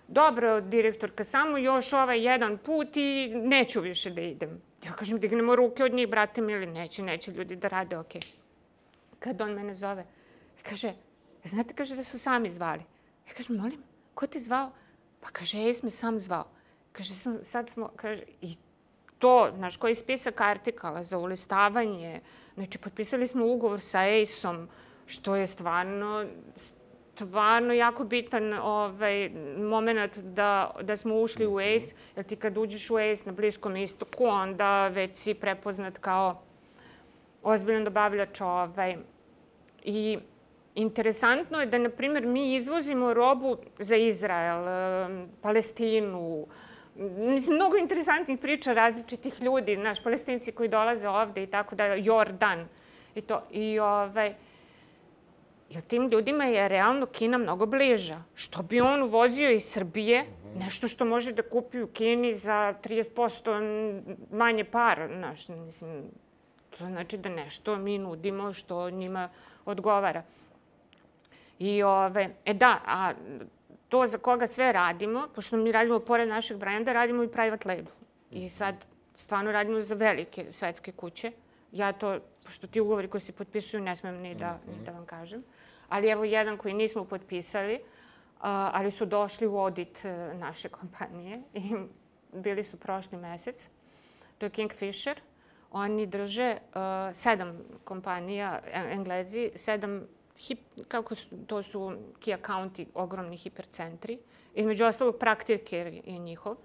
dobro, 0.08 0.60
direktorka, 0.60 1.24
samo 1.24 1.58
još 1.58 1.92
ovaj 1.92 2.20
jedan 2.26 2.58
put 2.58 2.96
i 2.96 3.32
neću 3.34 3.80
više 3.80 4.10
da 4.10 4.20
idem. 4.20 4.60
Ja 4.84 4.92
kažem, 4.92 5.20
dignemo 5.20 5.56
ruke 5.56 5.84
od 5.84 5.94
njih, 5.94 6.08
brate 6.08 6.40
mi, 6.40 6.52
ili 6.52 6.66
neće, 6.66 7.02
neće 7.02 7.32
ljudi 7.32 7.56
da 7.56 7.68
rade, 7.68 7.98
okej. 7.98 8.20
Okay. 8.20 8.34
Kad 9.18 9.40
on 9.40 9.52
mene 9.52 9.74
zove, 9.74 10.04
kaže, 10.62 10.92
znate, 11.44 11.74
kaže 11.74 11.96
da 11.96 12.04
su 12.04 12.18
sami 12.18 12.50
zvali. 12.50 12.84
Ja 13.28 13.34
kažem, 13.34 13.56
molim, 13.56 13.82
ko 14.14 14.26
te 14.26 14.40
zvao? 14.40 14.72
Pa 15.22 15.30
kaže, 15.30 15.58
Ejs 15.58 15.82
me 15.82 15.90
sam 15.90 16.18
zvao. 16.18 16.44
Kaže, 16.92 17.14
sam, 17.14 17.38
sad 17.42 17.70
smo, 17.70 17.90
kaže, 17.96 18.22
i 18.40 18.56
to, 19.18 19.50
znaš, 19.56 19.76
koji 19.76 19.94
spisak 19.94 20.40
artikala 20.40 21.02
za 21.02 21.18
ulistavanje, 21.18 22.20
znači, 22.54 22.78
potpisali 22.78 23.26
smo 23.26 23.46
ugovor 23.46 23.80
sa 23.80 24.04
Ejsom, 24.04 24.68
što 25.06 25.36
je 25.36 25.46
stvarno 25.46 26.26
stvarno 27.16 27.74
jako 27.74 28.04
bitan 28.04 28.52
ovaj, 28.52 29.30
moment 29.58 30.18
da, 30.18 30.70
da 30.82 30.96
smo 30.96 31.20
ušli 31.20 31.46
u 31.46 31.58
ACE, 31.58 31.94
jer 32.16 32.24
ti 32.24 32.36
kad 32.36 32.58
uđeš 32.58 32.90
u 32.90 32.96
ACE 32.96 33.22
na 33.26 33.32
Bliskom 33.32 33.76
istoku, 33.76 34.24
onda 34.26 34.88
već 34.88 35.16
si 35.16 35.34
prepoznat 35.34 35.98
kao 35.98 36.42
ozbiljan 37.42 37.84
dobavljač. 37.84 38.40
Ovaj. 38.40 38.96
I 39.84 40.18
interesantno 40.74 41.60
je 41.60 41.66
da, 41.66 41.78
na 41.78 41.90
primjer, 41.90 42.26
mi 42.26 42.54
izvozimo 42.54 43.14
robu 43.14 43.56
za 43.78 43.96
Izrael, 43.96 44.64
Palestinu, 45.42 46.46
Mislim, 47.16 47.56
mnogo 47.56 47.76
interesantnih 47.76 48.38
priča 48.38 48.72
različitih 48.72 49.42
ljudi, 49.42 49.76
naš 49.76 50.02
palestinci 50.02 50.52
koji 50.52 50.68
dolaze 50.68 51.08
ovde 51.08 51.42
i 51.42 51.46
tako 51.46 51.74
da, 51.74 51.84
Jordan 51.84 52.68
i 53.14 53.20
to. 53.20 53.42
I 53.50 53.78
ovaj, 53.78 54.34
Jer 55.72 55.82
tim 55.82 56.08
ljudima 56.08 56.44
je 56.44 56.68
realno 56.68 57.06
Kina 57.06 57.38
mnogo 57.38 57.66
bliža. 57.66 58.22
Što 58.34 58.62
bi 58.62 58.80
on 58.80 59.02
uvozio 59.02 59.50
iz 59.50 59.64
Srbije, 59.64 60.26
nešto 60.56 60.88
što 60.88 61.04
može 61.04 61.32
da 61.32 61.42
kupi 61.42 61.80
u 61.80 61.86
Kini 61.86 62.34
za 62.34 62.74
30% 62.84 64.02
manje 64.30 64.64
para, 64.64 65.08
znaš, 65.08 65.48
mislim, 65.48 66.02
to 66.70 66.84
znači 66.84 67.18
da 67.18 67.28
nešto 67.28 67.76
mi 67.76 67.98
nudimo 67.98 68.52
što 68.52 68.90
njima 68.90 69.28
odgovara. 69.64 70.22
I 71.62 71.82
ove, 71.82 72.28
e 72.44 72.54
da, 72.54 72.80
a 72.86 73.12
to 73.88 74.06
za 74.06 74.18
koga 74.18 74.46
sve 74.46 74.72
radimo, 74.72 75.28
pošto 75.34 75.56
mi 75.56 75.72
radimo 75.72 76.00
pored 76.00 76.28
našeg 76.28 76.56
brenda, 76.56 76.92
radimo 76.92 77.22
i 77.22 77.28
private 77.28 77.68
label. 77.68 77.92
I 78.30 78.48
sad 78.48 78.86
stvarno 79.16 79.52
radimo 79.52 79.80
za 79.80 79.94
velike 79.94 80.46
svetske 80.52 80.92
kuće. 80.92 81.32
Ja 81.72 81.92
to, 81.92 82.18
pošto 82.44 82.66
ti 82.66 82.80
ugovori 82.80 83.08
koji 83.08 83.20
se 83.20 83.32
potpisuju, 83.32 83.82
ne 83.82 83.96
smem 83.96 84.16
ni 84.20 84.34
da, 84.34 84.58
ni 84.66 84.84
da 84.84 84.92
vam 84.92 85.06
kažem 85.06 85.42
ali 85.92 86.08
evo 86.08 86.24
jedan 86.24 86.56
koji 86.56 86.74
nismo 86.74 87.04
potpisali, 87.04 87.80
ali 88.40 88.90
su 88.90 89.06
došli 89.06 89.46
u 89.46 89.58
audit 89.58 90.04
e, 90.04 90.34
naše 90.34 90.68
kompanije 90.68 91.42
i 91.54 91.72
bili 92.32 92.64
su 92.64 92.76
prošli 92.76 93.18
mesec. 93.18 93.68
To 94.38 94.46
je 94.46 94.50
Kingfisher. 94.50 95.20
Oni 95.70 96.06
drže 96.06 96.56
uh, 96.56 96.80
sedam 97.14 97.58
kompanija, 97.84 98.60
e, 98.66 98.92
Englezi, 98.92 99.50
sedam, 99.56 100.06
hip, 100.46 100.58
kako 100.88 101.14
su, 101.14 101.28
to 101.46 101.62
su 101.62 101.78
key 102.24 102.34
accounti, 102.34 102.86
ogromni 102.94 103.36
hipercentri. 103.36 104.18
Između 104.54 104.84
ostalog, 104.84 105.16
Praktirker 105.18 105.86
je 105.86 106.18
njihov. 106.18 106.56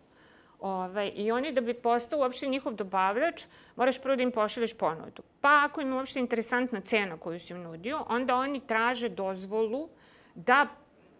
Ovaj, 0.59 1.11
I 1.15 1.31
oni 1.31 1.51
da 1.51 1.61
bi 1.61 1.73
postao 1.73 2.19
uopšte 2.19 2.47
njihov 2.47 2.73
dobavljač, 2.73 3.43
moraš 3.75 4.01
prvo 4.01 4.15
da 4.15 4.23
im 4.23 4.31
pošalješ 4.31 4.73
ponudu. 4.77 5.23
Pa 5.41 5.61
ako 5.65 5.81
im 5.81 5.93
uopšte 5.93 6.19
interesantna 6.19 6.81
cena 6.81 7.17
koju 7.17 7.39
si 7.39 7.53
im 7.53 7.61
nudio, 7.61 8.05
onda 8.09 8.35
oni 8.35 8.59
traže 8.67 9.09
dozvolu 9.09 9.89
da 10.35 10.67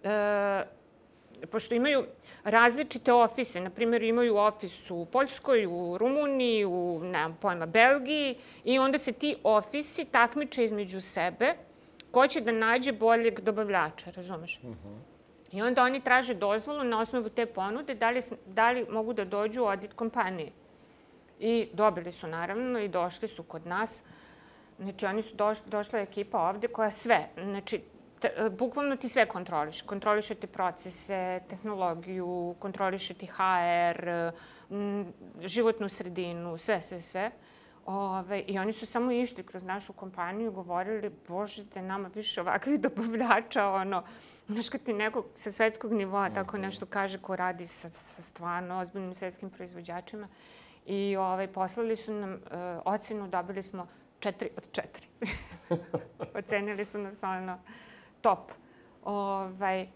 e, 0.03 0.66
pošto 1.51 1.76
imaju 1.76 2.05
različite 2.43 3.14
ofise, 3.14 3.62
na 3.62 3.70
primjer 3.70 4.03
imaju 4.03 4.38
ofis 4.38 4.91
u 4.91 5.05
Poljskoj, 5.05 5.66
u 5.66 5.97
Rumuniji, 5.97 6.66
u, 6.66 6.99
nemam 7.03 7.38
pojma, 7.41 7.66
Belgiji 7.66 8.36
i 8.64 8.80
onda 8.80 8.97
se 8.97 9.12
ti 9.12 9.36
ofisi 9.43 10.05
takmiče 10.05 10.66
između 10.66 11.01
sebe 11.01 11.66
ko 12.18 12.28
će 12.28 12.41
da 12.41 12.51
nađe 12.51 12.91
boljeg 12.91 13.39
dobavljača, 13.39 14.11
razumeš? 14.15 14.59
Uh. 14.63 14.70
-huh. 14.70 14.97
I 15.51 15.61
onda 15.61 15.84
oni 15.84 15.99
traže 16.01 16.34
dozvolu 16.34 16.84
na 16.84 16.99
osnovu 16.99 17.30
te 17.30 17.45
ponude 17.45 17.95
da 17.95 18.09
li, 18.09 18.22
da 18.45 18.72
li 18.72 18.86
mogu 18.89 19.13
da 19.13 19.26
dođu 19.26 19.63
u 19.63 19.68
audit 19.68 19.93
kompanije. 19.93 20.51
I 21.39 21.68
dobili 21.74 22.11
su 22.11 22.28
naravno 22.28 22.80
i 22.80 22.88
došli 22.88 23.28
su 23.28 23.43
kod 23.43 23.68
nas. 23.68 24.03
Znači 24.80 25.05
oni 25.05 25.22
su 25.22 25.36
došli, 25.36 25.70
došla 25.70 25.99
ekipa 25.99 26.49
ovde 26.49 26.68
koja 26.68 26.91
sve, 26.91 27.30
znači 27.43 27.82
te, 28.20 28.49
bukvalno 28.51 28.95
ti 28.95 29.09
sve 29.09 29.26
kontroliš. 29.26 29.82
Kontroliše 29.82 30.36
ti 30.36 30.47
procese, 30.47 31.41
tehnologiju, 31.49 32.55
kontroliše 32.59 33.13
ti 33.13 33.26
HR, 33.28 34.09
m, 34.72 35.13
životnu 35.41 35.89
sredinu, 35.89 36.57
sve, 36.57 36.82
sve, 36.82 37.01
sve. 37.01 37.32
Ove, 37.88 38.40
I 38.40 38.60
oni 38.60 38.74
su 38.74 38.86
samo 38.86 39.12
išli 39.12 39.44
kroz 39.44 39.64
našu 39.64 39.94
kompaniju 39.94 40.52
i 40.52 40.54
govorili, 40.54 41.12
bože, 41.28 41.64
da 41.64 41.82
nama 41.82 42.10
više 42.16 42.42
ovakvih 42.42 42.80
dobavljača, 42.80 43.68
ono, 43.68 44.04
Znaš, 44.48 44.70
kad 44.70 44.84
ti 44.84 44.94
neko 44.94 45.26
sa 45.36 45.52
svetskog 45.52 45.94
nivoa 45.94 46.30
tako 46.30 46.58
mhm. 46.58 46.66
nešto 46.66 46.86
kaže 46.86 47.18
ko 47.18 47.36
radi 47.36 47.68
sa, 47.68 47.90
sa 47.90 48.22
stvarno 48.22 48.80
ozbiljnim 48.80 49.16
svetskim 49.16 49.50
proizvođačima 49.50 50.28
i 50.86 51.16
ovaj, 51.16 51.48
poslali 51.48 51.96
su 51.96 52.14
nam 52.14 52.34
uh, 52.34 52.40
ocenu, 52.86 53.28
dobili 53.28 53.64
smo 53.64 53.88
četiri 54.20 54.50
od 54.58 54.72
četiri. 54.72 55.08
Ocenili 56.40 56.86
su 56.86 56.98
nas 56.98 57.24
ono 57.24 57.60
top. 58.22 58.52
Ovaj, 59.04 59.88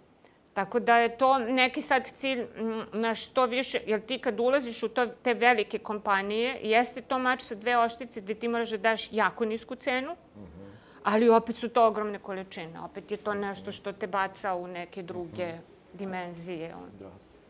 tako 0.54 0.80
da 0.80 0.97
je 0.97 1.18
to 1.18 1.39
neki 1.39 1.82
sad 1.82 2.12
cilj 2.16 2.45
na 2.93 3.16
što 3.16 3.45
više, 3.45 3.80
jer 3.86 4.02
ti 4.02 4.20
kad 4.20 4.39
ulaziš 4.39 4.84
u 4.84 4.89
to, 4.89 5.08
te 5.08 5.34
velike 5.34 5.80
kompanije, 5.80 6.60
jeste 6.64 7.02
to 7.02 7.20
mač 7.20 7.41
sa 7.41 7.56
dve 7.56 7.78
oštice 7.78 8.22
gde 8.22 8.34
ti 8.34 8.47
moraš 8.47 8.70
da 8.70 8.78
daš 8.78 9.08
jako 9.12 9.45
nisku 9.45 9.76
cenu, 9.76 10.12
-hmm 10.12 10.62
ali 11.04 11.30
opet 11.30 11.58
su 11.58 11.70
to 11.70 11.88
ogromne 11.88 12.20
količine. 12.20 12.80
Opet 12.80 13.12
je 13.12 13.18
to 13.18 13.34
nešto 13.34 13.72
što 13.72 13.93
te 13.93 14.08
baca 14.08 14.56
u 14.56 14.68
neke 14.68 15.04
druge 15.04 15.45
-hmm. 15.45 15.60
dimenzije. 15.93 16.68
Jasno. 17.02 17.41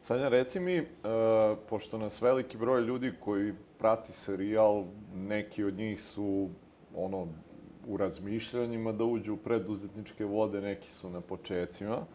Sanja, 0.00 0.28
reci 0.28 0.60
mi, 0.60 0.80
uh, 0.80 0.86
pošto 1.68 1.98
nas 1.98 2.22
veliki 2.22 2.56
broj 2.56 2.80
ljudi 2.80 3.12
koji 3.20 3.54
prati 3.78 4.12
serijal, 4.12 4.84
neki 5.14 5.64
od 5.64 5.74
njih 5.74 6.02
su 6.02 6.48
ono, 6.94 7.28
u 7.86 7.96
razmišljanjima 7.96 8.92
da 8.92 9.04
uđu 9.04 9.34
u 9.34 9.36
preduzetničke 9.36 10.24
vode, 10.24 10.60
neki 10.60 10.90
su 10.90 11.10
na 11.10 11.20
počecima. 11.20 12.06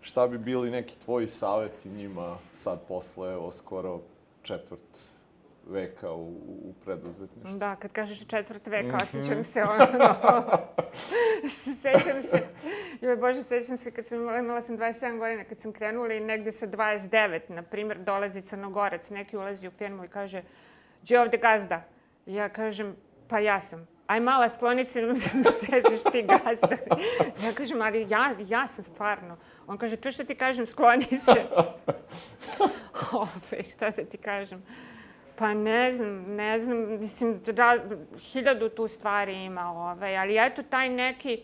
Šta 0.00 0.28
bi 0.28 0.38
bili 0.38 0.70
neki 0.70 0.96
tvoji 1.04 1.26
saveti 1.26 1.88
njima 1.88 2.38
sad 2.52 2.80
posle, 2.88 3.32
evo, 3.32 3.52
skoro 3.52 4.00
četvrt 4.42 4.80
veka 5.68 6.12
u, 6.12 6.28
u 6.64 6.74
preduzetništvu. 6.84 7.58
Da, 7.58 7.76
kad 7.76 7.92
kažeš 7.92 8.26
četvrt 8.26 8.66
veka, 8.66 8.86
mm 8.86 8.90
-hmm. 8.90 9.02
osjećam 9.02 9.44
se 9.44 9.62
ono... 9.62 10.14
sećam 11.82 12.22
se, 12.22 12.46
joj 13.00 13.16
Bože, 13.16 13.42
sećam 13.42 13.76
se 13.76 13.90
kad 13.90 14.06
sam 14.06 14.18
imala, 14.18 14.62
sam 14.62 14.78
27 14.78 15.18
godina, 15.18 15.44
kad 15.44 15.60
sam 15.60 15.72
krenula 15.72 16.14
i 16.14 16.20
negde 16.20 16.52
sa 16.52 16.66
29, 16.66 17.40
na 17.48 17.62
primjer, 17.62 17.98
dolazi 17.98 18.40
crnogorac, 18.40 19.10
neki 19.10 19.36
ulazi 19.36 19.68
u 19.68 19.70
firmu 19.70 20.04
i 20.04 20.08
kaže, 20.08 20.42
gdje 21.02 21.20
ovde 21.20 21.38
gazda? 21.38 21.82
Ja 22.26 22.48
kažem, 22.48 22.96
pa 23.28 23.38
ja 23.38 23.60
sam. 23.60 23.95
Aj 24.06 24.20
mala, 24.20 24.48
skloni 24.48 24.84
se, 24.84 25.02
seziš 25.60 26.02
ti 26.12 26.22
gazda. 26.22 26.76
Ja 27.44 27.52
kažem, 27.54 27.82
ali 27.82 28.06
ja, 28.10 28.32
ja 28.48 28.66
sam 28.66 28.84
stvarno. 28.84 29.36
On 29.66 29.78
kaže, 29.78 29.96
čuš 29.96 30.14
što 30.14 30.24
ti 30.24 30.34
kažem, 30.34 30.66
skloni 30.66 31.04
se. 31.04 31.34
Ove, 33.12 33.62
šta 33.62 33.90
da 33.90 34.04
ti 34.04 34.18
kažem? 34.18 34.62
Pa 35.38 35.54
ne 35.54 35.92
znam, 35.92 36.34
ne 36.34 36.58
znam, 36.58 37.00
mislim, 37.00 37.40
da, 37.46 37.76
hiljadu 38.32 38.68
tu 38.68 38.88
stvari 38.88 39.44
ima, 39.44 39.70
ovaj, 39.70 40.18
ali 40.18 40.46
eto 40.46 40.62
taj 40.62 40.88
neki... 40.88 41.42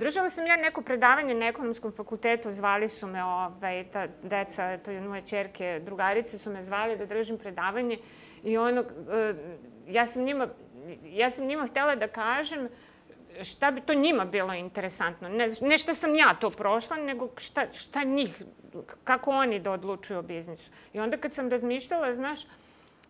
Držala 0.00 0.30
sam 0.30 0.46
ja 0.46 0.56
neko 0.56 0.82
predavanje 0.82 1.34
na 1.34 1.46
ekonomskom 1.46 1.92
fakultetu, 1.92 2.52
zvali 2.52 2.88
su 2.88 3.06
me, 3.06 3.24
ovaj, 3.24 3.84
ta 3.92 4.06
deca, 4.22 4.78
to 4.78 4.90
je 4.90 5.00
moje 5.00 5.22
čerke, 5.22 5.80
drugarice 5.84 6.38
su 6.38 6.50
me 6.50 6.62
zvali 6.62 6.96
da 6.96 7.06
držim 7.06 7.38
predavanje 7.38 7.98
i 8.44 8.56
ono, 8.56 8.80
e, 8.80 9.34
ja 9.88 10.06
sam 10.06 10.24
njima, 10.24 10.48
ja 11.04 11.30
sam 11.30 11.46
njima 11.46 11.66
htela 11.66 11.94
da 11.94 12.08
kažem 12.08 12.68
šta 13.42 13.70
bi 13.70 13.80
to 13.80 13.94
njima 13.94 14.24
bilo 14.24 14.54
interesantno. 14.54 15.28
Ne, 15.28 15.48
ne 15.60 15.78
šta 15.78 15.94
sam 15.94 16.14
ja 16.14 16.34
to 16.40 16.50
prošla, 16.50 16.96
nego 16.96 17.28
šta, 17.36 17.66
šta 17.72 18.04
njih, 18.04 18.42
kako 19.04 19.30
oni 19.30 19.60
da 19.60 19.72
odlučuju 19.72 20.18
o 20.18 20.22
biznisu. 20.22 20.70
I 20.92 21.00
onda 21.00 21.16
kad 21.16 21.34
sam 21.34 21.50
razmišljala, 21.50 22.14
znaš, 22.14 22.40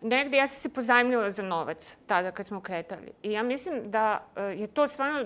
negde 0.01 0.37
ja 0.37 0.47
sam 0.47 0.59
se 0.59 0.75
pozajmljala 0.75 1.31
za 1.31 1.43
novac 1.43 1.97
tada 2.07 2.31
kad 2.31 2.47
smo 2.47 2.61
kretali. 2.61 3.11
I 3.23 3.31
ja 3.31 3.43
mislim 3.43 3.91
da 3.91 4.27
e, 4.35 4.41
je 4.41 4.67
to 4.67 4.87
stvarno, 4.87 5.25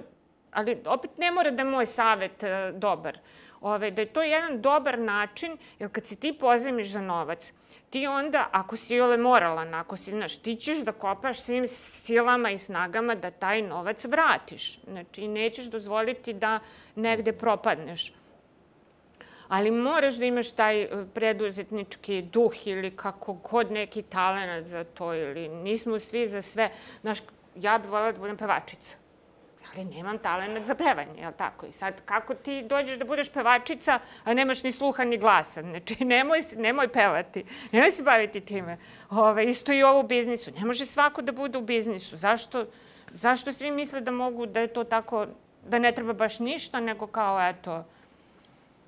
ali 0.52 0.82
opet 0.86 1.18
ne 1.18 1.32
mora 1.32 1.52
da 1.52 1.62
je 1.62 1.70
moj 1.70 1.86
savet 1.86 2.44
e, 2.44 2.72
dobar. 2.76 3.20
Ove, 3.62 3.92
da 3.92 4.02
je 4.02 4.14
to 4.14 4.22
jedan 4.22 4.62
dobar 4.62 5.00
način, 5.00 5.58
jer 5.80 5.92
kad 5.92 6.06
se 6.06 6.16
ti 6.16 6.34
pozajmiš 6.40 6.92
za 6.92 7.02
novac, 7.02 7.54
ti 7.90 8.08
onda, 8.08 8.50
ako 8.52 8.78
si 8.78 8.96
jole 8.96 9.18
moralan, 9.18 9.74
ako 9.74 9.98
si, 9.98 10.12
znaš, 10.12 10.38
ti 10.38 10.56
ćeš 10.56 10.78
da 10.78 10.92
kopaš 10.92 11.40
svim 11.42 11.68
silama 11.68 12.52
i 12.52 12.60
snagama 12.60 13.16
da 13.16 13.32
taj 13.32 13.62
novac 13.62 14.06
vratiš. 14.06 14.80
Znači, 14.88 15.28
nećeš 15.28 15.66
dozvoliti 15.66 16.34
da 16.34 16.60
negde 16.96 17.32
propadneš. 17.34 18.14
Ali 19.48 19.72
moraš 19.72 20.16
da 20.16 20.26
imaš 20.26 20.52
taj 20.52 20.82
e, 20.82 20.90
preduzetnički 21.14 22.22
duh 22.22 22.68
ili 22.68 22.96
kako 22.96 23.34
god 23.34 23.72
neki 23.72 24.02
talent 24.02 24.68
za 24.68 24.84
to 24.84 25.14
ili 25.14 25.48
nismo 25.48 26.00
svi 26.00 26.28
za 26.28 26.42
sve. 26.42 26.70
Znaš, 27.02 27.20
ja 27.56 27.78
bih 27.78 27.90
voljela 27.90 28.12
da 28.12 28.20
budem 28.20 28.38
pevačica 28.38 28.98
ali 29.76 29.86
nemam 29.86 30.18
talent 30.18 30.66
za 30.66 30.76
pevanje, 30.76 31.22
jel 31.22 31.32
tako? 31.38 31.66
I 31.66 31.72
sad, 31.72 32.02
kako 32.06 32.36
ti 32.36 32.64
dođeš 32.64 32.98
da 32.98 33.06
budeš 33.06 33.30
pevačica, 33.30 34.00
a 34.24 34.34
nemaš 34.34 34.64
ni 34.64 34.72
sluha 34.72 35.04
ni 35.04 35.18
glasa? 35.18 35.62
Znači, 35.62 36.06
nemoj, 36.06 36.40
nemoj 36.58 36.88
pevati, 36.88 37.46
nemoj 37.72 37.92
se 37.92 38.04
baviti 38.04 38.42
time. 38.42 38.78
Ove, 39.10 39.46
isto 39.46 39.74
i 39.74 39.84
ovo 39.84 40.00
u 40.00 40.08
biznisu. 40.08 40.52
Ne 40.60 40.66
može 40.66 40.86
svako 40.86 41.22
da 41.22 41.32
bude 41.32 41.58
u 41.58 41.62
biznisu. 41.62 42.18
Zašto, 42.18 42.66
zašto 43.12 43.52
svi 43.52 43.72
misle 43.72 44.02
da 44.02 44.12
mogu, 44.12 44.46
da 44.46 44.60
je 44.60 44.68
to 44.68 44.84
tako, 44.84 45.28
da 45.68 45.80
ne 45.80 45.92
treba 45.92 46.14
baš 46.14 46.40
ništa, 46.40 46.80
nego 46.80 47.08
kao, 47.08 47.50
eto, 47.50 47.86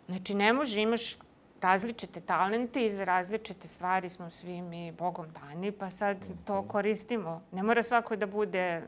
znači, 0.07 0.33
ne 0.33 0.53
može, 0.53 0.81
imaš 0.81 1.17
različite 1.61 2.21
talente 2.21 2.85
i 2.85 2.91
za 2.91 3.03
različite 3.03 3.67
stvari 3.67 4.09
smo 4.09 4.29
svi 4.29 4.61
mi 4.61 4.91
Bogom 4.91 5.25
dani, 5.41 5.71
pa 5.71 5.89
sad 5.89 6.17
to 6.45 6.59
mhm. 6.59 6.67
koristimo. 6.67 7.41
Ne 7.51 7.63
mora 7.63 7.83
svako 7.83 8.15
da 8.15 8.25
bude 8.25 8.81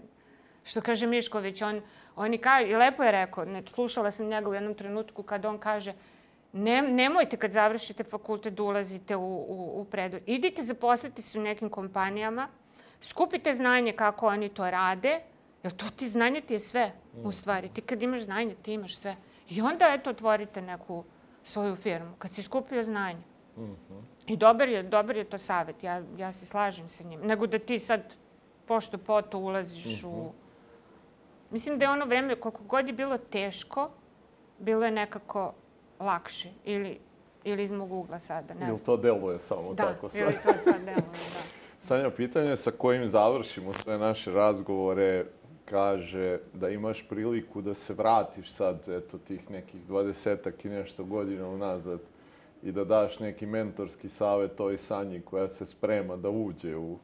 Što 0.63 0.81
kaže 0.81 1.07
Mišković, 1.07 1.61
on, 1.61 1.81
oni 2.15 2.37
kaže, 2.37 2.69
i 2.69 2.75
lepo 2.75 3.03
je 3.03 3.11
rekao, 3.11 3.45
ne, 3.45 3.63
slušala 3.67 4.11
sam 4.11 4.27
njega 4.27 4.49
u 4.49 4.53
jednom 4.53 4.73
trenutku 4.75 5.23
kad 5.23 5.45
on 5.45 5.57
kaže, 5.57 5.93
ne, 6.53 6.81
nemojte 6.81 7.37
kad 7.37 7.51
završite 7.51 8.03
fakultet 8.03 8.53
da 8.53 8.63
ulazite 8.63 9.15
u, 9.15 9.21
u, 9.21 9.81
u 9.81 9.85
predu. 9.85 10.17
Idite 10.25 10.63
zaposliti 10.63 11.21
se 11.21 11.39
u 11.39 11.41
nekim 11.41 11.69
kompanijama, 11.69 12.47
skupite 13.01 13.53
znanje 13.53 13.91
kako 13.91 14.27
oni 14.27 14.49
to 14.49 14.71
rade, 14.71 15.19
jer 15.63 15.73
to 15.73 15.85
ti 15.89 16.07
znanje 16.07 16.41
ti 16.41 16.53
je 16.53 16.59
sve, 16.59 16.91
u 17.23 17.27
mm. 17.27 17.31
stvari. 17.31 17.69
Ti 17.69 17.81
kad 17.81 18.03
imaš 18.03 18.21
znanje, 18.21 18.55
ti 18.61 18.73
imaš 18.73 18.95
sve. 18.95 19.15
I 19.49 19.61
onda, 19.61 19.93
eto, 19.93 20.09
otvorite 20.09 20.61
neku 20.61 21.03
svoju 21.43 21.75
firmu, 21.75 22.11
kad 22.19 22.31
si 22.31 22.43
skupio 22.43 22.83
znanje. 22.83 23.21
Mm 23.57 23.61
-hmm. 23.61 24.01
I 24.27 24.37
dobar 24.37 24.69
je, 24.69 24.83
dobar 24.83 25.17
je 25.17 25.23
to 25.23 25.37
savjet, 25.37 25.83
ja, 25.83 26.01
ja 26.17 26.31
se 26.31 26.45
slažem 26.45 26.89
sa 26.89 27.03
njim. 27.03 27.21
Nego 27.21 27.47
da 27.47 27.59
ti 27.59 27.79
sad 27.79 28.01
pošto 28.65 28.97
poto 28.97 29.37
ulaziš 29.37 30.03
mm 30.03 30.07
-hmm. 30.07 30.07
u 30.07 30.23
mhm. 30.23 30.40
Mislim 31.51 31.79
da 31.79 31.85
je 31.85 31.91
ono 31.91 32.05
vreme, 32.05 32.35
koliko 32.35 32.63
god 32.63 32.87
je 32.87 32.93
bilo 32.93 33.17
teško, 33.17 33.89
bilo 34.59 34.85
je 34.85 34.91
nekako 34.91 35.53
lakše. 35.99 36.49
Ili, 36.65 36.99
ili 37.43 37.63
iz 37.63 37.71
mog 37.71 37.91
ugla 37.91 38.19
sada, 38.19 38.53
ne 38.53 38.59
znam. 38.59 38.69
Ili 38.69 38.79
to 38.79 38.97
deluje 38.97 39.39
samo 39.39 39.73
da, 39.73 39.93
tako 39.93 40.09
sad? 40.09 40.19
Da, 40.19 40.25
ili 40.25 40.33
to 40.43 40.63
sad 40.63 40.79
deluje, 40.79 40.95
da. 40.95 41.41
Sanja, 41.85 42.09
pitanje 42.09 42.55
sa 42.55 42.71
kojim 42.71 43.07
završimo 43.07 43.73
sve 43.73 43.97
naše 43.97 44.31
razgovore 44.31 45.25
kaže 45.65 46.39
da 46.53 46.69
imaš 46.69 47.07
priliku 47.09 47.61
da 47.61 47.73
se 47.73 47.93
vratiš 47.93 48.51
sad, 48.51 48.89
eto, 48.89 49.17
tih 49.17 49.51
nekih 49.51 49.81
dvadesetak 49.87 50.65
i 50.65 50.69
nešto 50.69 51.03
godina 51.03 51.47
unazad 51.47 51.99
i 52.63 52.71
da 52.71 52.83
daš 52.83 53.19
neki 53.19 53.45
mentorski 53.45 54.09
savet 54.09 54.55
toj 54.55 54.77
Sanji 54.77 55.21
koja 55.21 55.47
se 55.47 55.65
sprema 55.65 56.17
da 56.17 56.29
uđe 56.29 56.77
u 56.77 56.97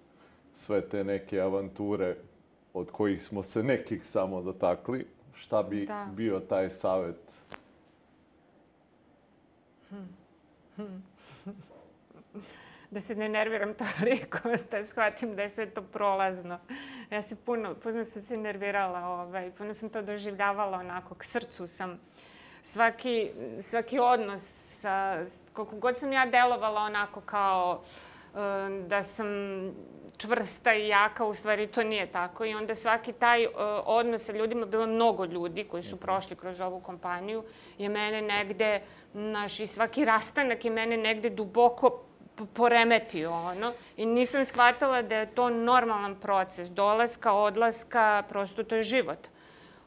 sve 0.53 0.81
te 0.89 1.03
neke 1.03 1.39
avanture 1.39 2.15
od 2.77 2.91
kojih 2.91 3.23
smo 3.23 3.43
se 3.43 3.63
nekih 3.63 4.05
samo 4.05 4.41
dotakli, 4.41 5.07
šta 5.35 5.63
bi 5.63 5.85
da. 5.85 6.07
bio 6.15 6.39
taj 6.39 6.69
savet? 6.69 7.19
Hmm. 9.89 10.07
Hmm. 11.43 11.55
da 12.91 13.01
se 13.01 13.15
ne 13.15 13.29
nerviram 13.29 13.73
toliko, 13.73 14.37
da 14.71 14.85
shvatim 14.85 15.35
da 15.35 15.41
je 15.41 15.49
sve 15.49 15.65
to 15.65 15.81
prolazno. 15.81 16.59
Ja 17.09 17.21
se 17.21 17.35
puno, 17.35 17.75
puno 17.75 18.05
sam 18.05 18.21
se 18.21 18.37
nervirala, 18.37 18.99
ovaj, 18.99 19.51
puno 19.51 19.73
sam 19.73 19.89
to 19.89 20.01
doživljavala 20.01 20.77
onako, 20.77 21.15
k 21.15 21.23
srcu 21.23 21.67
sam. 21.67 21.99
Svaki, 22.61 23.31
svaki 23.61 23.99
odnos, 23.99 24.43
sa, 24.81 25.25
koliko 25.53 25.75
god 25.75 25.97
sam 25.97 26.13
ja 26.13 26.25
delovala 26.25 26.81
onako 26.81 27.21
kao 27.21 27.81
uh, 28.33 28.39
da 28.87 29.03
sam 29.03 29.27
čvrsta 30.17 30.73
i 30.73 30.87
jaka, 30.87 31.25
u 31.25 31.33
stvari 31.33 31.67
to 31.67 31.83
nije 31.83 32.11
tako. 32.11 32.45
I 32.45 32.53
onda 32.53 32.75
svaki 32.75 33.13
taj 33.13 33.45
uh, 33.45 33.51
odnos 33.85 34.23
sa 34.23 34.33
ljudima, 34.33 34.65
bilo 34.65 34.87
mnogo 34.87 35.25
ljudi 35.25 35.63
koji 35.63 35.83
su 35.83 35.95
mhm. 35.95 36.01
prošli 36.01 36.35
kroz 36.35 36.61
ovu 36.61 36.79
kompaniju, 36.79 37.43
je 37.77 37.89
mene 37.89 38.21
negde, 38.21 38.81
naš, 39.13 39.59
i 39.59 39.67
svaki 39.67 40.05
rastanak 40.05 40.65
je 40.65 40.71
mene 40.71 40.97
negde 40.97 41.29
duboko 41.29 42.03
poremetio 42.53 43.31
ono 43.31 43.73
i 43.97 44.05
nisam 44.05 44.45
shvatala 44.45 45.01
da 45.01 45.15
je 45.15 45.35
to 45.35 45.49
normalan 45.49 46.15
proces 46.15 46.69
dolaska, 46.69 47.33
odlaska, 47.33 48.23
prosto 48.29 48.63
to 48.63 48.75
je 48.75 48.83
život. 48.83 49.27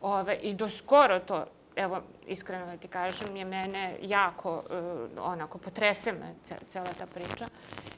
Ove, 0.01 0.35
I 0.35 0.55
do 0.55 0.69
skoro 0.69 1.19
to 1.19 1.47
evo, 1.77 2.03
iskreno 2.27 2.67
da 2.67 2.77
ti 2.77 2.89
kažem, 2.89 3.37
je 3.37 3.45
mene 3.45 3.99
jako, 4.03 4.63
uh, 5.17 5.25
onako, 5.25 5.59
potrese 5.59 6.13
me 6.13 6.35
cela 6.69 6.93
ta 6.99 7.07
priča. 7.07 7.47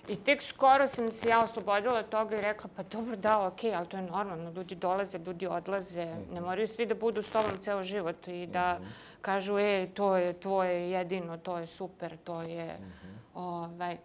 I 0.09 0.16
tek 0.16 0.43
skoro 0.43 0.89
sam 0.89 1.12
se 1.12 1.29
ja 1.29 1.43
oslobodila 1.43 1.99
od 1.99 2.09
toga 2.09 2.37
i 2.37 2.41
rekla, 2.41 2.70
pa 2.77 2.83
dobro, 2.83 3.16
da, 3.16 3.47
okej, 3.47 3.70
okay, 3.70 3.77
ali 3.77 3.87
to 3.87 3.97
je 3.97 4.03
normalno, 4.03 4.51
ljudi 4.51 4.75
dolaze, 4.75 5.18
ljudi 5.18 5.47
odlaze, 5.47 6.14
ne 6.33 6.41
moraju 6.41 6.68
svi 6.68 6.87
da 6.87 6.95
budu 6.95 7.23
s 7.23 7.31
tobom 7.31 7.59
ceo 7.61 7.83
život 7.83 8.29
i 8.29 8.47
da 8.47 8.79
-hmm. 8.81 8.87
kažu, 9.20 9.59
e, 9.59 9.89
to 9.95 10.16
je 10.16 10.33
tvoje 10.33 10.91
jedino, 10.91 11.39
to 11.39 11.59
je 11.59 11.66
super, 11.66 12.16
to 12.25 12.43
je, 12.43 12.79
-hmm. 12.79 13.14
ovaj, 13.35 13.99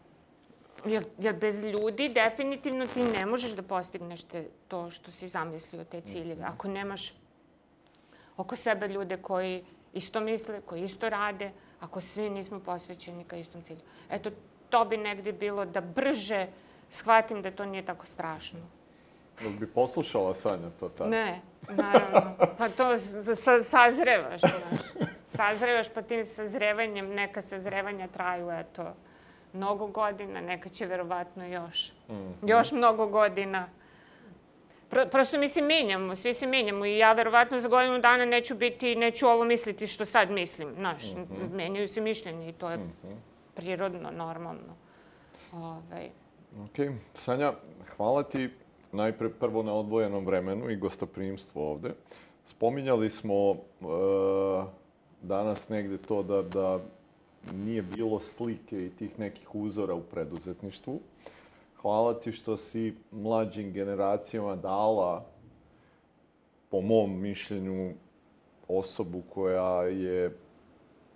jer, 0.85 1.05
jer 1.17 1.35
bez 1.35 1.63
ljudi 1.63 2.09
definitivno 2.09 2.87
ti 2.87 3.03
ne 3.03 3.25
možeš 3.25 3.51
da 3.51 3.61
postigneš 3.61 4.23
te, 4.23 4.47
to 4.67 4.91
što 4.91 5.11
si 5.11 5.27
zamislio, 5.27 5.83
te 5.83 6.01
ciljeve. 6.01 6.41
Mhm. 6.41 6.53
Ako 6.53 6.67
nemaš 6.67 7.13
oko 8.37 8.55
sebe 8.55 8.87
ljude 8.87 9.17
koji 9.17 9.63
isto 9.93 10.19
misle, 10.19 10.61
koji 10.61 10.83
isto 10.83 11.09
rade, 11.09 11.51
ako 11.79 12.01
svi 12.01 12.29
nismo 12.29 12.59
posvećeni 12.59 13.23
ka 13.23 13.35
istom 13.35 13.61
cilju. 13.61 13.81
Eto, 14.09 14.29
to 14.69 14.85
bi 14.85 14.97
negde 14.97 15.31
bilo 15.31 15.65
da 15.65 15.81
brže 15.81 16.47
shvatim 16.89 17.41
da 17.41 17.51
to 17.51 17.65
nije 17.65 17.85
tako 17.85 18.05
strašno. 18.05 18.59
Jel 19.41 19.51
bi 19.59 19.67
poslušala 19.67 20.33
Sanja 20.33 20.69
to 20.79 20.89
tada? 20.89 21.09
Ne, 21.09 21.41
naravno. 21.69 22.35
Pa 22.57 22.69
to 22.69 22.97
sa, 22.97 23.63
sazrevaš, 23.63 24.39
znaš. 24.39 24.79
Sazrevaš, 25.25 25.87
pa 25.93 26.01
tim 26.01 26.25
sazrevanjem, 26.25 27.09
neka 27.09 27.41
sazrevanja 27.41 28.07
traju, 28.07 28.51
eto, 28.51 28.93
mnogo 29.53 29.87
godina, 29.87 30.41
neka 30.41 30.69
će 30.69 30.85
verovatno 30.85 31.47
još. 31.47 31.93
Mm 32.09 32.13
-hmm. 32.13 32.49
Još 32.49 32.71
mnogo 32.71 33.07
godina. 33.07 33.69
Pro, 34.89 35.05
prosto 35.11 35.37
mi 35.37 35.47
se 35.47 35.61
menjamo, 35.61 36.15
svi 36.15 36.33
se 36.33 36.47
menjamo 36.47 36.85
i 36.85 36.97
ja 36.97 37.13
verovatno 37.13 37.59
za 37.59 37.67
godinu 37.67 37.99
dana 37.99 38.25
neću 38.25 38.55
biti, 38.55 38.95
neću 38.95 39.27
ovo 39.27 39.45
misliti 39.45 39.87
što 39.87 40.05
sad 40.05 40.31
mislim, 40.31 40.73
znaš, 40.73 41.03
mm 41.03 41.19
-hmm. 41.19 41.53
menjaju 41.53 41.87
se 41.87 42.01
mišljenje 42.01 42.49
i 42.49 42.53
to 42.53 42.69
je 42.69 42.77
mm 42.77 42.93
-hmm. 43.03 43.15
prirodno, 43.55 44.11
normalno. 44.11 44.75
Ovaj. 45.53 46.09
Ok, 46.63 46.95
Sanja, 47.13 47.53
hvala 47.97 48.23
ti 48.23 48.49
najpre 48.91 49.29
prvo 49.29 49.63
na 49.63 49.73
odvojenom 49.73 50.25
vremenu 50.25 50.69
i 50.69 50.75
gostoprimstvu 50.75 51.61
ovde. 51.61 51.93
Spominjali 52.45 53.09
smo 53.09 53.49
uh, 53.51 53.57
danas 55.21 55.69
negde 55.69 55.97
to 55.97 56.23
da, 56.23 56.41
da 56.41 56.79
nije 57.53 57.81
bilo 57.81 58.19
slike 58.19 58.85
i 58.85 58.89
tih 58.89 59.19
nekih 59.19 59.55
uzora 59.55 59.93
u 59.93 60.01
preduzetništvu. 60.01 60.93
Uh, 60.93 61.01
hvala 61.87 62.13
ti 62.19 62.31
što 62.31 62.57
si 62.57 62.93
mlađim 63.11 63.71
generacijama 63.71 64.55
dala, 64.55 65.25
po 66.69 66.81
mom 66.81 67.21
mišljenju, 67.21 67.93
osobu 68.67 69.21
koja 69.29 69.83
je 69.83 70.37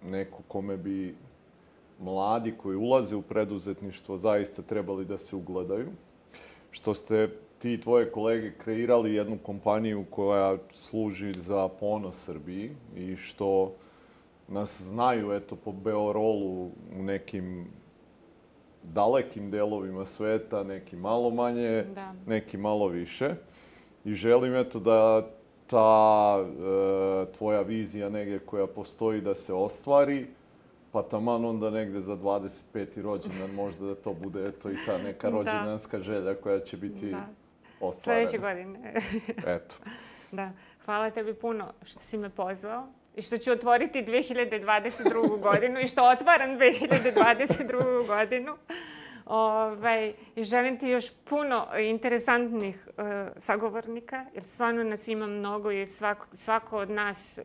neko 0.03 0.43
kome 0.47 0.77
bi 0.77 1.15
mladi 1.99 2.53
koji 2.57 2.77
ulaze 2.77 3.15
u 3.15 3.21
preduzetništvo 3.21 4.17
zaista 4.17 4.61
trebali 4.61 5.05
da 5.05 5.17
se 5.17 5.35
ugledaju. 5.35 5.89
Što 6.71 6.93
ste 6.93 7.29
ti 7.59 7.73
i 7.73 7.81
tvoje 7.81 8.11
kolege 8.11 8.53
kreirali 8.57 9.15
jednu 9.15 9.37
kompaniju 9.43 10.05
koja 10.09 10.57
služi 10.73 11.33
za 11.33 11.67
ponos 11.67 12.25
Srbiji 12.25 12.71
i 12.95 13.15
što 13.15 13.73
nas 14.47 14.81
znaju 14.81 15.33
eto 15.33 15.55
po 15.55 15.71
Beorolu 15.71 16.65
u 16.97 17.03
nekim 17.03 17.67
dalekim 18.83 19.51
delovima 19.51 20.05
sveta, 20.05 20.63
neki 20.63 20.95
malo 20.95 21.29
manje, 21.29 21.85
da. 21.95 22.13
neki 22.25 22.57
malo 22.57 22.87
više. 22.87 23.35
I 24.05 24.13
želim 24.13 24.55
eto 24.55 24.79
da 24.79 25.27
ta 25.67 26.39
e, 26.39 27.31
tvoja 27.37 27.61
vizija 27.61 28.09
negdje 28.09 28.39
koja 28.39 28.67
postoji 28.67 29.21
da 29.21 29.35
se 29.35 29.53
ostvari, 29.53 30.27
pa 30.91 31.03
taman 31.03 31.45
onda 31.45 31.69
negde 31.69 32.01
za 32.01 32.15
25. 32.15 33.01
rođendan 33.01 33.51
možda 33.55 33.85
da 33.85 33.95
to 33.95 34.13
bude 34.13 34.47
eto 34.47 34.71
i 34.71 34.75
ta 34.85 34.97
neka 34.97 35.29
da. 35.29 35.37
rođendanska 35.37 35.97
da. 35.97 36.03
želja 36.03 36.35
koja 36.35 36.59
će 36.59 36.77
biti 36.77 37.11
da. 37.11 37.27
ostvarena. 37.79 38.27
Sljedeće 38.27 38.37
godine. 38.37 38.93
eto. 39.55 39.75
Da. 40.31 40.51
Hvala 40.85 41.09
tebi 41.09 41.33
puno 41.33 41.73
što 41.83 41.99
si 41.99 42.17
me 42.17 42.29
pozvao 42.29 42.87
i 43.15 43.21
što 43.21 43.37
ću 43.37 43.51
otvoriti 43.51 44.03
2022. 44.03 45.39
godinu 45.39 45.79
i 45.79 45.87
što 45.87 46.03
otvaram 46.03 46.49
2022. 46.49 48.07
godinu. 48.07 48.57
Ovaj, 49.25 50.13
I 50.35 50.43
želim 50.43 50.79
ti 50.79 50.87
još 50.87 51.05
puno 51.23 51.67
interesantnih 51.79 52.87
uh, 52.87 53.03
sagovornika, 53.37 54.25
jer 54.33 54.43
stvarno 54.43 54.83
nas 54.83 55.07
ima 55.07 55.27
mnogo 55.27 55.71
i 55.71 55.87
svako, 55.87 56.27
svako 56.33 56.77
od 56.77 56.89
nas... 56.89 57.39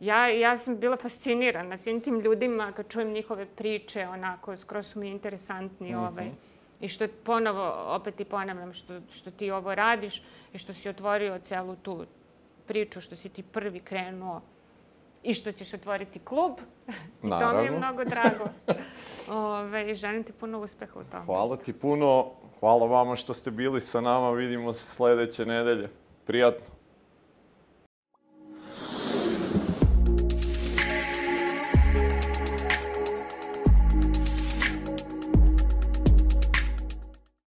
Ja, 0.00 0.28
ja 0.28 0.56
sam 0.56 0.78
bila 0.78 0.96
fascinirana 0.96 1.76
svim 1.76 2.00
tim 2.00 2.20
ljudima 2.20 2.72
kad 2.72 2.88
čujem 2.88 3.12
njihove 3.12 3.46
priče, 3.46 4.06
onako, 4.08 4.56
skroz 4.56 4.86
su 4.86 5.00
mi 5.00 5.08
interesantni. 5.08 5.90
Mm 5.90 5.94
-hmm. 5.94 6.08
ovaj, 6.08 6.30
I 6.80 6.88
što 6.88 7.08
ponovo, 7.24 7.84
opet 7.86 8.20
i 8.20 8.24
ponavljam, 8.24 8.72
što, 8.72 9.00
što 9.10 9.30
ti 9.30 9.50
ovo 9.50 9.74
radiš 9.74 10.22
i 10.52 10.58
što 10.58 10.72
si 10.72 10.88
otvorio 10.88 11.38
celu 11.38 11.76
tu 11.76 12.06
priču, 12.66 13.00
što 13.00 13.16
si 13.16 13.28
ti 13.28 13.42
prvi 13.42 13.80
krenuo 13.80 14.40
i 15.22 15.34
što 15.34 15.52
ćeš 15.52 15.74
otvoriti 15.74 16.18
klub. 16.18 16.52
I 17.24 17.28
to 17.28 17.52
mi 17.58 17.64
je 17.64 17.70
mnogo 17.70 18.04
drago. 18.04 18.44
Ove, 19.30 19.94
želim 19.94 20.24
ti 20.24 20.32
puno 20.32 20.60
uspeha 20.60 21.00
u 21.00 21.04
tome. 21.04 21.24
Hvala 21.24 21.56
ti 21.56 21.72
puno. 21.72 22.30
Hvala 22.60 22.86
vama 22.86 23.16
što 23.16 23.34
ste 23.34 23.50
bili 23.50 23.80
sa 23.80 24.00
nama. 24.00 24.30
Vidimo 24.30 24.72
se 24.72 24.86
sledeće 24.86 25.46
nedelje. 25.46 25.88
Prijatno. 26.26 26.79